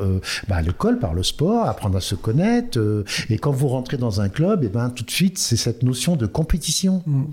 bah, 0.47 0.55
à 0.57 0.61
l'école, 0.61 0.99
par 0.99 1.13
le 1.13 1.23
sport, 1.23 1.67
apprendre 1.67 1.97
à 1.97 2.01
se 2.01 2.15
connaître. 2.15 2.79
et 3.29 3.37
quand 3.37 3.51
vous 3.51 3.67
rentrez 3.67 3.97
dans 3.97 4.21
un 4.21 4.29
club, 4.29 4.63
et 4.63 4.69
ben, 4.69 4.89
tout 4.89 5.03
de 5.03 5.11
suite, 5.11 5.37
c'est 5.37 5.57
cette 5.57 5.83
notion 5.83 6.15
de 6.15 6.25
compétition. 6.25 7.03
Mm. 7.05 7.23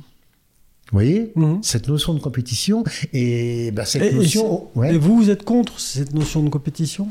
Vous 0.93 0.99
voyez 0.99 1.33
Mhm. 1.37 1.61
Cette 1.63 1.89
notion 1.89 2.13
de 2.13 2.21
compétition. 2.21 2.85
Et 3.15 3.71
bah, 3.73 3.87
cette 3.87 4.03
Et- 4.03 4.09
et 4.09 4.13
notion. 4.15 4.69
ouais. 4.75 4.95
Et 4.95 4.99
vous, 4.99 5.17
vous 5.17 5.31
êtes 5.31 5.43
contre 5.43 5.81
cette 5.81 6.13
notion 6.15 6.43
de 6.43 6.51
compétition? 6.51 7.09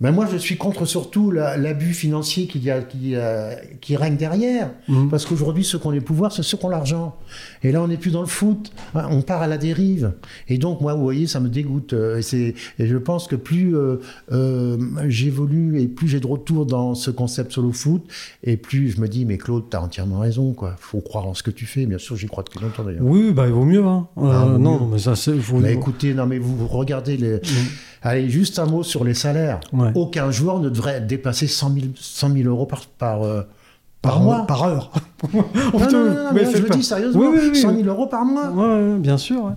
Ben, 0.00 0.12
moi, 0.12 0.26
je 0.30 0.36
suis 0.36 0.56
contre 0.56 0.84
surtout 0.86 1.32
la- 1.32 1.56
l'abus 1.56 1.92
financier 1.92 2.46
qui, 2.46 2.60
qui, 2.60 2.70
euh, 3.16 3.52
qui 3.80 3.96
règne 3.96 4.16
derrière. 4.16 4.70
Mhm. 4.86 5.08
Parce 5.10 5.26
qu'aujourd'hui, 5.26 5.64
ceux 5.64 5.78
qui 5.80 5.86
ont 5.88 5.90
les 5.90 6.00
pouvoirs, 6.00 6.30
c'est 6.32 6.44
ceux 6.44 6.56
qui 6.56 6.64
ont 6.66 6.68
l'argent. 6.68 7.16
Et 7.64 7.72
là, 7.72 7.82
on 7.82 7.88
n'est 7.88 7.96
plus 7.96 8.12
dans 8.12 8.20
le 8.20 8.28
foot. 8.28 8.70
Hein, 8.94 9.08
On 9.10 9.22
part 9.22 9.42
à 9.42 9.48
la 9.48 9.58
dérive. 9.58 10.12
Et 10.46 10.56
donc, 10.58 10.80
moi, 10.80 10.94
vous 10.94 11.02
voyez, 11.02 11.26
ça 11.26 11.40
me 11.40 11.48
dégoûte. 11.48 11.94
Euh, 11.94 12.20
Et, 12.32 12.54
je 12.86 12.96
pense 12.96 13.26
que 13.26 13.34
plus 13.34 13.76
euh, 13.76 13.96
euh, 14.30 14.78
j'évolue 15.08 15.80
et 15.80 15.88
plus 15.88 16.06
j'ai 16.06 16.20
de 16.20 16.26
retour 16.28 16.64
dans 16.64 16.94
ce 16.94 17.10
concept 17.10 17.50
solo 17.52 17.72
foot, 17.72 18.04
et 18.44 18.56
plus 18.56 18.90
je 18.90 19.00
me 19.00 19.08
dis, 19.08 19.24
mais 19.24 19.36
Claude, 19.36 19.64
t'as 19.68 19.80
entièrement 19.80 20.20
raison. 20.20 20.52
quoi. 20.52 20.76
faut 20.78 21.00
croire 21.00 21.26
en 21.26 21.34
ce 21.34 21.42
que 21.42 21.50
tu 21.50 21.66
fais. 21.66 21.86
Bien 21.86 21.98
sûr, 21.98 22.14
j'y 22.16 22.26
crois 22.26 22.44
depuis 22.44 22.60
longtemps 22.64 22.84
d'ailleurs. 22.84 23.02
Oui, 23.02 23.32
bah, 23.32 23.46
il 23.48 23.52
vaut 23.52 23.64
mieux. 23.64 23.84
Hein. 23.84 24.06
Ah, 24.16 24.44
vaut 24.52 24.58
non, 24.58 24.80
mieux. 24.86 24.92
mais 24.92 24.98
ça, 24.98 25.16
c'est. 25.16 25.36
faut- 25.38 25.58
Mais 25.58 25.72
écoutez, 25.72 26.14
non, 26.14 26.26
mais 26.26 26.38
vous, 26.38 26.56
vous 26.56 26.68
regardez 26.68 27.16
les. 27.16 27.40
Allez, 28.02 28.28
juste 28.30 28.58
un 28.58 28.66
mot 28.66 28.82
sur 28.82 29.04
les 29.04 29.14
salaires. 29.14 29.60
Ouais. 29.72 29.90
Aucun 29.94 30.30
joueur 30.30 30.60
ne 30.60 30.68
devrait 30.68 31.00
dépasser 31.00 31.46
100 31.46 31.74
000, 31.74 31.86
100 31.96 32.32
000 32.32 32.48
euros 32.48 32.66
par, 32.66 32.86
par, 32.86 33.22
euh, 33.24 33.42
par, 34.02 34.14
par, 34.14 34.22
mois. 34.22 34.46
Par 34.46 34.62
heure. 34.64 34.92
Non, 35.34 35.42
non, 35.90 36.04
non, 36.04 36.30
Mais 36.32 36.44
je 36.50 36.58
le 36.62 36.68
dis 36.70 36.82
sérieusement, 36.84 37.20
Oui, 37.20 37.26
oui, 37.40 37.48
oui. 37.52 37.56
100 37.60 37.74
000 37.76 37.88
euros 37.88 38.06
par 38.06 38.24
mois. 38.24 38.50
Ouais, 38.50 38.98
bien 38.98 39.18
sûr. 39.18 39.44
ouais. 39.44 39.52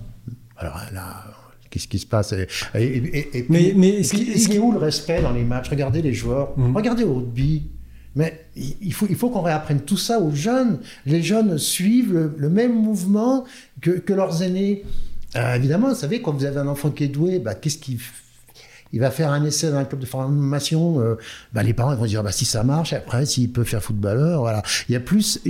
Alors 0.58 0.80
là, 0.92 1.24
qu'est-ce 1.70 1.86
qui 1.88 1.98
se 1.98 2.06
passe 2.06 2.32
et, 2.32 2.46
et- 2.74 2.78
et- 2.80 3.38
et 3.38 3.46
Mais- 3.48 3.72
mais 3.76 3.88
et 3.90 4.02
ce 4.04 4.10
puis, 4.10 4.24
qui- 4.24 4.30
il 4.32 4.40
ce 4.40 4.52
est 4.52 4.58
où 4.58 4.72
le 4.72 4.78
respect 4.78 5.22
dans 5.22 5.32
les 5.32 5.44
matchs? 5.44 5.70
Regardez 5.70 6.02
les 6.02 6.12
joueurs, 6.12 6.50
Mhm. 6.56 6.76
regardez 6.76 7.04
au 7.04 7.14
rugby. 7.14 7.68
Mais 8.14 8.44
il 8.56 8.92
faut, 8.92 9.06
il 9.08 9.16
faut 9.16 9.30
qu'on 9.30 9.40
réapprenne 9.40 9.80
tout 9.80 9.96
ça 9.96 10.18
aux 10.20 10.32
jeunes. 10.34 10.80
Les 11.06 11.22
jeunes 11.22 11.56
suivent 11.56 12.12
le, 12.12 12.34
le 12.36 12.48
même 12.50 12.74
mouvement 12.74 13.44
que, 13.80 13.90
que 13.92 14.12
leurs 14.12 14.42
aînés. 14.42 14.84
Euh, 15.34 15.54
évidemment, 15.54 15.88
vous 15.88 15.94
savez, 15.94 16.20
quand 16.20 16.32
vous 16.32 16.44
avez 16.44 16.58
un 16.58 16.68
enfant 16.68 16.90
qui 16.90 17.04
est 17.04 17.08
doué, 17.08 17.38
bah, 17.38 17.54
qu'est-ce 17.54 17.78
qu'il 17.78 17.98
il 18.92 19.00
va 19.00 19.10
faire 19.10 19.30
un 19.30 19.44
essai 19.44 19.70
dans 19.70 19.78
un 19.78 19.84
club 19.84 20.00
de 20.00 20.06
formation. 20.06 21.00
euh, 21.00 21.16
bah, 21.52 21.62
les 21.62 21.74
parents 21.74 21.94
vont 21.94 22.06
dire 22.06 22.22
bah, 22.22 22.32
si 22.32 22.44
ça 22.44 22.62
marche, 22.62 22.92
après, 22.92 23.26
s'il 23.26 23.50
peut 23.50 23.64
faire 23.64 23.82
footballeur, 23.82 24.40
voilà. 24.40 24.62
Il 24.88 24.92
y 24.92 24.96
a 24.96 25.00
plus. 25.00 25.40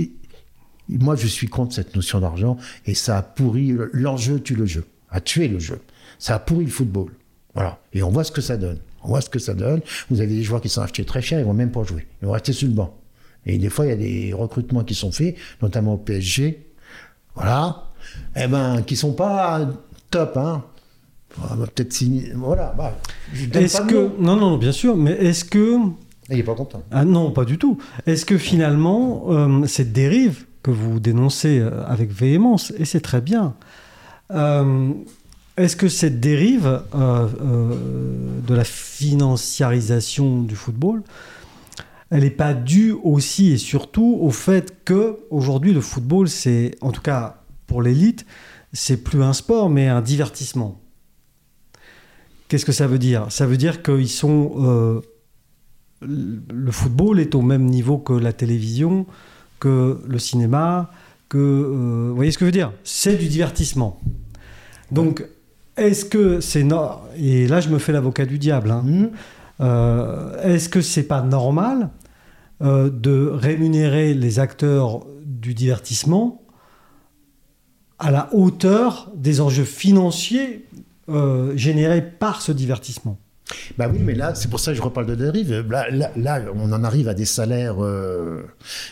moi, 0.89 1.15
je 1.15 1.27
suis 1.27 1.47
contre 1.47 1.73
cette 1.73 1.95
notion 1.95 2.19
d'argent 2.19 2.57
et 2.85 2.93
ça 2.93 3.17
a 3.17 3.21
pourri. 3.21 3.75
L'enjeu 3.91 4.39
tue 4.39 4.55
le 4.55 4.65
jeu, 4.65 4.85
a 5.09 5.19
tué 5.21 5.47
le 5.47 5.59
jeu. 5.59 5.79
Ça 6.19 6.35
a 6.35 6.39
pourri 6.39 6.65
le 6.65 6.71
football. 6.71 7.11
Voilà. 7.53 7.79
Et 7.93 8.01
on 8.01 8.09
voit 8.09 8.23
ce 8.23 8.31
que 8.31 8.41
ça 8.41 8.57
donne. 8.57 8.79
On 9.03 9.09
voit 9.09 9.21
ce 9.21 9.29
que 9.29 9.39
ça 9.39 9.53
donne. 9.53 9.81
Vous 10.09 10.21
avez 10.21 10.33
des 10.33 10.43
joueurs 10.43 10.61
qui 10.61 10.69
sont 10.69 10.81
achetés 10.81 11.03
très 11.05 11.21
cher, 11.21 11.39
ils 11.39 11.45
vont 11.45 11.53
même 11.53 11.71
pas 11.71 11.83
jouer. 11.83 12.07
Ils 12.21 12.25
vont 12.25 12.31
rester 12.31 12.53
sur 12.53 12.67
le 12.67 12.73
banc. 12.73 12.97
Et 13.45 13.57
des 13.57 13.69
fois, 13.69 13.85
il 13.85 13.89
y 13.89 13.91
a 13.91 13.97
des 13.97 14.33
recrutements 14.33 14.83
qui 14.85 14.95
sont 14.95 15.11
faits, 15.11 15.35
notamment 15.61 15.95
au 15.95 15.97
PSG. 15.97 16.65
Voilà. 17.35 17.89
Eh 18.35 18.47
ben, 18.47 18.81
qui 18.83 18.95
sont 18.95 19.13
pas 19.13 19.69
top, 20.09 20.37
hein. 20.37 20.63
On 21.41 21.55
va 21.55 21.67
peut-être 21.67 21.93
signer. 21.93 22.31
Voilà. 22.35 22.73
Bah, 22.77 22.97
Est-ce 23.53 23.81
que. 23.81 24.11
Non, 24.19 24.35
non, 24.35 24.57
bien 24.57 24.71
sûr, 24.71 24.95
mais 24.95 25.11
est-ce 25.11 25.45
que. 25.45 25.77
Il 26.29 26.39
est 26.39 26.43
pas 26.43 26.55
content. 26.55 26.81
Ah 26.91 27.03
non, 27.05 27.31
pas 27.31 27.45
du 27.45 27.57
tout. 27.57 27.77
Est-ce 28.05 28.25
que 28.25 28.37
finalement, 28.37 29.25
euh, 29.29 29.65
cette 29.67 29.91
dérive 29.91 30.45
que 30.63 30.71
vous 30.71 30.99
dénoncez 30.99 31.59
euh, 31.59 31.85
avec 31.85 32.11
véhémence, 32.11 32.71
et 32.77 32.85
c'est 32.85 33.01
très 33.01 33.21
bien, 33.21 33.53
euh, 34.31 34.93
est-ce 35.57 35.75
que 35.75 35.89
cette 35.89 36.19
dérive 36.19 36.81
euh, 36.95 37.27
de 38.47 38.55
la 38.55 38.63
financiarisation 38.63 40.41
du 40.41 40.55
football, 40.55 41.03
elle 42.09 42.23
n'est 42.23 42.29
pas 42.31 42.53
due 42.53 42.95
aussi 43.03 43.51
et 43.51 43.57
surtout 43.57 44.17
au 44.21 44.31
fait 44.31 44.83
que 44.85 45.19
aujourd'hui 45.29 45.73
le 45.73 45.81
football, 45.81 46.29
c'est, 46.29 46.75
en 46.81 46.91
tout 46.91 47.01
cas 47.01 47.41
pour 47.67 47.81
l'élite, 47.81 48.25
c'est 48.71 48.97
plus 48.97 49.21
un 49.21 49.33
sport 49.33 49.69
mais 49.69 49.87
un 49.87 50.01
divertissement? 50.01 50.79
Qu'est-ce 52.53 52.65
que 52.67 52.71
ça 52.71 52.85
veut 52.85 52.99
dire? 52.99 53.25
Ça 53.31 53.47
veut 53.47 53.57
dire 53.57 53.81
qu'ils 53.81 54.07
sont 54.07 54.51
euh, 54.57 55.01
le 56.01 56.71
football 56.71 57.19
est 57.19 57.33
au 57.33 57.41
même 57.41 57.65
niveau 57.65 57.97
que 57.97 58.13
la 58.13 58.31
télévision, 58.31 59.07
que 59.59 59.99
le 60.07 60.19
cinéma, 60.19 60.91
que... 61.29 61.39
euh, 61.39 62.09
vous 62.09 62.15
voyez 62.15 62.29
ce 62.29 62.37
que 62.37 62.45
je 62.45 62.49
veux 62.49 62.51
dire? 62.51 62.71
C'est 62.83 63.15
du 63.15 63.27
divertissement. 63.27 63.99
Donc, 64.91 65.25
est-ce 65.77 66.05
que 66.05 66.41
c'est... 66.41 66.61
no- 66.61 66.91
Et 67.17 67.47
là, 67.47 67.59
je 67.59 67.69
me 67.69 67.79
fais 67.79 67.91
l'avocat 67.91 68.27
du 68.27 68.37
diable. 68.37 68.69
hein. 68.69 68.83
Hmm 68.85 69.07
Euh, 69.59 70.39
Est-ce 70.43 70.69
que 70.69 70.81
c'est 70.81 71.07
pas 71.07 71.23
normal 71.23 71.89
de 72.61 73.29
rémunérer 73.33 74.13
les 74.13 74.37
acteurs 74.37 75.07
du 75.25 75.55
divertissement 75.55 76.43
à 77.97 78.11
la 78.11 78.29
hauteur 78.31 79.11
des 79.15 79.41
enjeux 79.41 79.63
financiers 79.63 80.65
euh, 81.09 81.55
générés 81.57 82.01
par 82.01 82.41
ce 82.41 82.51
divertissement 82.51 83.17
Bah 83.77 83.87
oui, 83.91 83.99
mais 84.01 84.15
là, 84.15 84.33
c'est 84.35 84.49
pour 84.49 84.59
ça 84.59 84.71
que 84.71 84.77
je 84.77 84.81
reparle 84.81 85.05
de 85.05 85.15
dérive. 85.15 85.65
Là, 85.69 85.89
là, 85.91 86.11
là, 86.15 86.41
on 86.55 86.71
en 86.71 86.83
arrive 86.83 87.09
à 87.09 87.13
des 87.13 87.25
salaires. 87.25 87.83
euh, 87.83 88.41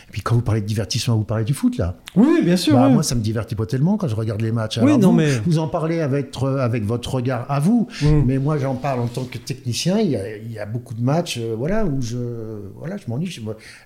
Et 0.08 0.12
puis 0.12 0.20
quand 0.20 0.34
vous 0.34 0.42
parlez 0.42 0.60
de 0.60 0.66
divertissement, 0.66 1.16
vous 1.16 1.24
parlez 1.24 1.44
du 1.44 1.54
foot, 1.54 1.78
là. 1.78 1.96
Oui, 2.16 2.42
bien 2.44 2.56
sûr. 2.58 2.74
Bah, 2.74 2.86
oui. 2.86 2.92
Moi, 2.92 3.02
ça 3.02 3.14
me 3.14 3.22
divertit 3.22 3.54
pas 3.54 3.64
tellement 3.66 3.96
quand 3.96 4.08
je 4.08 4.14
regarde 4.14 4.42
les 4.42 4.52
matchs. 4.52 4.78
Oui, 4.82 4.98
non, 4.98 5.08
vous, 5.10 5.16
mais- 5.16 5.38
vous 5.46 5.58
en 5.58 5.68
parlez 5.68 6.00
avec, 6.00 6.26
votre- 6.26 6.58
avec 6.60 6.84
votre 6.84 7.14
regard 7.14 7.50
à 7.50 7.60
vous, 7.60 7.88
Mm. 8.02 8.06
mais 8.26 8.38
moi, 8.38 8.58
j'en 8.58 8.74
parle 8.74 9.00
en 9.00 9.06
tant 9.08 9.24
que 9.24 9.38
technicien. 9.38 9.98
Il 9.98 10.10
y 10.10 10.16
a, 10.16 10.36
il 10.36 10.52
y 10.52 10.58
a 10.58 10.66
beaucoup 10.66 10.94
de 10.94 11.02
matchs, 11.02 11.38
euh, 11.40 11.54
voilà, 11.56 11.84
où 11.86 12.00
je, 12.02 12.18
voilà, 12.76 12.98
je 12.98 13.04
m'ennuie. 13.08 13.34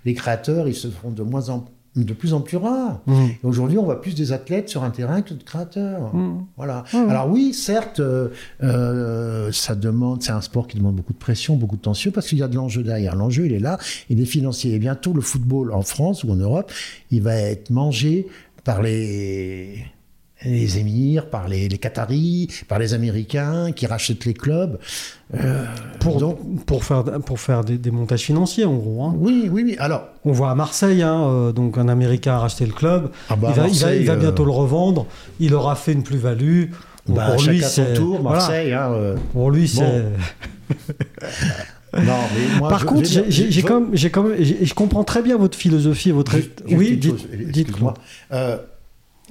Les 0.05 0.15
créateurs, 0.15 0.67
ils 0.67 0.75
se 0.75 0.89
font 0.89 1.11
de 1.11 1.23
moins 1.23 1.49
en 1.49 1.65
de 2.05 2.13
plus 2.13 2.35
en 2.35 2.41
plus 2.41 2.57
rares. 2.57 3.01
Mm. 3.07 3.13
Et 3.13 3.39
Aujourd'hui, 3.45 3.79
on 3.79 3.85
voit 3.85 4.01
plus 4.01 4.15
des 4.15 4.33
athlètes 4.33 4.69
sur 4.69 4.85
un 4.85 4.91
terrain 4.91 5.23
que 5.23 5.35
de 5.35 5.43
créateurs. 5.43 6.15
Mm. 6.15 6.45
Voilà. 6.57 6.85
Mhm. 6.93 7.09
Alors 7.09 7.31
oui, 7.31 7.55
certes, 7.55 8.01
euh, 8.01 8.29
euh, 8.63 9.51
ça 9.53 9.75
demande, 9.75 10.23
c'est 10.23 10.33
un 10.33 10.41
sport 10.41 10.67
qui 10.67 10.77
demande 10.77 10.97
beaucoup 10.97 11.13
de 11.13 11.19
pression, 11.19 11.57
beaucoup 11.57 11.77
de 11.77 11.83
tension, 11.83 12.11
parce 12.11 12.29
qu'il 12.29 12.39
y 12.39 12.43
a 12.43 12.49
de 12.49 12.57
l'enjeu 12.57 12.83
derrière. 12.83 13.17
L'enjeu, 13.17 13.47
il 13.47 13.53
est 13.53 13.61
là, 13.61 13.79
il 14.11 14.21
est 14.21 14.27
financier. 14.27 14.75
Et 14.75 14.79
bientôt, 14.79 15.13
le 15.13 15.21
football 15.21 15.73
en 15.73 15.83
France 15.83 16.25
ou 16.25 16.31
en 16.31 16.37
Europe, 16.37 16.73
il 17.11 17.23
va 17.23 17.35
être 17.35 17.71
mangé 17.71 18.27
par 18.65 18.83
les 18.83 19.87
les 20.45 20.79
émirs, 20.79 21.31
par 21.31 21.49
les, 21.49 21.69
les 21.69 21.79
Qataris, 21.79 22.49
par 22.69 22.79
les 22.79 22.93
Américains 22.95 23.73
qui 23.73 23.87
rachètent 23.87 24.25
les 24.27 24.35
clubs. 24.35 24.79
Euh, 25.35 25.65
Pour, 25.99 26.19
donc, 26.21 26.65
pour 26.67 26.85
faire, 26.85 27.03
pour 27.25 27.41
faire 27.41 27.65
des, 27.65 27.79
des 27.79 27.91
montages 27.91 28.21
financiers, 28.23 28.65
en 28.65 28.75
gros. 28.77 29.03
hein. 29.05 29.15
oui, 29.19 29.49
oui, 29.51 29.63
oui. 29.65 29.77
Alors, 29.79 30.09
On 30.25 30.33
voit 30.33 30.51
à 30.51 30.55
Marseille, 30.55 31.03
hein, 31.03 31.27
euh, 31.29 31.53
donc 31.53 31.79
un 31.79 31.89
Américain 31.89 32.35
a 32.35 32.39
racheté 32.41 32.67
le 32.67 32.73
club. 32.73 33.11
ah 33.31 33.37
bah, 33.37 33.49
il, 33.55 33.55
va, 33.55 33.55
il 33.55 33.57
va- 33.57 33.63
Marseille, 33.69 34.01
il 34.03 34.07
va 34.07 34.13
euh, 34.13 34.17
bientôt 34.17 34.45
le 34.45 34.51
revendre. 34.53 35.07
Il 35.41 35.55
aura 35.55 35.75
fait 35.75 35.93
une 35.95 36.03
plus-value. 36.03 36.65
Bah, 37.09 37.31
pour 37.33 37.43
lui, 37.45 37.63
c'est 37.63 37.95
tour, 37.95 38.21
voilà. 38.21 38.39
Marseille. 38.39 38.73
hein, 38.73 38.91
euh, 38.93 39.17
Pour 39.33 39.51
lui, 39.51 39.69
c'est. 39.69 40.03
non, 41.95 42.03
mais 42.35 42.59
moi, 42.59 42.69
Par 42.69 42.81
je- 42.81 42.85
contre, 42.85 43.05
je 43.09 43.21
j'ai 43.29 43.63
quand 43.63 43.81
même, 44.25 44.45
comprends 44.75 45.05
très 45.05 45.23
bien 45.23 45.37
votre 45.39 45.57
philosophie 45.57 46.11
votre. 46.11 46.37
Juste- 46.37 46.63
oui, 46.71 46.97
dites, 46.97 47.13
chose, 47.13 47.27
dites. 47.53 47.69
Euh, 48.33 48.59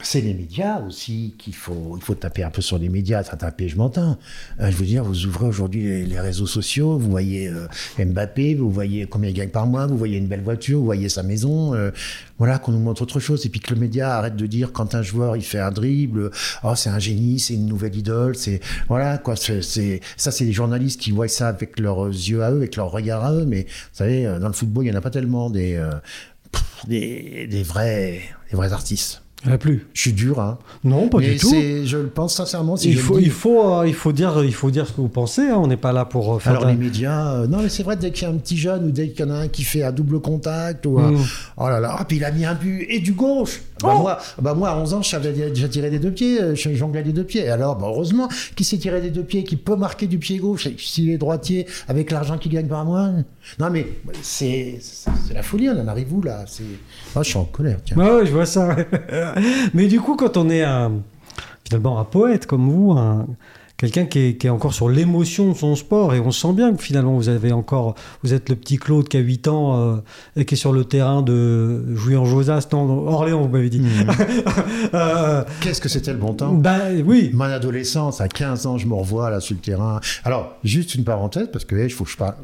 c'est 0.02 0.20
les 0.20 0.34
médias 0.34 0.82
aussi 0.82 1.36
qu'il 1.38 1.56
faut, 1.56 1.96
il 1.96 2.04
faut 2.04 2.16
taper 2.16 2.44
un 2.44 2.50
peu 2.50 2.62
sur 2.62 2.78
les 2.78 2.90
médias, 2.90 3.24
taper, 3.24 3.70
je 3.70 3.78
m'entends. 3.78 4.18
Euh, 4.60 4.70
je 4.70 4.76
veux 4.76 4.86
dire, 4.86 5.06
vous 5.06 5.26
ouvrez 5.26 5.46
aujourd'hui 5.46 6.06
les, 6.06 6.20
réseaux 6.20 6.48
sociaux, 6.48 6.98
vous 6.98 7.10
voyez 7.10 7.48
euh, 7.48 7.68
Mbappé, 7.98 8.56
vous 8.56 8.70
voyez 8.70 9.06
combien 9.06 9.30
il 9.30 9.34
gagne 9.34 9.50
par 9.50 9.68
mois, 9.68 9.88
vous 9.88 9.98
voyez 9.98 10.18
une 10.18 10.28
belle 10.28 10.42
voiture, 10.42 10.80
vous 10.80 10.86
voyez 10.86 11.08
sa 11.08 11.24
maison. 11.24 11.74
euh, 11.76 11.92
voilà, 12.38 12.60
qu'on 12.60 12.74
nous 12.74 12.80
montre 12.80 13.04
autre 13.04 13.22
chose. 13.22 13.46
Et 13.46 13.50
puis 13.50 13.62
que 13.62 13.74
le 13.74 13.80
média 13.80 14.18
arrête 14.18 14.36
de 14.36 14.46
dire 14.48 14.74
quand 14.74 14.96
un 14.96 15.02
joueur 15.02 15.38
il 15.38 15.44
fait 15.44 15.60
un 15.60 15.72
dribble, 15.72 16.30
oh 16.64 16.76
c'est 16.76 16.90
un 16.90 17.00
génie, 17.00 17.40
c'est 17.40 17.54
une 17.54 17.66
nouvelle 17.66 17.96
idole, 17.96 18.36
c'est 18.36 18.60
voilà 18.90 19.18
quoi. 19.18 19.38
C'est 19.38 20.02
ça, 20.18 20.32
c'est 20.32 20.44
les 20.44 20.54
journalistes 20.54 21.00
qui 21.00 21.12
voient 21.12 21.30
ça 21.30 21.48
avec 21.48 21.80
leurs 21.80 22.08
yeux 22.08 22.44
à 22.44 22.52
eux, 22.52 22.58
avec 22.58 22.76
leur 22.76 22.92
regard 22.92 23.24
à 23.24 23.34
eux. 23.34 23.46
Mais 23.46 23.62
vous 23.64 23.94
savez, 23.94 24.28
euh, 24.28 24.40
dans 24.40 24.48
le 24.48 24.54
football, 24.54 24.86
il 24.86 24.90
y 24.90 24.92
en 24.92 24.96
a 24.98 25.02
pas 25.02 25.10
tellement 25.10 25.50
des 25.50 25.82
des, 26.88 27.48
des 27.48 27.64
vrais 27.64 28.22
des 28.52 28.58
vrais 28.58 28.74
artistes. 28.74 29.25
Il 29.44 29.48
n'y 29.50 29.52
en 29.52 29.56
a 29.56 29.58
plus. 29.60 29.86
Je 29.94 30.02
suis 30.02 30.14
dur, 30.14 30.40
hein. 30.40 30.58
Non, 30.84 31.08
pas 31.08 31.20
Mais 31.20 31.32
du 31.34 31.38
tout. 31.38 31.54
Je 31.54 31.98
le 31.98 32.08
pense 32.08 32.34
sincèrement. 32.34 32.78
Si 32.78 32.88
il 32.90 32.94
je 32.94 32.98
le 32.98 33.04
faut, 33.04 33.20
dis. 33.20 33.26
il 33.26 33.32
faut, 33.32 33.74
euh, 33.76 33.88
il 33.88 33.94
faut 33.94 34.12
dire, 34.12 34.44
il 34.44 34.54
faut 34.54 34.72
dire 34.72 34.88
ce 34.88 34.92
que 34.94 35.02
vous 35.02 35.08
pensez. 35.08 35.42
hein. 35.44 35.58
On 35.58 35.68
n'est 35.68 35.78
pas 35.78 35.92
là 35.92 36.06
pour 36.06 36.34
euh, 36.36 36.40
faire. 36.40 36.54
Alors 36.54 36.66
les 36.66 36.74
médias, 36.76 37.34
euh, 37.34 37.48
non 37.48 37.62
mais 37.62 37.70
c'est 37.70 37.84
vrai 37.84 37.96
dès 37.96 38.10
qu'il 38.12 38.24
y 38.28 38.32
a 38.32 38.34
un 38.34 38.38
petit 38.38 38.58
jeune 38.58 38.86
ou 38.86 38.92
dès 38.92 39.10
qu'il 39.10 39.24
y 39.24 39.30
en 39.30 39.32
a 39.32 39.38
un 39.42 39.48
qui 39.48 39.64
fait 39.64 39.84
un 39.84 39.92
double 39.92 40.20
contact 40.20 40.86
ou 40.88 40.98
un- 41.00 41.12
Mm. 41.12 41.18
oh 41.58 41.68
là 41.70 41.80
là, 41.80 41.96
ah, 42.00 42.06
puis 42.06 42.18
il 42.18 42.26
a 42.26 42.32
mis 42.32 42.44
un 42.46 42.56
but 42.56 42.88
et 42.90 43.00
du 43.02 43.12
gauche. 43.14 43.62
Bah, 43.84 43.92
Oh 43.94 44.00
moi, 44.00 44.18
bah 44.42 44.54
moi 44.56 44.70
à 44.70 44.78
11 44.78 44.94
ans 44.94 45.02
je 45.02 45.10
savais 45.10 45.32
déjà 45.34 45.68
tirer 45.68 45.90
des 45.92 46.00
deux 46.00 46.12
pieds, 46.12 46.42
euh, 46.42 46.56
je 46.56 46.74
jonglais 46.74 47.04
des 47.04 47.12
deux 47.14 47.26
pieds. 47.26 47.44
Et 47.44 47.50
alors 47.50 47.76
bah, 47.76 47.88
heureusement 47.90 48.30
qui 48.56 48.64
sait 48.64 48.78
tirer 48.78 49.02
des 49.02 49.12
deux 49.12 49.24
pieds, 49.24 49.44
qui 49.44 49.58
peut 49.58 49.76
marquer 49.76 50.08
du 50.08 50.18
pied 50.18 50.38
gauche 50.38 50.68
s'il 50.80 51.10
est 51.12 51.18
droitier 51.18 51.68
avec 51.88 52.10
l'argent 52.10 52.38
qu'il 52.40 52.52
gagne 52.54 52.68
par 52.68 52.84
mois. 52.86 53.10
Non 53.60 53.70
mais 53.70 53.86
c'est 54.24 54.80
c'est 54.82 55.34
la 55.36 55.44
folie, 55.44 55.70
on 55.70 55.80
en 55.80 55.88
arrive 55.88 56.12
où 56.14 56.22
là 56.24 56.46
C'est 56.48 56.64
oh, 57.16 57.20
je 57.22 57.30
suis 57.30 57.38
en 57.38 57.44
colère. 57.46 57.78
Tiens. 57.86 57.98
Ouais, 57.98 58.26
je 58.26 58.32
vois 58.32 58.46
ça. 58.48 58.70
ouais. 58.70 58.88
Mais 59.74 59.88
du 59.88 60.00
coup, 60.00 60.16
quand 60.16 60.38
on 60.38 60.50
est 60.50 60.64
un, 60.64 60.92
finalement 61.68 62.00
un 62.00 62.04
poète 62.06 62.46
comme 62.46 62.70
vous, 62.70 62.92
un- 62.92 63.26
quelqu'un 63.78 64.06
qui 64.06 64.20
est, 64.20 64.38
qui 64.38 64.48
est 64.48 64.50
encore 64.50 64.74
sur 64.74 64.88
l'émotion 64.88 65.50
de 65.52 65.54
son 65.54 65.76
sport, 65.76 66.14
et 66.14 66.20
on 66.22 66.32
sent 66.32 66.54
bien 66.54 66.74
que 66.74 66.82
finalement 66.82 67.14
vous 67.16 67.28
avez 67.28 67.52
encore, 67.52 67.96
vous 68.24 68.34
êtes 68.34 68.48
le 68.50 68.56
petit 68.56 68.78
Claude 68.78 69.10
qui 69.10 69.18
a 69.18 69.20
8 69.20 69.48
ans 69.50 69.78
euh, 69.78 69.96
et 70.38 70.46
qui 70.46 70.54
est 70.54 70.58
sur 70.58 70.72
le 70.72 70.86
terrain 70.86 71.22
de 71.22 71.84
Jouy-en-Josas, 71.94 72.70
non, 72.72 73.08
Orléans, 73.08 73.42
vous 73.42 73.50
m'avez 73.50 73.70
dit. 73.70 73.80
Mhm. 73.82 74.08
Euh, 74.94 75.44
Qu'est-ce 75.62 75.82
que 75.82 75.90
c'était 75.90 76.14
le 76.14 76.20
bon 76.20 76.34
temps? 76.34 76.54
Bah 76.54 76.78
oui. 77.06 77.32
Mon 77.34 77.46
adolescence, 77.46 78.22
à 78.22 78.28
15 78.30 78.66
ans, 78.68 78.78
je 78.78 78.88
me 78.88 78.94
revois 78.94 79.30
là 79.30 79.40
sur 79.42 79.56
le 79.56 79.62
terrain. 79.62 80.00
Alors, 80.24 80.54
juste 80.64 80.96
une 80.96 81.04
parenthèse, 81.04 81.50
parce 81.52 81.66
que 81.66 81.76
il 81.76 81.90
faut 81.92 82.04
que 82.06 82.12
je 82.12 82.18
parle. 82.18 82.36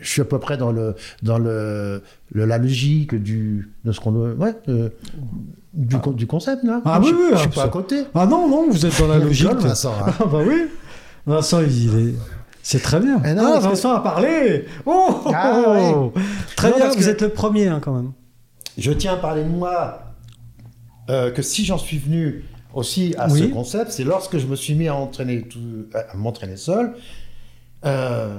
Je 0.00 0.08
suis 0.10 0.20
à 0.22 0.24
peu 0.24 0.38
près 0.38 0.56
dans 0.56 0.70
le 0.72 0.94
dans 1.22 1.38
le, 1.38 2.02
le- 2.32 2.44
la 2.44 2.58
logique 2.58 3.14
du 3.14 3.70
de 3.84 3.92
ce 3.92 4.00
qu'on 4.00 4.12
ouais 4.14 4.54
euh, 4.68 4.88
du, 5.74 5.96
con- 5.98 6.12
du 6.12 6.26
concept 6.26 6.64
là. 6.64 6.80
Ah 6.84 7.00
oui, 7.02 7.10
oui, 7.12 7.26
je 7.32 7.36
suis 7.38 7.48
ah, 7.52 7.54
pas 7.54 7.64
à 7.64 7.68
côté. 7.68 8.04
Ah 8.14 8.26
non, 8.26 8.48
non, 8.48 8.68
vous 8.70 8.86
êtes 8.86 8.98
dans 8.98 9.08
la 9.08 9.18
logique. 9.24 9.48
rigole, 9.48 9.62
Vincent, 9.62 9.94
hein. 10.06 10.12
Ah 10.20 10.24
bah 10.24 10.38
oui. 10.46 10.66
Vincent, 11.26 11.60
il 11.62 11.98
est. 12.10 12.14
C'est 12.62 12.80
très 12.82 13.00
bien. 13.00 13.20
Eh 13.24 13.32
non, 13.34 13.52
ah, 13.54 13.58
que- 13.58 13.64
Vincent 13.64 13.92
a 13.94 14.00
parlé. 14.00 14.66
Oh, 14.86 15.22
Ah, 15.34 15.62
ouais. 15.74 16.22
Très 16.56 16.70
Non, 16.70 16.76
bien. 16.76 16.84
parce 16.86 16.96
Vous 16.96 17.02
que- 17.04 17.08
êtes 17.08 17.22
le 17.22 17.28
premier 17.30 17.66
hein, 17.68 17.80
quand 17.82 17.94
même. 17.94 18.12
Je 18.76 18.92
tiens 18.92 19.14
à 19.14 19.16
parler 19.16 19.42
de 19.44 19.48
moi 19.48 20.02
euh, 21.10 21.30
que 21.30 21.42
si 21.42 21.64
j'en 21.64 21.78
suis 21.78 21.98
venu 21.98 22.44
aussi 22.74 23.14
à 23.18 23.28
Oui. 23.30 23.40
ce 23.40 23.44
concept, 23.46 23.90
c'est 23.92 24.04
lorsque 24.04 24.38
je 24.38 24.46
me 24.46 24.54
suis 24.54 24.74
mis 24.74 24.86
à 24.88 24.94
entraîner 24.94 25.42
tout, 25.42 25.58
à 25.94 26.16
m'entraîner 26.16 26.56
seul. 26.56 26.92
Euh, 27.84 28.36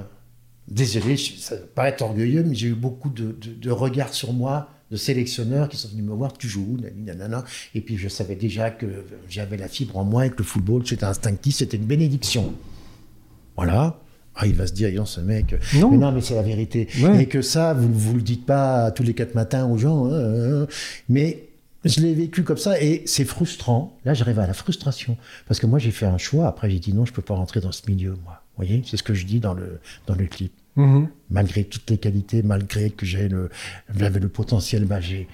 désolé, 0.70 1.16
ça 1.16 1.56
paraît 1.74 2.00
orgueilleux, 2.02 2.42
mais 2.44 2.54
j'ai 2.54 2.68
eu 2.68 2.74
beaucoup 2.74 3.10
de, 3.10 3.32
de- 3.40 3.54
de 3.54 3.70
regards 3.70 4.14
sur 4.14 4.32
moi 4.32 4.68
de 4.90 4.96
sélectionneurs 4.96 5.68
qui 5.68 5.76
sont 5.76 5.88
venus 5.88 6.04
me 6.04 6.12
voir, 6.12 6.32
tu 6.36 6.48
joues, 6.48 6.76
où 6.78 7.04
nanana. 7.04 7.44
et 7.76 7.80
puis 7.80 7.96
je 7.96 8.08
savais 8.08 8.34
déjà 8.34 8.70
que 8.70 8.86
j'avais 9.28 9.56
la 9.56 9.68
fibre 9.68 9.96
en 9.96 10.04
moi 10.04 10.26
et 10.26 10.30
que 10.30 10.38
le 10.38 10.44
football 10.44 10.84
c'était 10.86 11.04
instinctif, 11.04 11.54
c'était 11.56 11.76
une 11.76 11.84
bénédiction. 11.86 12.52
Voilà. 13.56 14.00
Ah, 14.36 14.46
il 14.46 14.54
va 14.54 14.66
se 14.66 14.72
dire, 14.72 14.90
non, 14.94 15.04
ce 15.06 15.20
mec. 15.20 15.54
Non. 15.74 15.90
Mais 15.90 15.96
non, 15.98 16.12
mais 16.12 16.20
c'est 16.22 16.34
la 16.34 16.42
vérité. 16.42 16.88
Ouais. 17.02 17.22
Et 17.22 17.26
que 17.26 17.42
ça, 17.42 17.74
vous 17.74 17.92
vous 17.92 18.14
le 18.14 18.22
dites 18.22 18.46
pas 18.46 18.90
tous 18.90 19.02
les 19.02 19.12
quatre 19.12 19.34
matins 19.34 19.66
aux 19.66 19.76
gens. 19.76 20.06
hein, 20.06 20.12
hein, 20.12 20.62
hein. 20.62 20.66
mais 21.08 21.48
je 21.84 22.00
l'ai 22.00 22.14
vécu 22.14 22.42
comme 22.42 22.56
ça 22.56 22.80
et 22.80 23.02
c'est 23.06 23.24
frustrant. 23.24 23.96
Là, 24.04 24.14
j'arrive 24.14 24.38
à 24.38 24.46
la 24.46 24.54
frustration. 24.54 25.16
Parce 25.46 25.60
que 25.60 25.66
moi, 25.66 25.78
j'ai 25.78 25.90
fait 25.90 26.06
un 26.06 26.16
choix. 26.18 26.46
Après, 26.46 26.70
j'ai 26.70 26.78
dit 26.78 26.94
non, 26.94 27.04
je 27.04 27.12
peux 27.12 27.22
pas 27.22 27.34
rentrer 27.34 27.60
dans 27.60 27.72
ce 27.72 27.82
milieu, 27.88 28.16
moi. 28.24 28.42
Vous 28.56 28.64
voyez 28.66 28.82
C'est 28.86 28.96
ce 28.96 29.02
que 29.02 29.14
je 29.14 29.26
dis 29.26 29.40
dans 29.40 29.54
le, 29.54 29.80
dans 30.06 30.14
le 30.14 30.26
clip. 30.26 30.52
Mhm. 30.76 31.08
Malgré 31.30 31.64
toutes 31.64 31.90
les 31.90 31.98
qualités, 31.98 32.42
malgré 32.42 32.90
que 32.90 33.04
j'ai 33.04 33.28
le, 33.28 33.50
j'avais 33.94 34.20
le 34.20 34.28
potentiel, 34.28 34.84
bah, 34.84 35.00
j'ai, 35.00 35.26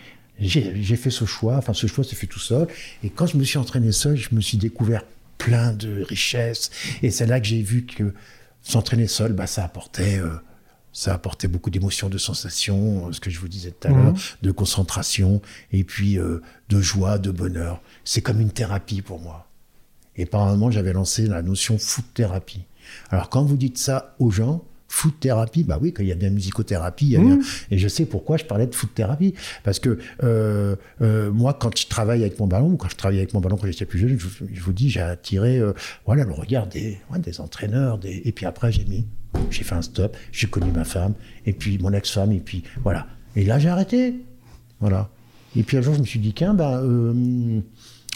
fait 0.96 1.10
ce 1.10 1.24
choix. 1.24 1.56
Enfin, 1.56 1.72
ce 1.74 1.86
choix 1.86 2.04
s'est 2.04 2.16
fait 2.16 2.26
tout 2.26 2.38
seul. 2.38 2.66
Et 3.02 3.10
quand 3.10 3.26
je 3.26 3.36
me 3.36 3.44
suis 3.44 3.58
entraîné 3.58 3.92
seul, 3.92 4.16
je 4.16 4.34
me 4.34 4.40
suis 4.40 4.58
découvert 4.58 5.02
plein 5.38 5.72
de 5.72 6.02
richesses. 6.02 6.70
Et 7.02 7.10
c'est 7.10 7.26
là 7.26 7.40
que 7.40 7.46
j'ai 7.46 7.62
vu 7.62 7.84
que 7.84 8.14
s'entraîner 8.62 9.06
seul, 9.06 9.32
bah, 9.32 9.46
ça 9.46 9.64
apportait, 9.64 10.18
euh, 10.18 10.34
ça 10.92 11.14
apportait 11.14 11.48
beaucoup 11.48 11.70
d'émotions, 11.70 12.08
de 12.08 12.18
sensations, 12.18 13.08
euh, 13.08 13.12
ce 13.12 13.20
que 13.20 13.30
je 13.30 13.38
vous 13.38 13.48
disais 13.48 13.70
tout 13.70 13.88
à 13.88 13.90
Mhm. 13.90 14.02
l'heure, 14.02 14.14
de 14.42 14.50
concentration, 14.50 15.42
et 15.72 15.84
puis 15.84 16.18
euh, 16.18 16.40
de 16.70 16.80
joie, 16.80 17.18
de 17.18 17.30
bonheur. 17.30 17.82
C'est 18.04 18.22
comme 18.22 18.40
une 18.40 18.50
thérapie 18.50 19.02
pour 19.02 19.20
moi. 19.20 19.46
Et 20.16 20.24
par 20.24 20.42
un 20.42 20.52
moment, 20.52 20.70
j'avais 20.70 20.94
lancé 20.94 21.26
la 21.26 21.42
notion 21.42 21.78
foot 21.78 22.06
thérapie. 22.14 22.64
Alors, 23.10 23.28
quand 23.28 23.44
vous 23.44 23.56
dites 23.58 23.76
ça 23.78 24.14
aux 24.18 24.30
gens, 24.30 24.64
foot 24.88 25.14
thérapie, 25.20 25.64
bah 25.64 25.78
oui, 25.80 25.92
quand 25.92 26.02
il 26.02 26.08
y 26.08 26.12
a 26.12 26.14
bien 26.16 26.30
musicothérapie, 26.30 27.06
il 27.06 27.12
y 27.12 27.16
a 27.16 27.20
bien- 27.20 27.38
et 27.70 27.78
je 27.78 27.88
sais 27.88 28.06
pourquoi 28.06 28.36
je 28.36 28.44
parlais 28.44 28.66
de 28.66 28.74
foot 28.74 28.90
thérapie. 28.94 29.34
Parce 29.64 29.78
que 29.80 29.98
euh, 30.22 30.76
euh, 31.02 31.30
moi, 31.32 31.54
quand 31.54 31.76
je 31.76 31.86
travaille 31.86 32.20
avec 32.22 32.38
mon 32.38 32.46
ballon, 32.46 32.70
ou 32.72 32.76
quand 32.76 32.88
je 32.88 32.96
travaillais 32.96 33.20
avec 33.22 33.34
mon 33.34 33.40
ballon 33.40 33.56
quand 33.56 33.66
j'étais 33.66 33.84
plus 33.84 33.98
jeune, 33.98 34.18
je, 34.18 34.26
vous- 34.26 34.46
je 34.52 34.60
vous 34.60 34.72
dis, 34.72 34.88
j'ai 34.90 35.00
attiré 35.00 35.58
euh, 35.58 35.72
voilà, 36.06 36.24
le 36.24 36.32
regard 36.32 36.66
des, 36.66 36.98
ouais, 37.10 37.18
des 37.18 37.40
entraîneurs. 37.40 37.98
Des, 37.98 38.22
et 38.24 38.32
puis 38.32 38.46
après, 38.46 38.70
j'ai 38.72 38.84
mis, 38.84 39.06
j'ai 39.50 39.64
fait 39.64 39.74
un 39.74 39.82
stop, 39.82 40.16
j'ai 40.32 40.46
connu 40.46 40.70
ma 40.72 40.84
femme, 40.84 41.14
et 41.46 41.52
puis 41.52 41.78
mon 41.78 41.92
ex-femme, 41.92 42.32
et 42.32 42.40
puis 42.40 42.62
voilà. 42.82 43.06
Et 43.34 43.44
là, 43.44 43.58
j'ai 43.58 43.68
arrêté. 43.68 44.14
Voilà. 44.80 45.10
Et 45.56 45.62
puis 45.62 45.76
un 45.78 45.82
jour, 45.82 45.94
je 45.94 46.00
me 46.00 46.06
suis 46.06 46.20
dit, 46.20 46.32
qu'un, 46.32 46.54
bah, 46.54 46.80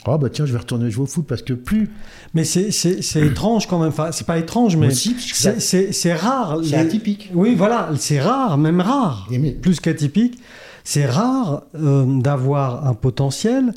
Oh 0.06 0.16
bah 0.16 0.28
tiens, 0.30 0.46
je 0.46 0.52
vais 0.52 0.58
retourner 0.58 0.90
jouer 0.90 1.02
au 1.04 1.06
foot 1.06 1.26
parce 1.26 1.42
que 1.42 1.52
plus. 1.52 1.90
Mais 2.32 2.44
c'est, 2.44 2.70
c'est, 2.70 3.02
c'est 3.02 3.20
étrange 3.26 3.66
quand 3.66 3.78
même. 3.78 3.90
Enfin, 3.90 4.12
c'est 4.12 4.26
pas 4.26 4.38
étrange, 4.38 4.76
mais 4.76 4.86
Aussi, 4.88 5.14
c'est, 5.18 5.60
c'est, 5.60 5.92
c'est 5.92 6.14
rare. 6.14 6.58
C'est 6.62 6.70
Les- 6.70 6.74
atypique. 6.76 7.30
Oui, 7.34 7.54
voilà, 7.54 7.90
c'est 7.96 8.20
rare, 8.20 8.56
même 8.56 8.80
rare, 8.80 9.26
mais- 9.30 9.52
plus 9.52 9.78
qu'atypique. 9.80 10.38
C'est 10.84 11.04
rare 11.04 11.64
euh, 11.74 12.06
d'avoir 12.20 12.86
un 12.86 12.94
potentiel, 12.94 13.74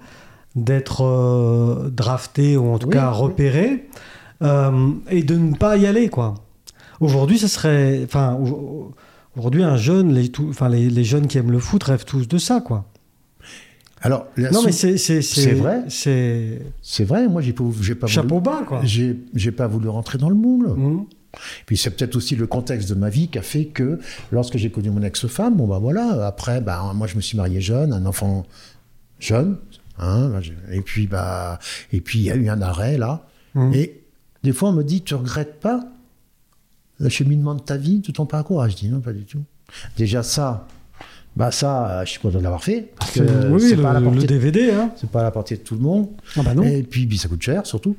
d'être 0.56 1.04
euh, 1.04 1.90
drafté 1.90 2.56
ou 2.56 2.74
en 2.74 2.80
tout 2.80 2.88
Oui, 2.88 2.94
cas 2.94 3.12
oui. 3.12 3.18
repéré 3.18 3.90
euh, 4.42 4.92
et 5.10 5.24
de 5.24 5.36
ne 5.36 5.54
pas 5.56 5.76
y 5.78 5.86
aller, 5.86 6.08
quoi. 6.10 6.36
Aujourd'hui, 7.02 7.38
ça 7.38 7.50
serait, 7.50 8.02
enfin, 8.06 8.36
au- 8.36 8.92
aujourd'hui, 9.36 9.64
un 9.64 9.76
jeune, 9.76 10.14
les, 10.14 10.30
tout- 10.30 10.48
enfin, 10.50 10.70
les, 10.70 10.90
les 10.90 11.04
jeunes 11.04 11.28
qui 11.28 11.38
aiment 11.38 11.52
le 11.52 11.60
foot 11.60 11.84
rêvent 11.84 12.06
tous 12.06 12.28
de 12.30 12.38
ça, 12.38 12.62
quoi. 12.62 12.86
Alors, 14.04 14.28
non, 14.38 14.60
sou- 14.60 14.66
mais 14.66 14.72
c'est, 14.98 15.54
vrai. 15.54 15.84
C'est 15.90 17.04
vrai, 17.06 17.28
moi 17.28 17.42
j'ai 17.42 17.54
pas, 17.54 17.64
pas 18.02 18.08
chapeau 18.08 18.42
bas, 18.42 18.64
quoi. 18.68 18.82
voulu. 18.82 19.18
J'ai, 19.34 19.52
pas 19.52 19.68
voulu 19.68 19.88
rentrer 19.88 20.18
dans 20.18 20.30
le 20.30 20.36
moule. 20.36 20.68
Mhm. 20.68 21.06
Puis 21.66 21.78
c'est 21.78 21.90
peut-être 21.90 22.16
aussi 22.16 22.36
le 22.36 22.46
contexte 22.46 22.90
de 22.90 22.96
ma 22.96 23.10
vie 23.10 23.28
qui 23.30 23.40
a 23.40 23.42
fait 23.42 23.66
que 23.66 24.00
lorsque 24.32 24.58
j'ai 24.58 24.70
connu 24.70 24.92
mon 24.92 25.02
ex-femme, 25.02 25.56
bon 25.56 25.68
bah 25.68 25.80
voilà, 25.80 26.28
après, 26.28 26.62
bah, 26.62 26.92
moi 26.94 27.08
je 27.08 27.16
me 27.16 27.22
suis 27.22 27.38
marié 27.38 27.60
jeune, 27.60 27.92
un 27.92 28.06
enfant 28.06 28.46
jeune, 29.20 29.58
hein, 29.98 30.30
bah, 30.30 30.42
et 30.72 30.82
puis 30.82 31.08
bah, 31.08 31.58
et 31.92 32.02
puis 32.02 32.20
il 32.20 32.26
y 32.26 32.32
a 32.32 32.36
eu 32.36 32.50
un 32.50 32.62
arrêt 32.62 32.98
là. 32.98 33.26
Mhm. 33.56 33.74
Et 33.74 34.02
des 34.44 34.52
fois 34.52 34.70
on 34.70 34.74
me 34.74 34.84
dit, 34.84 35.02
tu 35.02 35.16
regrettes 35.16 35.60
pas? 35.60 35.80
Le 37.00 37.10
cheminement 37.10 37.56
de 37.56 37.62
ta 37.62 37.78
vie, 37.78 38.00
de 38.00 38.12
ton 38.12 38.26
parcours 38.28 38.62
Ah, 38.62 38.70
Je 38.70 38.76
dis 38.76 38.90
non, 38.90 39.00
pas 39.00 39.14
du 39.14 39.24
tout. 39.26 39.42
Déjà 39.98 40.22
ça, 40.22 40.68
bah 41.36 41.52
ça, 41.52 41.88
euh, 41.90 42.06
je 42.06 42.12
suis 42.12 42.20
content 42.20 42.38
de 42.38 42.44
l'avoir 42.44 42.64
fait. 42.64 42.90
Parce 43.00 43.12
que 43.12 43.22
oui, 43.52 43.62
c'est 43.62 43.76
le, 43.76 43.82
pas 43.82 43.90
à 43.90 43.94
la 43.94 44.00
le 44.00 44.06
portée, 44.06 44.28
DVD, 44.28 44.72
hein. 44.72 44.92
c'est 44.96 45.10
pas 45.10 45.22
à 45.22 45.24
la 45.24 45.32
portée 45.32 45.56
de 45.56 45.62
tout 45.62 45.76
le 45.76 45.82
monde. 45.82 46.08
Ah 46.38 46.42
bah 46.44 46.54
non. 46.54 46.64
Et 46.64 46.84
puis, 46.84 47.06
puis 47.08 47.18
ça 47.18 47.28
coûte 47.28 47.42
cher 47.42 47.66
surtout. 47.66 47.96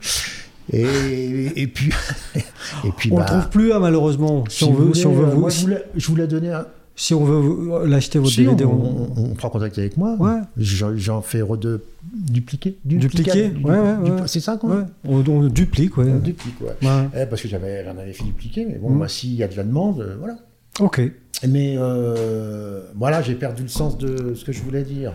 Et, 0.72 1.52
et 1.56 1.66
puis, 1.66 1.90
et 2.36 2.90
puis 2.96 3.10
on 3.12 3.16
bah, 3.16 3.22
le 3.22 3.26
trouve 3.26 3.48
plus, 3.50 3.72
hein, 3.72 3.80
malheureusement. 3.80 4.44
Si, 4.48 4.58
si 4.58 4.64
on 4.64 4.72
vous 4.72 4.86
veut, 4.88 4.94
si 4.94 5.06
on 5.06 5.12
voulez, 5.12 5.24
veut, 5.26 5.30
euh, 5.30 5.34
vous- 5.34 5.40
moi, 5.40 5.50
si, 5.50 5.58
je 5.60 5.64
voulais, 5.66 5.84
je 5.96 6.06
voulais 6.08 6.26
donner 6.26 6.52
un. 6.52 6.66
si 6.96 7.12
on 7.12 7.24
veut 7.24 7.36
vous- 7.36 7.78
l'acheter 7.86 8.18
votre 8.18 8.32
Si, 8.32 8.44
DVD, 8.44 8.64
on, 8.64 8.70
on- 8.72 9.12
on- 9.16 9.24
on 9.32 9.34
prend 9.34 9.50
contact 9.50 9.76
avec 9.78 9.96
moi. 9.98 10.16
Ouais. 10.18 10.40
J'en 10.56 11.20
fais 11.22 11.40
re- 11.42 11.58
de 11.58 11.82
dupliquer. 12.14 12.76
Dupliquer, 12.84 13.48
du- 13.48 13.62
ouais, 13.64 13.78
ouais, 13.78 14.10
ouais. 14.10 14.22
C'est 14.26 14.40
ça, 14.40 14.56
quoi. 14.56 14.86
on, 15.06 15.22
on 15.28 15.48
duplique, 15.48 15.96
ouais. 15.98 16.06
On 16.08 16.18
duplique, 16.18 16.54
ouais. 16.62 16.88
Eh, 17.20 17.26
parce 17.26 17.42
que 17.42 17.48
j'avais, 17.48 17.84
j'en 17.84 17.98
avais 18.00 18.12
fait 18.14 18.24
dupliquer, 18.24 18.64
mais 18.66 18.78
bon, 18.78 18.90
Mm. 18.90 18.96
moi, 18.96 19.08
s'il 19.08 19.34
y 19.34 19.42
a 19.42 19.48
de 19.48 19.56
la 19.56 19.64
demande, 19.64 20.00
euh, 20.00 20.16
voilà. 20.18 20.36
Ok. 20.80 21.02
Mais 21.42 21.74
euh, 21.76 22.82
voilà, 22.94 23.22
j'ai 23.22 23.34
perdu 23.34 23.62
le 23.62 23.68
sens 23.68 23.98
de 23.98 24.34
ce 24.34 24.44
que 24.44 24.52
je 24.52 24.62
voulais 24.62 24.82
dire. 24.82 25.12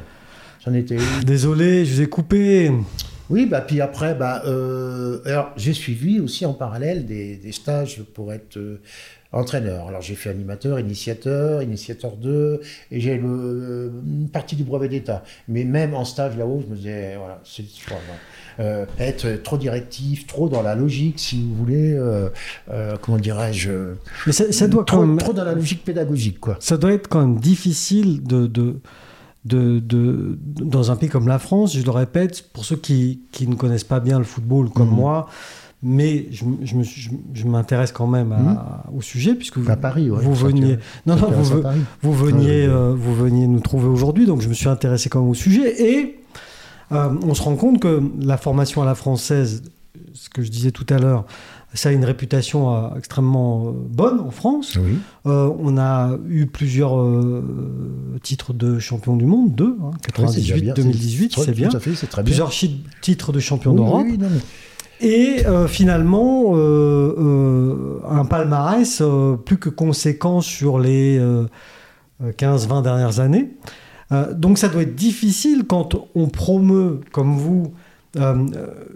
J'en 0.66 0.74
étais 0.74 0.98
où 0.98 1.24
Désolé, 1.26 1.86
je 1.86 1.96
vous 1.96 2.02
ai 2.02 2.10
coupé. 2.10 2.72
Oui, 3.30 3.46
bah, 3.46 3.62
puis 3.62 3.80
après, 3.80 4.16
bah, 4.16 4.42
euh, 4.46 5.20
alors, 5.26 5.52
j'ai 5.56 5.74
suivi 5.74 6.20
aussi 6.20 6.46
en 6.46 6.54
parallèle 6.54 7.06
des, 7.06 7.38
des 7.38 7.52
stages 7.52 8.02
pour 8.14 8.34
être 8.34 8.58
euh, 8.58 8.82
entraîneur. 9.32 9.88
Alors, 9.88 10.02
j'ai 10.02 10.16
fait 10.16 10.30
animateur, 10.30 10.80
initiateur, 10.80 11.62
initiateur 11.62 12.18
2, 12.18 12.62
et 12.92 13.00
j'ai 13.00 13.18
le, 13.18 13.92
une 14.06 14.30
partie 14.30 14.56
du 14.56 14.64
brevet 14.64 14.90
d'État. 14.90 15.24
Mais 15.48 15.64
même 15.64 15.94
en 15.94 16.06
stage 16.06 16.36
là-haut, 16.38 16.62
je 16.66 16.72
me 16.72 16.76
disais, 16.76 17.16
voilà, 17.18 17.40
c'est 17.44 17.64
voilà. 17.88 18.02
Euh, 18.60 18.86
être 19.00 19.42
trop 19.44 19.58
directif, 19.58 20.28
trop 20.28 20.50
dans 20.50 20.62
la 20.62 20.76
logique, 20.76 21.20
si 21.20 21.42
vous 21.44 21.56
voulez, 21.56 21.94
euh, 21.94 22.30
euh, 22.72 22.96
comment 23.02 23.18
dirais-je, 23.18 23.94
Mais 24.28 24.34
ça, 24.34 24.52
ça 24.52 24.68
doit 24.68 24.82
quand 24.84 24.98
trop, 24.98 25.06
même, 25.06 25.18
trop 25.18 25.32
dans 25.34 25.46
la 25.46 25.54
logique 25.54 25.84
pédagogique, 25.86 26.40
quoi. 26.42 26.58
ça 26.60 26.76
doit 26.78 26.92
être 26.92 27.08
quand 27.08 27.22
même 27.22 27.40
difficile 27.40 28.22
de, 28.24 28.48
de, 28.48 28.82
de, 29.46 29.80
de- 29.80 30.38
dans 30.44 30.92
un 30.92 30.98
pays 30.98 31.08
comme 31.08 31.28
la 31.30 31.40
France. 31.40 31.78
Je 31.78 31.84
le 31.86 31.92
répète, 31.92 32.50
pour 32.52 32.66
ceux 32.66 32.76
qui, 32.76 33.22
qui 33.32 33.48
ne 33.48 33.56
connaissent 33.56 33.86
pas 33.86 34.02
bien 34.02 34.18
le 34.18 34.26
football 34.26 34.70
comme 34.72 34.90
Mhm. 34.90 34.96
moi, 34.96 35.30
mais 35.82 36.28
je, 36.32 36.44
je 37.34 37.46
m'intéresse 37.48 37.92
quand 37.94 38.08
même 38.08 38.32
à- 38.34 38.86
au 38.94 39.02
sujet 39.02 39.34
puisque 39.36 39.58
vous, 39.58 39.72
À 39.72 39.78
Paris, 39.78 40.10
ouais. 40.12 40.22
vous 40.22 40.36
ça 40.36 40.44
veniez, 40.46 40.78
non, 41.06 41.16
non, 41.16 41.30
vous, 41.32 41.62
vous 42.02 42.14
veniez, 42.14 42.66
Ah, 42.66 42.72
euh, 42.74 42.96
vous 42.98 43.16
veniez 43.16 43.48
nous 43.48 43.62
trouver 43.62 43.88
aujourd'hui, 43.88 44.26
donc 44.26 44.42
je 44.42 44.50
me 44.50 44.54
suis 44.54 44.68
intéressé 44.68 45.08
quand 45.10 45.22
même 45.22 45.30
au 45.30 45.34
sujet 45.34 45.82
et 45.82 46.20
euh, 46.92 47.10
on 47.24 47.34
se 47.34 47.42
rend 47.42 47.56
compte 47.56 47.80
que 47.80 48.02
la 48.20 48.36
formation 48.38 48.82
à 48.82 48.86
la 48.86 48.96
française, 48.96 49.64
ce 50.14 50.30
que 50.30 50.42
je 50.42 50.50
disais 50.50 50.72
tout 50.72 50.86
à 50.90 50.98
l'heure, 50.98 51.26
ça 51.76 51.90
a 51.90 51.92
une 51.92 52.04
réputation 52.04 52.76
euh, 52.76 52.98
extrêmement 52.98 53.72
bonne 53.72 54.20
en 54.20 54.32
France. 54.32 54.76
Oui. 54.82 54.98
On 55.26 55.78
a 55.78 56.18
eu 56.28 56.48
plusieurs 56.48 56.98
titres 58.24 58.54
de 58.54 58.80
champion 58.80 59.16
du 59.16 59.26
monde, 59.26 59.54
deux, 59.56 59.78
hein, 59.82 59.92
Oui, 60.18 60.26
c'est 60.28 60.36
déjà 60.42 60.56
98, 60.56 60.62
bien, 60.62 60.74
2018, 60.74 61.36
c'est- 61.38 61.52
bien. 61.52 61.70
Fait, 61.80 62.08
très. 62.08 62.24
Plusieurs 62.24 62.52
titres 63.02 63.32
de 63.32 63.40
champion 63.40 63.72
Oui, 63.72 63.78
d'Europe. 63.78 64.08
Et 65.02 65.46
euh, 65.46 65.68
finalement, 65.68 66.56
euh, 66.56 67.16
euh, 67.18 68.00
un 68.10 68.26
palmarès 68.26 69.02
plus 69.46 69.58
que 69.58 69.70
conséquent 69.70 70.42
sur 70.42 70.80
les 70.80 71.18
euh, 71.18 71.46
15-20 72.22 72.84
dernières 72.84 73.20
années. 73.20 73.52
Donc 74.34 74.58
ça 74.58 74.70
doit 74.70 74.82
être 74.82 74.96
difficile 74.96 75.66
quand 75.68 76.10
on 76.16 76.28
promeut, 76.30 77.00
comme 77.12 77.38
vous, 77.38 77.74
euh, 78.18 78.48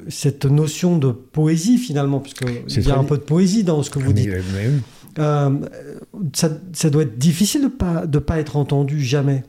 cette 0.09 0.45
notion 0.45 0.97
de 0.97 1.11
poésie 1.11 1.77
finalement, 1.77 2.19
puisque 2.19 2.43
il 2.67 2.81
y 2.87 2.89
a 2.91 2.97
un 2.97 3.03
peu 3.03 3.17
de 3.17 3.23
poésie 3.23 3.63
dans 3.63 3.83
ce 3.83 3.91
que 3.91 3.99
vous 3.99 4.07
mais- 4.07 4.13
dites. 4.21 4.29
mais 4.55 4.67
oui. 4.69 4.81
Euh, 5.19 5.51
ça, 6.33 6.49
ça 6.73 6.89
doit 6.89 7.03
être 7.03 7.19
difficile 7.19 7.61
de 7.61 7.67
pas 7.67 8.07
de 8.07 8.17
pas 8.17 8.39
être 8.39 8.57
entendu 8.57 8.99
jamais. 9.03 9.43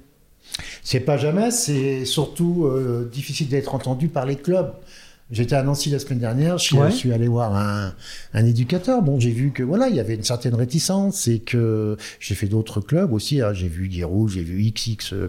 C'est 0.83 1.01
pas 1.01 1.17
jamais, 1.17 1.51
c'est 1.51 2.05
surtout 2.05 2.67
euh, 2.67 3.09
difficile 3.11 3.49
d'être 3.49 3.75
entendu 3.75 4.09
par 4.09 4.27
les 4.27 4.37
clubs. 4.37 4.73
J'étais 5.35 5.55
à 5.57 5.63
Nancy 5.63 5.91
la 5.91 5.99
semaine 5.99 6.21
dernière, 6.21 6.57
je 6.59 6.65
suis, 6.65 6.79
Ouais. 6.79 6.91
je 6.91 6.97
suis 6.97 7.13
allé 7.13 7.29
voir 7.29 7.55
un, 7.55 7.93
un 8.33 8.47
éducateur. 8.47 9.03
Bon, 9.03 9.19
j'ai 9.21 9.31
vu 9.33 9.51
que 9.51 9.63
voilà, 9.63 9.89
il 9.89 9.97
y 9.97 10.01
avait 10.01 10.15
une 10.15 10.23
certaine 10.23 10.55
réticence 10.55 11.29
et 11.29 11.41
que 11.41 11.97
j'ai 12.21 12.35
fait 12.35 12.47
d'autres 12.47 12.81
clubs 12.81 13.13
aussi. 13.13 13.41
hein. 13.43 13.53
J'ai 13.53 13.69
vu 13.69 13.89
Guérou, 13.89 14.29
j'ai 14.29 14.43
vu 14.43 14.63
XX. 14.71 15.13
euh, 15.13 15.29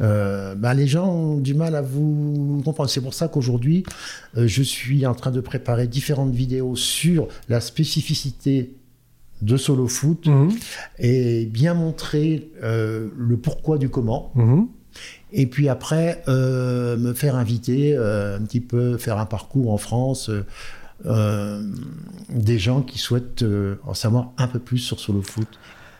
euh, 0.00 0.54
bah, 0.54 0.74
les 0.74 0.86
gens 0.86 1.08
ont 1.08 1.36
du 1.38 1.54
mal 1.54 1.76
à 1.76 1.82
vous 1.82 2.62
comprendre. 2.64 2.88
C'est 2.90 3.00
pour 3.02 3.14
ça 3.14 3.28
qu'aujourd'hui, 3.28 3.84
euh, 4.36 4.48
je 4.48 4.62
suis 4.62 5.04
en 5.06 5.14
train 5.14 5.30
de 5.30 5.40
préparer 5.40 5.86
différentes 5.86 6.32
vidéos 6.34 6.74
sur 6.74 7.28
la 7.48 7.60
spécificité 7.60 8.72
de 9.42 9.56
solo 9.56 9.88
foot 9.88 10.28
et 10.98 11.46
bien 11.46 11.74
montrer 11.74 12.50
euh, 12.62 13.08
le 13.16 13.36
pourquoi 13.36 13.76
du 13.76 13.88
comment. 13.88 14.30
Mhm. 14.34 14.68
Et 15.32 15.46
puis 15.46 15.68
après, 15.68 16.22
euh, 16.28 16.96
me 16.96 17.14
faire 17.14 17.36
inviter, 17.36 17.94
euh, 17.96 18.38
un 18.38 18.42
petit 18.42 18.60
peu 18.60 18.98
faire 18.98 19.18
un 19.18 19.26
parcours 19.26 19.72
en 19.72 19.78
France, 19.78 20.30
euh, 21.06 21.62
des 22.28 22.58
gens 22.58 22.82
qui 22.82 22.98
souhaitent 22.98 23.44
en 23.84 23.94
savoir 23.94 24.32
un 24.38 24.46
peu 24.46 24.58
plus 24.58 24.78
sur 24.78 25.00
Solo 25.00 25.22
Foot, 25.22 25.48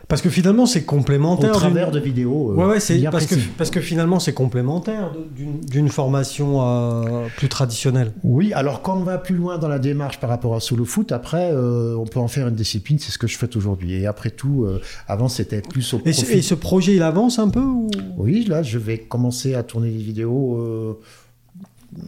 Parce 0.09 0.21
que 0.21 0.29
finalement 0.29 0.65
c'est 0.65 0.81
au 0.81 0.85
complémentaire. 0.85 1.51
d'une- 1.51 1.59
travers 1.59 1.89
de 1.91 1.99
vidéos. 1.99 2.51
euh, 2.51 2.55
Ouais, 2.55 2.65
ouais, 2.65 2.79
c'est 2.79 3.01
parce 3.03 3.25
que, 3.25 3.33
précises. 3.35 3.49
parce 3.57 3.69
que 3.71 3.79
finalement 3.79 4.19
c'est 4.19 4.33
complémentaire 4.33 5.11
d'une 5.35 5.89
formation 5.89 6.61
euh, 6.61 7.27
plus 7.37 7.49
traditionnelle. 7.49 8.11
Oui, 8.23 8.53
alors 8.53 8.81
quand 8.81 8.97
on 8.97 9.03
va 9.03 9.17
plus 9.17 9.35
loin 9.35 9.57
dans 9.57 9.67
la 9.69 9.79
démarche 9.79 10.19
par 10.19 10.29
rapport 10.29 10.55
à 10.55 10.59
Solo 10.59 10.85
Foot, 10.85 11.11
après, 11.11 11.49
euh, 11.51 11.95
on 11.97 12.05
peut 12.05 12.19
en 12.19 12.27
faire 12.27 12.47
une 12.47 12.55
discipline, 12.55 12.99
c'est 12.99 13.11
ce 13.11 13.17
que 13.17 13.27
je 13.27 13.37
fais 13.37 13.55
aujourd'hui. 13.55 13.93
Et 13.93 14.05
après 14.05 14.29
tout, 14.29 14.65
euh, 14.65 14.81
avant, 15.07 15.29
c'était 15.29 15.61
plus 15.61 15.93
au 15.93 16.01
Et, 16.05 16.13
ce- 16.13 16.21
profit. 16.21 16.37
et 16.37 16.41
ce 16.41 16.53
projet 16.55 16.95
il 16.95 17.01
avance 17.01 17.39
un 17.39 17.49
peu 17.49 17.61
ou... 17.61 17.89
Oui, 18.17 18.45
là, 18.47 18.61
je 18.61 18.77
vais 18.77 18.97
commencer 18.99 19.55
à 19.55 19.63
tourner 19.63 19.89
des 19.89 20.03
vidéos 20.03 20.99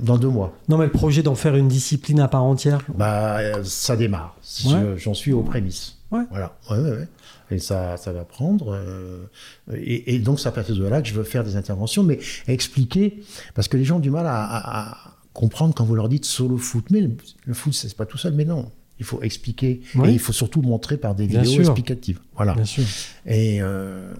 dans 0.03 0.17
deux 0.17 0.27
mois. 0.29 0.53
Non 0.67 0.77
mais 0.77 0.85
le 0.85 0.91
projet 0.91 1.21
d'en 1.23 1.35
faire 1.35 1.55
une 1.55 1.67
discipline 1.67 2.19
à 2.19 2.27
part 2.27 2.43
entière. 2.43 2.79
Bah, 2.97 3.37
ça 3.63 3.95
démarre. 3.95 4.35
Si 4.41 4.67
Ouais. 4.73 4.79
je- 4.95 5.03
J'en 5.03 5.13
suis 5.13 5.31
aux 5.31 5.41
prémices. 5.43 5.94
Ouais. 6.15 6.23
Voilà. 6.29 6.57
Ouais, 6.69 6.77
ouais, 6.79 6.91
ouais. 6.91 7.07
Et 7.51 7.59
ça, 7.59 7.97
ça 7.97 8.11
va 8.13 8.23
prendre. 8.25 8.73
euh, 8.73 9.25
et, 9.73 10.15
et 10.15 10.19
donc, 10.19 10.39
c'est 10.39 10.47
à 10.47 10.51
partir 10.51 10.75
de 10.75 10.85
là 10.85 11.01
que 11.01 11.07
je 11.07 11.13
veux 11.13 11.23
faire 11.23 11.43
des 11.43 11.55
interventions, 11.55 12.03
mais 12.03 12.19
expliquer, 12.47 13.21
parce 13.53 13.67
que 13.67 13.77
les 13.77 13.83
gens 13.85 13.97
ont 13.97 13.99
du 13.99 14.09
mal 14.11 14.25
à, 14.27 14.43
à- 14.43 14.91
à 14.91 15.11
comprendre 15.33 15.73
quand 15.75 15.83
vous 15.85 15.95
leur 15.95 16.09
dites 16.09 16.25
solo 16.25 16.57
foot. 16.57 16.85
Mais 16.91 17.01
le, 17.01 17.11
le 17.45 17.53
foot, 17.53 17.73
c'est 17.73 17.93
pas 17.95 18.05
tout 18.05 18.17
seul, 18.17 18.33
mais 18.33 18.45
non. 18.45 18.71
Il 18.97 19.03
faut 19.05 19.21
expliquer 19.23 19.81
et 20.05 20.09
il 20.09 20.19
faut 20.19 20.31
surtout 20.31 20.61
montrer 20.61 20.95
par 20.95 21.15
des 21.15 21.27
Bien 21.27 21.41
vidéos 21.41 21.55
sûr. 21.55 21.61
explicatives. 21.73 22.19
Voilà. 22.33 22.53
Bien 22.53 22.63
sûr. 22.63 22.85
Et 23.25 23.61
euh, 23.61 24.13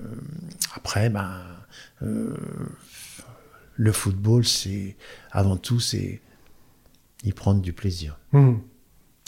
après, 0.76 1.10
ben, 1.10 1.32
euh, 2.04 2.36
le 3.78 3.92
football, 3.94 4.44
c'est 4.46 4.98
avant 5.32 5.56
tout, 5.56 5.80
c'est 5.80 6.20
y 7.24 7.32
prendre 7.32 7.62
du 7.62 7.72
plaisir. 7.72 8.20
Mhm. 8.34 8.60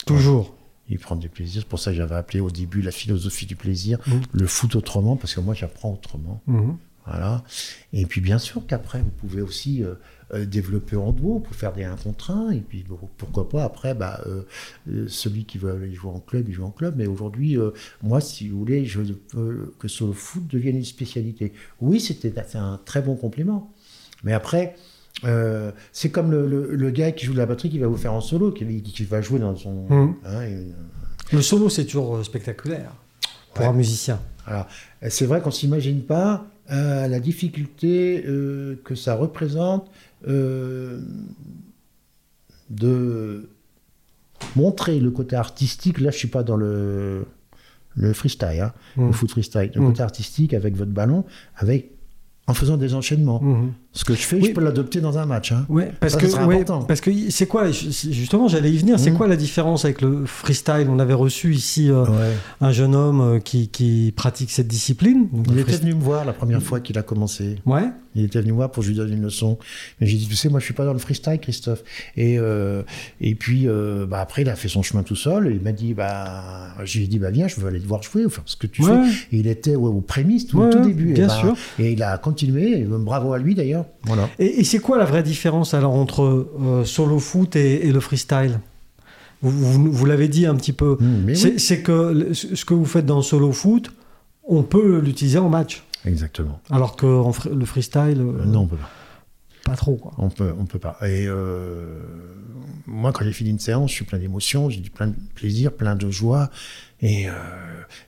Toujours. 0.06 0.57
Y 0.90 0.98
prendre 0.98 1.22
du 1.22 1.30
plaisir. 1.30 1.62
C'est 1.64 1.68
pour 1.70 1.80
ça 1.80 1.92
que 1.92 1.98
j'avais 1.98 2.16
appelé 2.16 2.40
au 2.40 2.50
début 2.50 2.82
la 2.82 2.92
philosophie 2.92 3.46
du 3.46 3.56
plaisir, 3.56 4.00
Mhm. 4.08 4.22
le 4.34 4.48
foot 4.48 4.76
autrement, 4.76 5.16
parce 5.18 5.34
que 5.36 5.40
moi, 5.42 5.54
j'apprends 5.54 5.94
autrement. 5.94 6.42
Mhm. 6.48 6.78
Voilà. 7.06 7.44
Et 7.94 8.06
puis, 8.06 8.20
bien 8.20 8.38
sûr 8.38 8.66
qu'après, 8.68 9.00
vous 9.02 9.10
pouvez 9.12 9.42
aussi 9.42 9.82
euh, 9.82 9.96
euh, 10.34 10.46
développer 10.46 10.98
en 10.98 11.14
duo 11.14 11.40
pour 11.40 11.56
faire 11.56 11.72
des 11.72 11.86
1 11.86 11.96
contre 11.96 12.32
1. 12.32 12.52
Et 12.52 12.60
puis, 12.60 12.84
bon, 12.84 13.00
pourquoi 13.18 13.48
pas, 13.48 13.64
après, 13.64 13.94
bah, 13.96 14.22
euh, 14.28 15.08
celui 15.08 15.46
qui 15.46 15.58
veut 15.58 15.72
aller 15.72 15.94
jouer 15.94 16.12
en 16.12 16.20
club, 16.20 16.50
il 16.50 16.54
joue 16.54 16.66
en 16.66 16.72
club. 16.72 16.96
Mais 16.98 17.08
aujourd'hui, 17.08 17.58
euh, 17.58 17.72
moi, 18.04 18.20
si 18.20 18.50
vous 18.50 18.60
voulez, 18.60 18.84
je 18.86 19.00
veux 19.00 19.74
que 19.80 19.88
le 20.06 20.12
foot 20.14 20.46
devienne 20.48 20.76
une 20.76 20.84
spécialité. 20.84 21.54
Oui, 21.80 22.02
c'était 22.02 22.34
un 22.56 22.78
très 22.84 23.02
bon 23.02 23.16
compliment. 23.16 23.74
Mais 24.26 24.34
après, 24.34 24.76
euh, 25.24 25.72
c'est 25.92 26.10
comme 26.10 26.30
le, 26.32 26.48
le- 26.48 26.76
le 26.76 26.90
gars 26.92 27.12
qui 27.12 27.26
joue 27.26 27.34
de 27.34 27.38
la 27.40 27.46
batterie 27.46 27.70
qui 27.70 27.80
va 27.80 27.88
vous 27.88 27.98
faire 27.98 28.14
en 28.14 28.22
solo, 28.22 28.52
qui, 28.52 28.82
qui 28.84 29.04
va 29.06 29.22
jouer 29.22 29.40
dans 29.40 29.56
son. 29.56 29.86
Mhm. 29.90 30.16
hein, 30.26 30.42
et, 30.44 30.58
Le 31.36 31.42
solo, 31.42 31.70
c'est 31.70 31.86
toujours 31.86 32.18
euh, 32.18 32.24
spectaculaire 32.24 32.92
pour 33.54 33.64
Ouais. 33.66 33.70
un 33.72 33.74
musicien. 33.74 34.20
Alors, 34.46 34.68
c'est 35.10 35.26
vrai 35.26 35.42
qu'on 35.42 35.52
s'imagine 35.52 36.02
pas 36.04 36.46
euh, 36.72 37.08
la 37.08 37.20
difficulté 37.20 38.24
euh, 38.28 38.80
que 38.84 38.94
ça 38.96 39.16
représente 39.16 39.90
euh, 40.28 41.00
de 42.70 43.50
montrer 44.56 45.00
le 45.00 45.12
côté 45.12 45.36
artistique. 45.36 46.00
Là, 46.00 46.12
je 46.12 46.18
suis 46.18 46.28
pas 46.28 46.44
dans 46.44 46.58
le, 46.58 47.26
le 47.96 48.14
freestyle, 48.14 48.62
hein, 48.62 48.74
Mm. 48.96 49.08
le 49.08 49.12
foot 49.14 49.32
freestyle, 49.32 49.72
le 49.74 49.82
Mm. 49.82 49.86
côté 49.88 50.02
artistique 50.04 50.54
avec 50.54 50.76
votre 50.76 50.92
ballon, 50.92 51.26
avec 51.56 51.92
en 52.48 52.54
faisant 52.54 52.78
des 52.78 52.94
enchaînements. 52.94 53.42
Ce 53.98 54.06
que 54.06 54.14
je 54.14 54.20
fais, 54.22 54.36
Oui. 54.36 54.46
je 54.50 54.52
peux 54.54 54.62
l'adopter 54.62 55.02
dans 55.02 55.18
un 55.18 55.26
match. 55.26 55.52
hein. 55.52 55.66
Ouais, 55.70 55.92
parce 56.00 56.14
Ça, 56.14 56.20
que 56.20 56.28
ça 56.28 56.46
ouais, 56.46 56.54
important. 56.62 56.84
parce 56.84 57.02
que 57.02 57.10
c'est 57.32 57.48
quoi 57.48 57.72
justement 57.72 58.48
j'allais 58.48 58.72
y 58.72 58.78
venir. 58.78 59.00
C'est 59.00 59.10
Mhm. 59.10 59.18
quoi 59.18 59.28
la 59.28 59.36
différence 59.36 59.86
avec 59.86 60.02
le 60.02 60.28
freestyle? 60.28 60.86
On 60.88 61.00
avait 61.00 61.16
reçu 61.16 61.52
ici 61.56 61.90
euh, 61.90 62.04
Ouais. 62.06 62.34
un 62.62 62.72
jeune 62.72 62.94
homme 62.94 63.22
euh, 63.22 63.40
qui, 63.40 63.70
qui 63.70 64.14
pratique 64.16 64.52
cette 64.52 64.68
discipline. 64.68 65.28
Donc, 65.34 65.48
Il 65.52 65.58
était 65.60 65.78
venu 65.78 65.96
me 65.96 66.00
voir 66.02 66.26
la 66.26 66.34
première 66.34 66.62
fois 66.62 66.80
qu'il 66.80 66.96
a 67.00 67.02
commencé. 67.02 67.56
Ouais. 67.66 67.86
Il 68.14 68.24
était 68.26 68.40
venu 68.42 68.52
voir 68.52 68.72
pour 68.72 68.82
que 68.82 68.86
je 68.86 68.92
lui 68.92 68.98
donne 68.98 69.14
une 69.14 69.22
leçon. 69.24 69.58
Mais 70.00 70.08
j'ai 70.08 70.18
dit, 70.18 70.28
tu 70.28 70.36
sais, 70.36 70.50
moi, 70.50 70.60
je 70.60 70.66
suis 70.66 70.74
pas 70.74 70.86
dans 70.86 70.94
le 70.94 70.98
freestyle, 71.00 71.40
Christophe. 71.40 71.84
Et, 72.16 72.38
euh, 72.40 72.82
et 73.22 73.36
puis, 73.36 73.68
euh, 73.68 74.06
bah, 74.08 74.22
après, 74.22 74.42
il 74.44 74.50
a 74.50 74.56
fait 74.56 74.68
son 74.70 74.82
chemin 74.84 75.04
tout 75.04 75.16
seul. 75.16 75.48
Et 75.48 75.52
il 75.56 75.62
m'a 75.62 75.72
dit, 75.72 75.94
bah, 75.94 76.70
je 76.84 76.98
lui 77.00 77.06
ai 77.06 77.08
dit, 77.08 77.20
bah, 77.20 77.30
viens, 77.32 77.48
je 77.48 77.60
veux 77.60 77.68
aller 77.68 77.80
te 77.80 77.88
voir 77.88 78.02
jouer, 78.04 78.26
ou 78.26 78.30
faire 78.30 78.44
ce 78.46 78.56
que 78.56 78.66
tu 78.68 78.84
Ouais. 78.84 78.90
fais. 79.08 79.36
Et 79.36 79.40
il 79.40 79.48
était 79.48 79.76
ouais, 79.76 79.90
aux 79.90 80.02
prémices, 80.02 80.48
tout, 80.48 80.60
Ouais, 80.60 80.70
tout 80.70 80.80
ouais, 80.80 80.86
début. 80.88 81.14
bien 81.14 81.26
et, 81.26 81.28
bah, 81.28 81.36
sûr. 81.40 81.56
et 81.80 81.92
il 81.92 82.02
a 82.04 82.18
continué. 82.18 82.80
Et, 82.80 82.86
bravo 82.86 83.34
à 83.34 83.40
lui, 83.40 83.54
d'ailleurs. 83.56 83.86
Voilà. 84.04 84.30
Et, 84.40 84.60
et 84.60 84.64
c'est 84.64 84.80
quoi 84.80 84.98
la 84.98 85.06
vraie 85.06 85.24
différence 85.24 85.74
alors 85.74 85.94
entre 85.94 86.24
euh, 86.62 86.86
solo 86.86 87.20
foot 87.20 87.56
et, 87.56 87.88
et 87.88 87.92
le 87.92 88.00
freestyle? 88.00 88.60
Vous, 89.42 89.52
vous- 89.52 89.92
vous 89.92 90.06
l'avez 90.06 90.28
dit 90.28 90.46
un 90.48 90.56
petit 90.56 90.74
peu. 90.74 90.98
Mmh, 91.00 91.36
C'est 91.36 91.78
oui. 91.78 91.84
que 91.84 92.34
ce 92.34 92.66
que 92.66 92.74
vous 92.74 92.86
faites 92.86 93.06
dans 93.06 93.22
solo 93.22 93.52
foot, 93.52 93.92
on 94.44 94.64
peut 94.64 95.00
l'utiliser 95.00 95.38
en 95.40 95.50
match. 95.50 95.84
Exactement. 96.06 96.60
Alors 96.70 96.96
que 96.96 97.06
en 97.06 97.32
le 97.54 97.66
freestyle, 97.66 98.20
euh, 98.22 98.46
non, 98.46 98.62
on 98.62 98.68
peut 98.68 98.78
pas. 98.78 98.90
pas 99.72 99.76
trop. 99.76 99.96
Quoi. 99.96 100.14
On 100.18 100.30
peut, 100.30 100.54
on 100.58 100.66
peut 100.66 100.80
pas. 100.80 100.98
Et 101.04 101.28
euh, 101.28 102.00
moi, 102.86 103.12
quand 103.12 103.24
j'ai 103.26 103.34
fini 103.34 103.50
une 103.52 103.60
séance, 103.60 103.90
je 103.92 103.96
suis 103.96 104.06
plein 104.06 104.18
d'émotions, 104.20 104.70
j'ai 104.70 104.80
du 104.80 104.90
plein 104.90 105.08
de 105.08 105.16
plaisir, 105.36 105.72
plein 105.74 105.96
de 105.96 106.10
joie. 106.10 106.50
Et, 107.02 107.28
euh, 107.30 107.34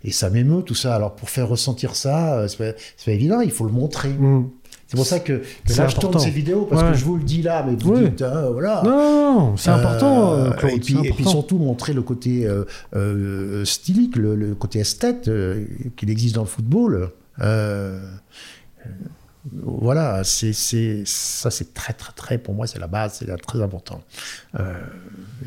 et 0.04 0.12
ça 0.12 0.30
m'émeut, 0.32 0.64
tout 0.64 0.76
ça. 0.76 0.96
Alors, 0.96 1.16
pour 1.16 1.30
faire 1.30 1.48
ressentir 1.48 1.96
ça, 1.96 2.48
c'est 2.48 2.58
pas, 2.58 2.72
pas 3.06 3.12
évident, 3.12 3.42
il 3.42 3.52
faut 3.52 3.66
le 3.66 3.72
montrer. 3.72 4.10
Mm. 4.14 4.50
C'est 4.90 4.98
pour 4.98 5.06
ça 5.06 5.20
que, 5.20 5.34
que 5.34 5.74
là, 5.78 5.88
je 5.88 5.94
tourne 5.96 6.08
important. 6.08 6.20
ces 6.20 6.32
vidéos, 6.32 6.66
parce 6.66 6.82
Ouais. 6.82 6.92
que 6.92 6.98
je 6.98 7.06
vous 7.06 7.18
le 7.18 7.24
dis 7.24 7.44
là, 7.44 7.64
mais 7.64 7.76
vous 7.76 7.94
Oui. 7.94 8.10
dites, 8.10 8.24
ah, 8.24 8.50
voilà. 8.52 8.82
Non, 8.84 9.56
c'est 9.56 9.70
important, 9.70 10.34
Euh, 10.34 10.50
Claude. 10.50 10.72
et, 10.74 10.80
puis, 10.80 10.94
c'est 10.96 11.00
et 11.00 11.02
puis 11.04 11.12
important. 11.12 11.30
surtout 11.30 11.58
montrer 11.60 11.94
le 11.94 12.02
côté 12.02 12.48
euh, 12.48 12.66
euh, 12.96 13.64
stylique, 13.66 14.16
le, 14.16 14.34
le 14.36 14.56
côté 14.56 14.80
esthète 14.80 15.30
qu'il 15.96 16.10
existe 16.10 16.34
dans 16.36 16.42
le 16.42 16.48
football. 16.48 17.12
Voilà, 19.64 20.24
c'est 20.26 20.52
ça 20.54 21.50
c'est 21.50 21.74
très 21.74 21.94
très 21.94 22.12
très 22.12 22.38
pour 22.38 22.54
moi 22.54 22.68
c'est 22.68 22.78
la 22.78 22.88
base, 22.88 23.14
c'est 23.20 23.42
très 23.42 23.62
important. 23.62 24.02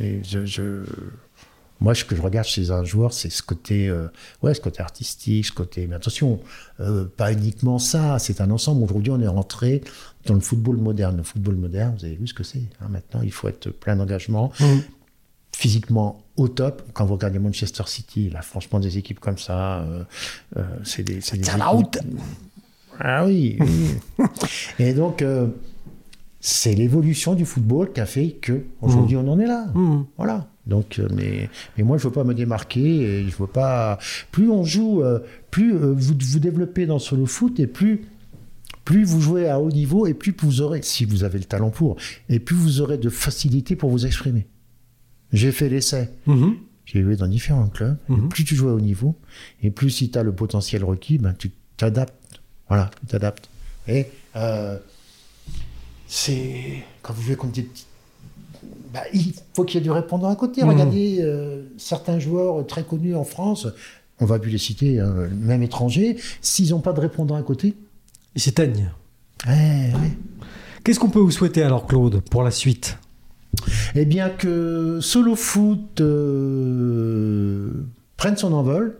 Et 0.00 0.20
je, 0.24 0.46
je- 0.46 0.84
moi 1.82 1.94
ce 1.94 2.04
que 2.04 2.14
je 2.14 2.22
regarde 2.22 2.46
chez 2.46 2.70
un 2.70 2.84
joueur, 2.84 3.12
c'est 3.12 3.28
ce 3.30 3.42
côté 3.42 3.88
euh, 3.88 4.06
ouais 4.42 4.54
ce 4.54 4.60
côté 4.60 4.80
artistique, 4.80 5.46
ce 5.46 5.52
côté 5.52 5.86
mais 5.88 5.96
attention, 5.96 6.38
euh, 6.80 7.04
pas 7.04 7.32
uniquement 7.32 7.78
ça, 7.78 8.18
c'est 8.18 8.40
un 8.40 8.50
ensemble. 8.50 8.84
Aujourd'hui, 8.84 9.10
on 9.12 9.20
est 9.20 9.26
rentré 9.26 9.82
dans 10.26 10.34
le 10.34 10.40
football 10.40 10.76
moderne. 10.76 11.16
Le 11.16 11.22
football 11.24 11.56
moderne, 11.56 11.94
vous 11.98 12.04
avez 12.04 12.14
vu 12.14 12.26
ce 12.28 12.34
que 12.34 12.44
c'est. 12.44 12.62
hein. 12.80 12.86
Maintenant, 12.88 13.20
il 13.22 13.32
faut 13.32 13.48
être 13.48 13.70
plein 13.70 13.96
d'engagement 13.96 14.52
Mm. 14.60 14.78
physiquement 15.56 16.22
au 16.36 16.48
top. 16.48 16.82
Quand 16.94 17.04
vous 17.04 17.14
regardez 17.14 17.38
Manchester 17.38 17.82
City, 17.86 18.30
là, 18.30 18.42
franchement, 18.42 18.78
des 18.80 18.96
équipes 18.98 19.20
comme 19.20 19.38
ça, 19.38 19.80
euh, 19.80 20.04
c'est 20.84 21.02
des, 21.02 21.20
c'est 21.20 21.40
route. 21.62 21.98
Ah 23.00 23.24
oui. 23.26 23.58
oui. 23.60 24.26
Et 24.78 24.94
donc, 24.94 25.24
c'est 26.40 26.74
l'évolution 26.74 27.34
du 27.34 27.44
football 27.44 27.92
qui 27.92 28.00
a 28.00 28.06
fait 28.06 28.30
que 28.32 28.64
aujourd'hui 28.80 29.16
on 29.16 29.26
en 29.28 29.38
est 29.38 29.46
là. 29.46 29.66
Mm. 29.74 30.02
Voilà. 30.16 30.46
Donc, 30.66 30.98
euh, 30.98 31.08
mais, 31.14 31.50
mais 31.76 31.82
moi, 31.84 31.98
je 31.98 32.04
veux 32.04 32.12
pas 32.12 32.24
me 32.24 32.34
démarquer 32.34 32.80
et 33.02 33.28
je 33.28 33.36
veux 33.36 33.48
pas. 33.48 33.98
Plus 34.30 34.48
on 34.48 34.64
joue, 34.64 35.02
euh, 35.02 35.18
plus 35.50 35.74
euh, 35.74 35.92
vous 35.92 36.14
vous 36.18 36.38
développez 36.38 36.86
dans 36.86 36.98
solo 37.00 37.26
foot 37.26 37.58
et 37.60 37.66
plus 37.66 38.02
plus 38.84 39.04
vous 39.04 39.20
jouez 39.20 39.48
à 39.48 39.60
haut 39.60 39.70
niveau 39.70 40.06
et 40.06 40.14
plus 40.14 40.34
vous 40.42 40.60
aurez, 40.60 40.82
si 40.82 41.04
vous 41.04 41.22
avez 41.22 41.38
le 41.38 41.44
talent 41.44 41.70
pour, 41.70 41.96
et 42.28 42.40
plus 42.40 42.56
vous 42.56 42.80
aurez 42.80 42.98
de 42.98 43.08
facilité 43.10 43.76
pour 43.76 43.90
vous 43.90 44.06
exprimer. 44.06 44.46
J'ai 45.32 45.52
fait 45.52 45.68
l'essai. 45.68 46.10
Mhm. 46.26 46.56
J'ai 46.84 47.02
joué 47.02 47.14
dans 47.16 47.28
différents 47.28 47.68
clubs. 47.68 47.96
Et 48.08 48.12
Mhm. 48.12 48.28
Plus 48.28 48.44
tu 48.44 48.56
joues 48.56 48.68
à 48.68 48.72
haut 48.74 48.80
niveau, 48.80 49.16
et 49.62 49.70
plus 49.70 49.90
si 49.90 50.10
tu 50.10 50.18
as 50.18 50.22
le 50.24 50.32
potentiel 50.34 50.82
requis, 50.84 51.18
ben, 51.18 51.32
tu 51.32 51.52
t'adaptes. 51.76 52.14
Voilà, 52.68 52.90
tu 53.00 53.06
t'adaptes. 53.06 53.48
Et 53.86 54.06
euh, 54.36 54.78
c'est. 56.06 56.82
Quand 57.02 57.12
vous 57.14 57.22
jouez 57.22 57.36
contre 57.36 57.52
des 57.54 57.62
petits. 57.62 57.86
Ben, 58.92 59.00
il 59.14 59.32
faut 59.54 59.64
qu'il 59.64 59.78
y 59.78 59.80
ait 59.80 59.84
du 59.84 59.90
répondant 59.90 60.28
à 60.28 60.36
côté. 60.36 60.62
Mhm. 60.62 60.68
Regardez 60.70 61.18
euh, 61.20 61.62
certains 61.78 62.18
joueurs 62.18 62.66
très 62.66 62.82
connus 62.84 63.14
en 63.14 63.24
France, 63.24 63.66
on 64.20 64.24
va 64.26 64.38
plus 64.38 64.50
les 64.50 64.58
citer, 64.58 65.00
hein, 65.00 65.14
même 65.34 65.62
étrangers, 65.62 66.16
s'ils 66.40 66.70
n'ont 66.70 66.80
pas 66.80 66.92
de 66.92 67.00
répondant 67.00 67.34
à 67.34 67.42
côté. 67.42 67.74
Ils 68.34 68.40
s'éteignent. 68.42 68.90
eh, 69.46 69.50
ouais. 69.50 70.12
Qu'est-ce 70.84 70.98
qu'on 71.00 71.10
peut 71.10 71.18
vous 71.20 71.30
souhaiter 71.30 71.62
alors, 71.62 71.86
Claude, 71.86 72.20
pour 72.30 72.42
la 72.42 72.50
suite? 72.50 72.98
Eh 73.94 74.04
bien 74.04 74.30
que 74.30 74.98
Solo 75.00 75.36
Foot 75.36 76.00
euh, 76.00 77.70
prenne 78.16 78.36
son 78.36 78.52
envol, 78.52 78.98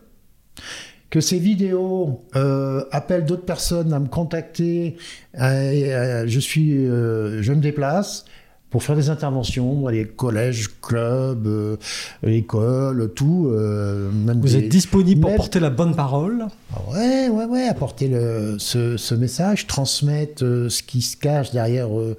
que 1.11 1.21
ces 1.21 1.39
vidéos 1.39 2.25
euh, 2.37 2.85
appellent 2.91 3.25
d'autres 3.25 3.45
personnes 3.45 3.93
à 3.93 3.99
me 3.99 4.09
contacter. 4.09 4.97
euh, 5.41 5.43
euh, 5.43 6.25
je 6.27 6.41
suis, 6.41 6.87
euh, 6.87 7.43
je 7.43 7.53
me 7.53 7.61
déplace 7.61 8.25
pour 8.73 8.83
faire 8.83 8.97
des 8.97 9.11
interventions 9.11 9.81
dans 9.83 9.89
les 9.89 10.05
collèges, 10.07 10.69
clubs, 10.81 11.47
euh, 11.47 11.77
écoles, 12.25 13.13
tout. 13.15 13.47
euh, 13.51 14.11
même 14.11 14.41
Vous 14.41 14.49
des- 14.49 14.57
êtes 14.57 14.69
disponible 14.69 15.21
pour 15.21 15.37
porter 15.37 15.61
la 15.61 15.71
bonne 15.71 15.95
parole? 15.95 16.47
Ah 16.75 16.79
Ouais, 16.91 17.29
ouais, 17.29 17.45
ouais, 17.45 17.69
apporter 17.69 18.09
le, 18.09 18.57
ce, 18.59 18.97
ce 18.97 19.15
message, 19.15 19.67
transmettre 19.67 20.43
euh, 20.45 20.69
ce 20.69 20.83
qui 20.83 21.03
se 21.03 21.17
cache 21.17 21.53
derrière, 21.53 21.97
euh, 21.97 22.17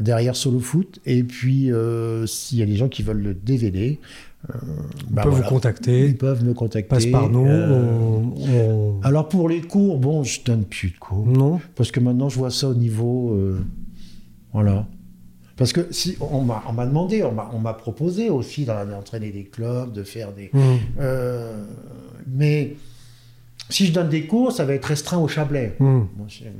derrière 0.00 0.36
Solo 0.36 0.58
Foot. 0.58 0.98
Et 1.06 1.22
puis, 1.22 1.72
euh, 1.72 2.26
s'il 2.26 2.58
y 2.58 2.62
a 2.62 2.66
des 2.66 2.76
gens 2.76 2.88
qui 2.88 3.02
veulent 3.02 3.22
le 3.22 3.34
DVD, 3.34 3.98
euh, 4.50 4.54
On 5.08 5.14
bah 5.14 5.22
peut 5.22 5.28
voilà, 5.28 5.44
vous 5.44 5.50
contacter. 5.54 6.06
Ils 6.08 6.16
peuvent 6.16 6.44
me 6.44 6.52
contacter. 6.52 6.88
Passe 6.88 7.06
par 7.06 7.30
nous. 7.30 7.46
Euh, 7.46 8.18
on- 8.18 9.00
Alors, 9.04 9.28
pour 9.28 9.48
les 9.48 9.60
cours, 9.60 9.98
bon, 9.98 10.24
je 10.24 10.40
donne 10.44 10.64
plus 10.64 10.90
de 10.90 10.98
cours. 10.98 11.24
Non 11.26 11.60
Parce 11.76 11.92
que 11.92 12.00
maintenant, 12.00 12.28
je 12.28 12.38
vois 12.38 12.50
ça 12.50 12.68
au 12.68 12.74
niveau. 12.74 13.34
euh, 13.34 13.60
voilà. 14.52 14.86
Parce 15.62 15.72
que 15.72 15.92
si 15.92 16.16
on 16.20 16.40
m'a 16.42 16.62
on 16.68 16.72
m'a 16.72 16.86
demandé, 16.86 17.22
on 17.22 17.32
m'a 17.32 17.48
on 17.54 17.58
m'a 17.58 17.72
proposé 17.74 18.30
aussi 18.30 18.64
d'en- 18.64 18.84
d'entraîner 18.84 19.30
des 19.30 19.44
clubs, 19.44 19.92
de 19.92 20.02
faire 20.02 20.32
des. 20.32 20.50
Mhm. 20.52 20.78
Euh, 21.00 21.64
mais 22.26 22.74
si 23.72 23.86
je 23.86 23.92
donne 23.92 24.08
des 24.08 24.26
cours, 24.26 24.52
ça 24.52 24.64
va 24.64 24.74
être 24.74 24.84
restreint 24.86 25.18
au 25.18 25.26
Chablais. 25.28 25.74
Mhm. 25.80 26.06
Bon, 26.16 26.24
je 26.28 26.44
vais 26.44 26.50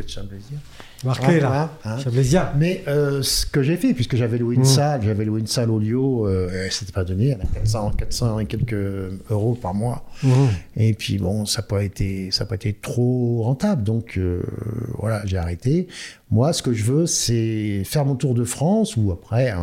être 0.00 0.08
Chablaisien. 0.08 0.58
Marqué 1.04 1.38
là. 1.40 1.70
hein. 1.84 1.98
Chablaisien. 1.98 2.50
Mais 2.58 2.82
euh, 2.88 3.22
ce 3.22 3.46
que 3.46 3.62
j'ai 3.62 3.76
fait, 3.76 3.94
puisque 3.94 4.16
j'avais 4.16 4.36
loué 4.38 4.56
une 4.56 4.62
Mm. 4.62 4.64
salle, 4.64 5.00
j'avais 5.04 5.24
loué 5.24 5.40
une 5.40 5.46
salle 5.46 5.70
au 5.70 5.78
Lio, 5.78 6.26
euh, 6.26 6.50
elle 6.66 6.72
s'était 6.72 6.90
pas 6.92 7.04
donné, 7.04 7.28
elle 7.28 7.40
a 7.40 7.46
400, 7.60 7.92
400 7.96 8.38
et 8.40 8.46
quelques 8.46 9.12
euros 9.30 9.54
par 9.54 9.74
mois. 9.74 10.04
Mhm. 10.24 10.48
Et 10.76 10.94
puis 10.94 11.18
bon, 11.18 11.46
ça 11.46 11.62
n'a 11.62 11.68
pas 11.68 11.84
été, 11.84 12.30
ça 12.32 12.44
a 12.44 12.46
pas 12.46 12.56
été 12.56 12.72
trop 12.72 13.42
rentable, 13.44 13.82
donc 13.84 14.18
euh, 14.18 14.42
voilà, 14.98 15.22
j'ai 15.24 15.36
arrêté. 15.38 15.86
Moi, 16.30 16.52
ce 16.52 16.62
que 16.62 16.72
je 16.72 16.84
veux, 16.84 17.06
c'est 17.06 17.82
faire 17.84 18.04
mon 18.04 18.16
tour 18.16 18.34
de 18.34 18.44
France, 18.44 18.96
ou 18.96 19.12
après, 19.12 19.54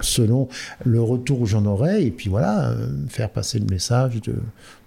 selon 0.00 0.48
le 0.84 1.00
retour 1.00 1.40
où 1.40 1.46
j'en 1.46 1.64
aurai, 1.66 2.04
et 2.04 2.10
puis 2.10 2.28
voilà, 2.28 2.70
euh, 2.70 2.88
faire 3.08 3.30
passer 3.30 3.58
le 3.58 3.66
message 3.66 4.20
de, 4.22 4.34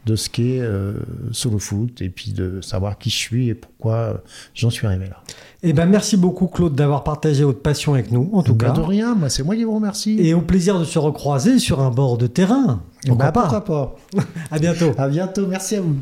de 0.07 0.15
ce 0.15 0.29
qu'est 0.29 0.59
euh, 0.61 0.93
solo 1.31 1.59
foot, 1.59 2.01
et 2.01 2.09
puis 2.09 2.31
de 2.31 2.61
savoir 2.61 2.97
qui 2.97 3.09
je 3.09 3.17
suis 3.17 3.49
et 3.49 3.53
pourquoi 3.53 3.95
euh, 3.95 4.13
j'en 4.55 4.69
suis 4.69 4.87
arrivé 4.87 5.05
là. 5.05 5.21
Eh 5.63 5.73
ben, 5.73 5.85
merci 5.85 6.17
beaucoup, 6.17 6.47
Claude, 6.47 6.73
d'avoir 6.75 7.03
partagé 7.03 7.43
votre 7.43 7.61
passion 7.61 7.93
avec 7.93 8.11
nous, 8.11 8.29
en 8.33 8.41
tout 8.43 8.55
Bah, 8.55 8.67
cas. 8.67 8.71
de 8.73 8.81
rien, 8.81 9.15
c'est 9.29 9.43
moi 9.43 9.55
qui 9.55 9.63
vous 9.63 9.75
remercie. 9.75 10.17
Et 10.19 10.33
au 10.33 10.41
plaisir 10.41 10.79
de 10.79 10.85
se 10.85 10.97
recroiser 10.97 11.59
sur 11.59 11.81
un 11.81 11.91
bord 11.91 12.17
de 12.17 12.27
terrain. 12.27 12.81
Pourquoi 13.05 13.25
Bah, 13.25 13.31
pas 13.31 13.41
pourquoi 13.41 13.63
pas 13.65 13.95
À 14.51 14.59
bientôt. 14.59 14.91
À 14.97 15.07
bientôt, 15.09 15.45
merci 15.47 15.75
à 15.75 15.81
vous. 15.81 15.95